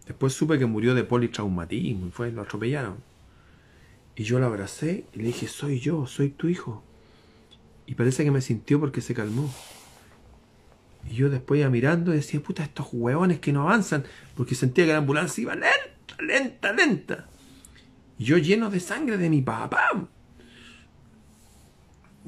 Después 0.08 0.32
supe 0.32 0.58
que 0.58 0.64
murió 0.64 0.94
de 0.94 1.04
politraumatismo 1.04 2.06
y 2.06 2.10
fue, 2.10 2.32
lo 2.32 2.40
atropellaron. 2.40 2.96
Y 4.16 4.24
yo 4.24 4.38
lo 4.40 4.46
abracé 4.46 5.04
y 5.12 5.18
le 5.18 5.24
dije, 5.24 5.46
soy 5.46 5.80
yo, 5.80 6.06
soy 6.06 6.30
tu 6.30 6.48
hijo. 6.48 6.82
Y 7.86 7.94
parece 7.94 8.24
que 8.24 8.30
me 8.30 8.40
sintió 8.40 8.80
porque 8.80 9.02
se 9.02 9.12
calmó. 9.12 9.52
Y 11.10 11.14
yo 11.14 11.28
después 11.28 11.60
iba 11.60 11.68
mirando 11.68 12.12
y 12.12 12.16
decía, 12.16 12.40
puta, 12.40 12.62
estos 12.62 12.88
huevones 12.90 13.38
que 13.38 13.52
no 13.52 13.62
avanzan, 13.62 14.04
porque 14.34 14.54
sentía 14.54 14.86
que 14.86 14.92
la 14.92 14.98
ambulancia 14.98 15.42
iba 15.42 15.54
lenta, 15.54 16.22
lenta, 16.22 16.72
lenta. 16.72 17.28
Y 18.18 18.24
yo 18.24 18.38
lleno 18.38 18.70
de 18.70 18.80
sangre 18.80 19.18
de 19.18 19.28
mi 19.28 19.42
papá. 19.42 20.08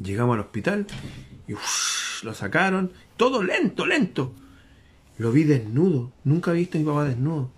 Llegamos 0.03 0.35
al 0.35 0.41
hospital 0.41 0.87
y 1.49 1.55
lo 2.25 2.35
sacaron, 2.35 2.93
todo 3.17 3.43
lento, 3.43 3.87
lento. 3.87 4.35
Lo 5.17 5.33
vi 5.33 5.45
desnudo, 5.45 6.13
nunca 6.25 6.51
he 6.51 6.55
visto 6.55 6.77
a 6.77 6.81
mi 6.81 6.87
papá 6.87 7.05
desnudo. 7.05 7.51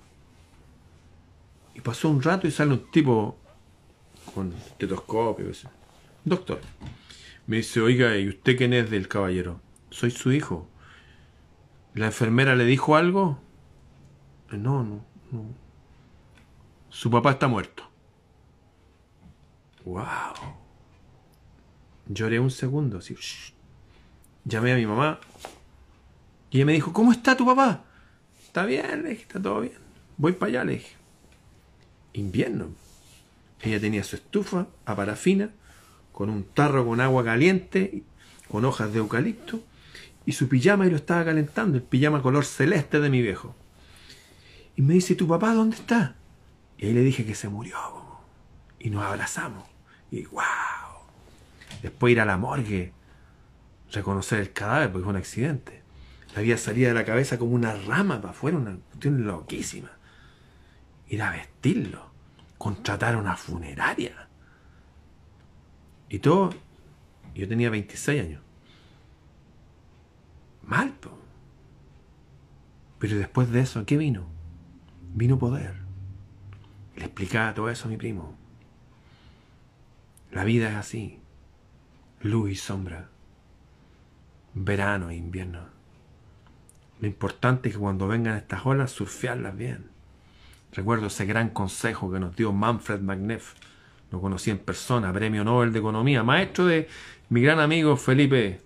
Y 1.75 1.81
pasó 1.81 2.09
un 2.09 2.23
rato 2.23 2.47
y 2.47 2.51
sale 2.51 2.73
un 2.73 2.91
tipo 2.91 3.39
con 4.35 4.53
tetoscopio. 4.79 5.51
Doctor, 6.25 6.61
me 7.47 7.57
dice, 7.57 7.81
oiga, 7.81 8.17
¿y 8.17 8.29
usted 8.29 8.57
quién 8.57 8.73
es 8.73 8.91
del 8.91 9.09
caballero? 9.09 9.61
Soy 9.91 10.11
su 10.11 10.33
hijo. 10.33 10.69
¿La 11.95 12.07
enfermera 12.07 12.57
le 12.57 12.65
dijo 12.65 12.97
algo? 12.97 13.41
No, 14.51 14.83
no, 14.83 15.05
no. 15.31 15.45
Su 16.89 17.11
papá 17.11 17.33
está 17.33 17.49
muerto. 17.49 17.85
¡Wow! 19.85 20.05
Lloré 22.07 22.39
un 22.39 22.51
segundo, 22.51 22.99
así. 22.99 23.17
Llamé 24.45 24.73
a 24.73 24.77
mi 24.77 24.87
mamá. 24.87 25.21
Y 26.51 26.59
ella 26.59 26.67
me 26.67 26.73
dijo, 26.73 26.93
¿cómo 26.93 27.13
está 27.13 27.37
tu 27.37 27.47
papá? 27.47 27.85
Está 28.45 28.65
bien, 28.67 29.03
le 29.03 29.11
dije, 29.11 29.23
está 29.23 29.41
todo 29.41 29.61
bien. 29.61 29.79
Voy 30.17 30.33
para 30.33 30.51
allá, 30.51 30.65
le 30.65 30.73
dije. 30.75 31.02
Invierno. 32.13 32.69
Ella 33.61 33.81
tenía 33.81 34.05
su 34.05 34.17
estufa 34.17 34.67
a 34.85 34.97
parafina, 34.97 35.51
con 36.13 36.31
un 36.31 36.45
tarro 36.45 36.85
con 36.85 37.01
agua 37.01 37.25
caliente, 37.25 38.03
con 38.49 38.65
hojas 38.65 38.93
de 38.93 38.99
eucalipto, 38.99 39.61
y 40.27 40.33
su 40.33 40.49
pijama 40.49 40.87
y 40.87 40.91
lo 40.91 40.97
estaba 40.97 41.25
calentando, 41.25 41.77
el 41.77 41.83
pijama 41.83 42.23
color 42.23 42.45
celeste 42.45 43.01
de 43.01 43.11
mi 43.11 43.23
viejo. 43.23 43.55
Y 44.77 44.83
me 44.83 44.95
dice, 44.95 45.15
¿tu 45.15 45.27
papá 45.27 45.55
dónde 45.55 45.77
está? 45.77 46.17
Y 46.79 46.87
ahí 46.87 46.93
le 46.93 47.03
dije 47.03 47.25
que 47.25 47.35
se 47.35 47.49
murió. 47.49 47.77
Y 48.79 48.91
nos 48.91 49.05
abrazamos. 49.05 49.65
Y 50.11 50.25
wow. 50.25 50.43
Después 51.83 52.13
ir 52.13 52.21
a 52.21 52.25
la 52.25 52.37
morgue, 52.37 52.93
reconocer 53.93 54.41
el 54.41 54.53
cadáver 54.53 54.91
porque 54.91 55.05
fue 55.05 55.11
un 55.11 55.19
accidente. 55.19 55.83
Le 56.35 56.41
había 56.41 56.59
salido 56.59 56.89
de 56.89 56.95
la 56.95 57.05
cabeza 57.05 57.39
como 57.39 57.53
una 57.53 57.75
rama 57.75 58.21
para 58.21 58.33
afuera, 58.33 58.57
una 58.57 58.77
cuestión 58.77 59.25
loquísima. 59.25 59.91
Ir 61.13 61.21
a 61.21 61.31
vestirlo, 61.31 62.11
contratar 62.57 63.19
una 63.19 63.37
funeraria. 63.37 64.29
Y 66.09 66.21
todo, 66.21 66.55
yo 67.35 67.47
tenía 67.47 67.69
26 67.69 68.23
años. 68.23 68.43
Mal, 70.63 70.95
Pero 72.99 73.19
después 73.19 73.51
de 73.51 73.61
eso, 73.61 73.85
¿qué 73.85 73.99
vino? 73.99 74.27
Vino 75.13 75.39
poder. 75.39 75.75
Le 76.97 77.05
explicaba 77.05 77.53
todo 77.53 77.69
eso 77.69 77.89
a 77.89 77.91
mi 77.91 77.99
primo. 77.99 78.35
La 80.31 80.45
vida 80.45 80.71
es 80.71 80.77
así. 80.77 81.21
Luz 82.23 82.53
y 82.53 82.55
sombra. 82.55 83.11
Verano 84.55 85.11
e 85.11 85.17
invierno. 85.17 85.67
Lo 87.01 87.07
importante 87.07 87.69
es 87.69 87.75
que 87.75 87.81
cuando 87.83 88.09
vengan 88.09 88.39
estas 88.39 88.65
olas, 88.65 88.93
surfearlas 88.93 89.55
bien. 89.55 89.92
Recuerdo 90.73 91.09
ese 91.09 91.27
gran 91.27 91.51
consejo 91.51 92.11
que 92.11 92.19
nos 92.19 92.35
dio 92.35 92.53
Manfred 92.53 93.01
Magneff. 93.01 93.55
Lo 94.11 94.21
conocí 94.21 94.51
en 94.51 94.59
persona, 94.59 95.13
premio 95.13 95.45
Nobel 95.45 95.73
de 95.73 95.79
Economía, 95.79 96.23
maestro 96.23 96.67
de 96.67 96.89
mi 97.29 97.43
gran 97.43 97.61
amigo 97.61 97.97
Felipe 97.97 98.61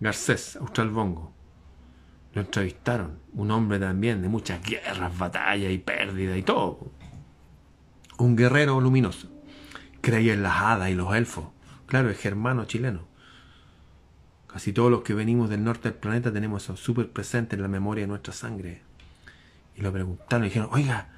Garcés, 0.00 0.56
Australbongo. 0.56 1.32
Lo 2.32 2.40
entrevistaron, 2.40 3.20
un 3.34 3.50
hombre 3.50 3.78
también 3.78 4.22
de 4.22 4.28
muchas 4.28 4.62
guerras, 4.62 5.16
batallas 5.16 5.70
y 5.70 5.78
pérdidas 5.78 6.36
y 6.36 6.42
todo. 6.42 6.90
Un 8.18 8.36
guerrero 8.36 8.80
luminoso. 8.80 9.28
Creía 10.00 10.34
en 10.34 10.42
las 10.42 10.60
hadas 10.60 10.90
y 10.90 10.94
los 10.94 11.14
elfos. 11.14 11.46
Claro, 11.86 12.10
es 12.10 12.18
germano 12.18 12.64
chileno. 12.64 13.06
Casi 14.46 14.72
todos 14.72 14.90
los 14.90 15.02
que 15.02 15.14
venimos 15.14 15.50
del 15.50 15.62
norte 15.62 15.90
del 15.90 15.98
planeta 15.98 16.32
tenemos 16.32 16.64
eso 16.64 16.76
súper 16.76 17.10
presente 17.10 17.56
en 17.56 17.62
la 17.62 17.68
memoria 17.68 18.04
de 18.04 18.08
nuestra 18.08 18.32
sangre. 18.32 18.82
Y 19.76 19.82
lo 19.82 19.92
preguntaron 19.92 20.44
y 20.44 20.48
dijeron, 20.48 20.68
oiga, 20.72 21.08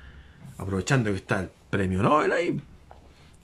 aprovechando 0.59 1.11
que 1.11 1.16
está 1.16 1.40
el 1.40 1.50
premio 1.70 2.02
Nobel 2.02 2.32
ahí, 2.32 2.61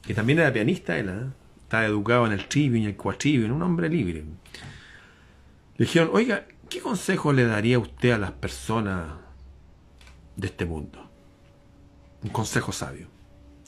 que 0.03 0.15
también 0.15 0.39
era 0.39 0.53
pianista 0.53 0.99
él, 0.99 1.09
¿eh? 1.09 1.27
estaba 1.63 1.85
educado 1.87 2.27
en 2.27 2.33
el 2.33 2.49
trivium 2.49 2.85
y 2.85 2.87
el 2.87 2.97
cuatrivium, 2.97 3.53
un 3.53 3.63
hombre 3.63 3.89
libre. 3.89 4.25
Le 5.77 5.87
dijeron, 5.87 6.11
oiga, 6.13 6.47
¿qué 6.69 6.81
consejo 6.81 7.33
le 7.33 7.47
daría 7.47 7.79
usted 7.79 8.13
a 8.13 8.19
las 8.19 8.33
personas 8.33 9.15
de 10.37 10.47
este 10.47 10.65
mundo? 10.65 11.11
Un 12.23 12.31
consejo 12.31 12.73
sabio, 12.73 13.09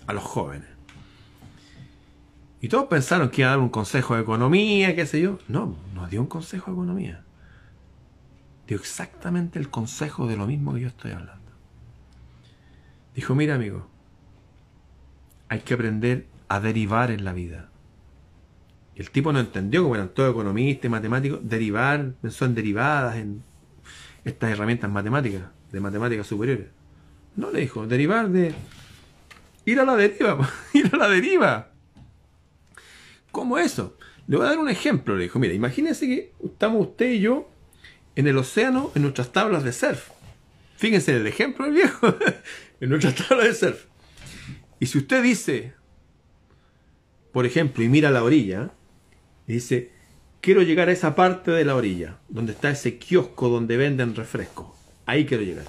a 0.07 0.13
los 0.13 0.23
jóvenes. 0.23 0.69
Y 2.61 2.69
todos 2.69 2.87
pensaron 2.87 3.29
que 3.29 3.43
iba 3.43 3.51
a 3.51 3.53
dar 3.53 3.61
un 3.61 3.69
consejo 3.69 4.15
de 4.15 4.23
economía, 4.23 4.95
qué 4.95 5.05
sé 5.05 5.21
yo. 5.21 5.39
No, 5.49 5.77
no 5.95 6.07
dio 6.07 6.21
un 6.23 6.27
consejo 6.27 6.71
de 6.71 6.77
economía. 6.77 7.25
Dio 8.67 8.79
exactamente 8.79 9.59
el 9.59 9.69
consejo 9.69 10.27
de 10.27 10.37
lo 10.37 10.47
mismo 10.47 10.73
que 10.73 10.81
yo 10.81 10.89
estoy 10.89 11.13
hablando. 11.13 11.44
Dijo, 13.15 13.35
mira 13.35 13.55
amigo, 13.55 13.89
hay 15.49 15.61
que 15.61 15.75
aprender 15.75 16.27
a 16.49 16.61
derivar 16.61 17.11
en 17.11 17.25
la 17.25 17.33
vida. 17.33 17.71
Y 18.95 19.01
el 19.01 19.11
tipo 19.11 19.33
no 19.33 19.41
entendió, 19.41 19.83
como 19.83 19.95
eran 19.95 20.09
todos 20.09 20.33
economistas 20.33 20.85
y 20.85 20.89
matemáticos, 20.89 21.41
derivar, 21.43 22.13
pensó 22.21 22.45
en 22.45 22.55
derivadas, 22.55 23.17
en 23.17 23.43
estas 24.25 24.51
herramientas 24.51 24.91
matemáticas, 24.91 25.43
de 25.73 25.81
matemáticas 25.81 26.27
superiores. 26.27 26.67
No 27.37 27.51
le 27.51 27.61
dijo, 27.61 27.87
derivar 27.87 28.29
de 28.29 28.55
ir 29.65 29.81
a 29.81 29.85
la 29.85 29.97
deriva, 29.97 30.49
ir 30.73 30.91
a 30.93 30.97
la 30.97 31.09
deriva. 31.09 31.71
¿Cómo 33.33 33.59
eso? 33.59 33.97
Le 34.27 34.37
voy 34.37 34.47
a 34.47 34.51
dar 34.51 34.59
un 34.59 34.69
ejemplo, 34.69 35.17
le 35.17 35.25
dijo, 35.25 35.39
mira, 35.39 35.55
imagínense 35.55 36.07
que 36.07 36.33
estamos 36.43 36.87
usted 36.87 37.11
y 37.11 37.21
yo 37.21 37.51
en 38.17 38.27
el 38.29 38.39
océano 38.39 38.91
en 38.95 39.03
nuestras 39.03 39.33
tablas 39.33 39.65
de 39.65 39.73
surf. 39.73 40.11
Fíjense 40.77 41.13
en 41.13 41.19
el 41.19 41.27
ejemplo 41.27 41.65
del 41.65 41.75
viejo, 41.75 42.15
en 42.85 42.91
nuestras 42.91 43.15
tablas 43.29 43.47
de 43.47 43.55
surf. 43.55 43.87
Y 44.79 44.87
si 44.87 44.99
usted 44.99 45.23
dice, 45.23 45.73
por 47.33 47.47
ejemplo, 47.47 47.83
y 47.83 47.89
mira 47.89 48.11
la 48.11 48.23
orilla, 48.23 48.73
dice, 49.47 49.91
quiero 50.43 50.63
llegar 50.63 50.89
a 50.89 50.93
esa 50.93 51.15
parte 51.15 51.51
de 51.51 51.65
la 51.65 51.77
orilla, 51.77 52.19
donde 52.29 52.53
está 52.53 52.71
ese 52.71 52.99
kiosco 52.99 53.49
donde 53.49 53.79
venden 53.79 54.15
refrescos. 54.15 54.69
Ahí 55.07 55.25
quiero 55.25 55.43
llegar. 55.43 55.65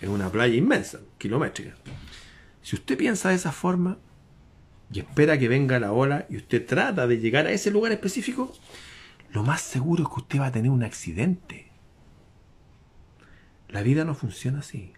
Es 0.00 0.08
una 0.08 0.30
playa 0.30 0.54
inmensa, 0.54 1.00
kilométrica. 1.18 1.74
Si 2.62 2.76
usted 2.76 2.96
piensa 2.96 3.30
de 3.30 3.34
esa 3.34 3.50
forma 3.50 3.98
y 4.92 5.00
espera 5.00 5.38
que 5.38 5.48
venga 5.48 5.80
la 5.80 5.90
ola 5.90 6.26
y 6.30 6.36
usted 6.36 6.64
trata 6.64 7.08
de 7.08 7.18
llegar 7.18 7.46
a 7.46 7.52
ese 7.52 7.72
lugar 7.72 7.90
específico, 7.90 8.52
lo 9.32 9.42
más 9.42 9.60
seguro 9.60 10.04
es 10.04 10.08
que 10.08 10.20
usted 10.20 10.40
va 10.40 10.46
a 10.46 10.52
tener 10.52 10.70
un 10.70 10.84
accidente. 10.84 11.72
La 13.68 13.82
vida 13.82 14.04
no 14.04 14.14
funciona 14.14 14.60
así. 14.60 14.92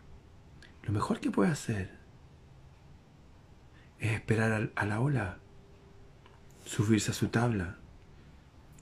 Lo 0.84 0.92
mejor 0.92 1.20
que 1.20 1.30
puede 1.30 1.50
hacer 1.50 1.90
es 3.98 4.12
esperar 4.12 4.70
a 4.74 4.84
la 4.84 5.00
ola 5.00 5.38
subirse 6.64 7.10
a 7.10 7.14
su 7.14 7.28
tabla 7.28 7.76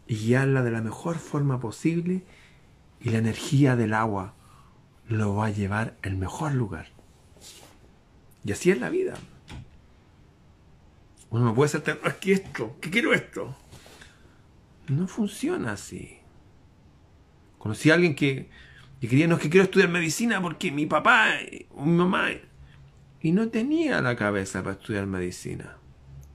y 0.06 0.16
guiarla 0.16 0.62
de 0.62 0.70
la 0.70 0.82
mejor 0.82 1.18
forma 1.18 1.60
posible 1.60 2.24
y 3.00 3.10
la 3.10 3.18
energía 3.18 3.76
del 3.76 3.94
agua 3.94 4.34
lo 5.08 5.34
va 5.34 5.46
a 5.46 5.50
llevar 5.50 5.96
al 6.02 6.16
mejor 6.16 6.54
lugar. 6.54 6.88
Y 8.44 8.52
así 8.52 8.70
es 8.70 8.80
la 8.80 8.90
vida. 8.90 9.14
Uno 11.30 11.44
no 11.44 11.54
puede 11.54 11.70
ser 11.70 11.82
tan, 11.82 11.98
es 12.04 12.14
que 12.14 12.32
esto, 12.32 12.76
que 12.80 12.90
quiero 12.90 13.12
esto. 13.12 13.56
No 14.88 15.06
funciona 15.06 15.72
así. 15.72 16.18
Conocí 17.58 17.90
a 17.90 17.94
alguien 17.94 18.14
que, 18.14 18.50
que 19.02 19.08
quería, 19.08 19.36
que 19.36 19.50
quiero 19.50 19.64
estudiar 19.64 19.88
medicina 19.88 20.40
porque 20.40 20.70
mi 20.70 20.86
papá 20.86 21.30
o 21.74 21.84
mi 21.84 21.96
mamá. 21.96 22.28
Y 23.20 23.32
no 23.32 23.48
tenía 23.48 24.00
la 24.00 24.14
cabeza 24.14 24.62
para 24.62 24.76
estudiar 24.76 25.06
medicina. 25.06 25.76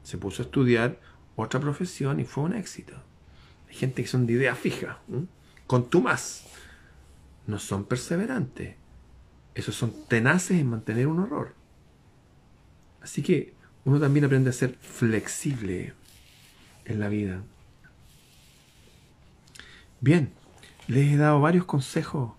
Se 0.03 0.17
puso 0.17 0.41
a 0.41 0.45
estudiar 0.45 0.99
otra 1.37 1.61
profesión 1.61 2.19
y 2.19 2.25
fue 2.25 2.43
un 2.43 2.53
éxito. 2.53 2.93
Hay 3.69 3.75
gente 3.75 4.01
que 4.01 4.09
son 4.09 4.27
de 4.27 4.33
idea 4.33 4.53
fija, 4.53 4.99
con 5.65 5.89
tú 5.89 6.01
más. 6.01 6.43
No 7.45 7.57
son 7.57 7.85
perseverantes. 7.85 8.75
Esos 9.55 9.73
son 9.73 9.93
tenaces 10.09 10.59
en 10.59 10.69
mantener 10.69 11.07
un 11.07 11.19
horror. 11.19 11.55
Así 13.01 13.21
que 13.21 13.53
uno 13.85 13.97
también 13.97 14.25
aprende 14.25 14.49
a 14.49 14.53
ser 14.53 14.75
flexible 14.81 15.93
en 16.83 16.99
la 16.99 17.07
vida. 17.07 17.41
Bien, 20.01 20.33
les 20.87 21.13
he 21.13 21.15
dado 21.15 21.39
varios 21.39 21.63
consejos 21.63 22.33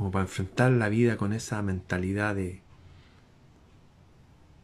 como 0.00 0.10
para 0.10 0.24
enfrentar 0.24 0.72
la 0.72 0.88
vida 0.88 1.18
con 1.18 1.34
esa 1.34 1.60
mentalidad 1.60 2.34
de 2.34 2.62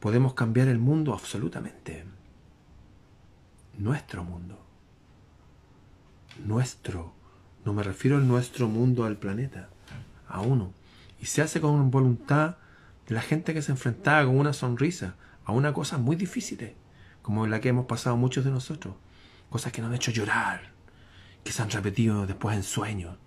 podemos 0.00 0.32
cambiar 0.32 0.66
el 0.68 0.78
mundo 0.78 1.12
absolutamente. 1.12 2.06
Nuestro 3.76 4.24
mundo. 4.24 4.58
Nuestro. 6.42 7.12
No 7.66 7.74
me 7.74 7.82
refiero 7.82 8.16
al 8.16 8.26
nuestro 8.26 8.66
mundo, 8.66 9.04
al 9.04 9.18
planeta, 9.18 9.68
a 10.26 10.40
uno. 10.40 10.72
Y 11.20 11.26
se 11.26 11.42
hace 11.42 11.60
con 11.60 11.90
voluntad 11.90 12.56
de 13.06 13.14
la 13.14 13.20
gente 13.20 13.52
que 13.52 13.60
se 13.60 13.72
enfrentaba 13.72 14.24
con 14.24 14.38
una 14.38 14.54
sonrisa 14.54 15.16
a 15.44 15.52
una 15.52 15.74
cosa 15.74 15.98
muy 15.98 16.16
difícil, 16.16 16.72
como 17.20 17.46
la 17.46 17.60
que 17.60 17.68
hemos 17.68 17.84
pasado 17.84 18.16
muchos 18.16 18.42
de 18.46 18.52
nosotros. 18.52 18.94
Cosas 19.50 19.70
que 19.70 19.82
nos 19.82 19.90
han 19.90 19.96
hecho 19.96 20.12
llorar, 20.12 20.72
que 21.44 21.52
se 21.52 21.60
han 21.60 21.70
repetido 21.70 22.26
después 22.26 22.56
en 22.56 22.62
sueños. 22.62 23.18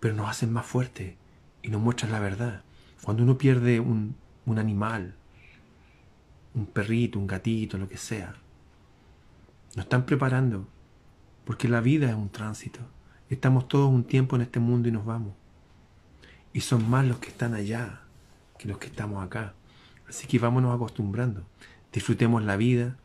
Pero 0.00 0.14
nos 0.14 0.28
hacen 0.28 0.52
más 0.52 0.66
fuertes 0.66 1.14
y 1.62 1.68
nos 1.68 1.80
muestran 1.80 2.12
la 2.12 2.20
verdad. 2.20 2.62
Cuando 3.02 3.22
uno 3.22 3.38
pierde 3.38 3.80
un, 3.80 4.16
un 4.46 4.58
animal, 4.58 5.14
un 6.54 6.66
perrito, 6.66 7.18
un 7.18 7.26
gatito, 7.26 7.78
lo 7.78 7.88
que 7.88 7.96
sea, 7.96 8.34
nos 9.76 9.84
están 9.84 10.06
preparando, 10.06 10.66
porque 11.44 11.68
la 11.68 11.80
vida 11.80 12.08
es 12.08 12.14
un 12.14 12.30
tránsito. 12.30 12.80
Estamos 13.30 13.68
todos 13.68 13.88
un 13.90 14.04
tiempo 14.04 14.36
en 14.36 14.42
este 14.42 14.58
mundo 14.58 14.88
y 14.88 14.92
nos 14.92 15.04
vamos. 15.04 15.34
Y 16.52 16.62
son 16.62 16.88
más 16.90 17.06
los 17.06 17.18
que 17.18 17.28
están 17.28 17.54
allá 17.54 18.00
que 18.58 18.66
los 18.68 18.78
que 18.78 18.88
estamos 18.88 19.24
acá. 19.24 19.54
Así 20.08 20.26
que 20.26 20.40
vámonos 20.40 20.74
acostumbrando. 20.74 21.44
Disfrutemos 21.92 22.42
la 22.42 22.56
vida, 22.56 22.96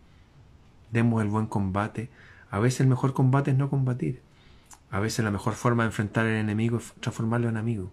demos 0.91 1.22
el 1.22 1.30
buen 1.30 1.46
combate. 1.46 2.10
A 2.50 2.60
veces 2.60 2.82
el 2.82 2.88
mejor 2.88 3.14
combate 3.14 3.52
es 3.52 3.58
no 3.58 3.70
combatir. 3.70 4.22
A 4.94 5.00
veces 5.00 5.26
la 5.26 5.32
mejor 5.32 5.56
forma 5.56 5.82
de 5.82 5.88
enfrentar 5.88 6.28
al 6.28 6.34
enemigo 6.34 6.78
es 6.78 6.94
transformarlo 7.00 7.50
en 7.50 7.58
amigo. 7.58 7.91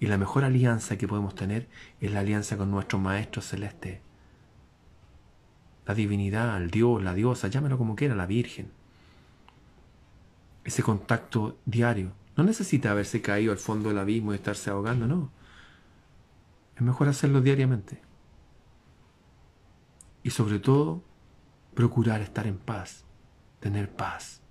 Y 0.00 0.06
la 0.06 0.16
mejor 0.16 0.44
alianza 0.44 0.96
que 0.96 1.06
podemos 1.06 1.34
tener 1.34 1.68
es 2.00 2.10
la 2.10 2.20
alianza 2.20 2.56
con 2.56 2.70
nuestro 2.70 2.98
Maestro 2.98 3.42
Celeste. 3.42 4.00
La 5.84 5.94
divinidad, 5.94 6.56
el 6.56 6.70
Dios, 6.70 7.02
la 7.02 7.12
diosa, 7.12 7.48
llámelo 7.48 7.76
como 7.76 7.96
quiera, 7.96 8.14
la 8.14 8.24
Virgen. 8.24 8.72
Ese 10.64 10.82
contacto 10.82 11.58
diario. 11.66 12.12
No 12.34 12.44
necesita 12.44 12.92
haberse 12.92 13.20
caído 13.20 13.52
al 13.52 13.58
fondo 13.58 13.90
del 13.90 13.98
abismo 13.98 14.32
y 14.32 14.36
estarse 14.36 14.70
ahogando, 14.70 15.06
no. 15.06 15.30
Es 16.76 16.80
mejor 16.80 17.08
hacerlo 17.08 17.42
diariamente. 17.42 18.00
Y 20.22 20.30
sobre 20.30 20.60
todo, 20.60 21.02
procurar 21.74 22.22
estar 22.22 22.46
en 22.46 22.56
paz, 22.56 23.04
tener 23.60 23.94
paz. 23.94 24.41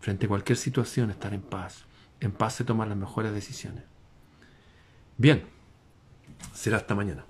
Frente 0.00 0.26
a 0.26 0.28
cualquier 0.28 0.58
situación, 0.58 1.10
estar 1.10 1.32
en 1.34 1.42
paz. 1.42 1.84
En 2.20 2.32
paz 2.32 2.54
se 2.54 2.64
toman 2.64 2.88
las 2.88 2.98
mejores 2.98 3.32
decisiones. 3.32 3.84
Bien, 5.16 5.44
será 6.54 6.78
hasta 6.78 6.94
mañana. 6.94 7.24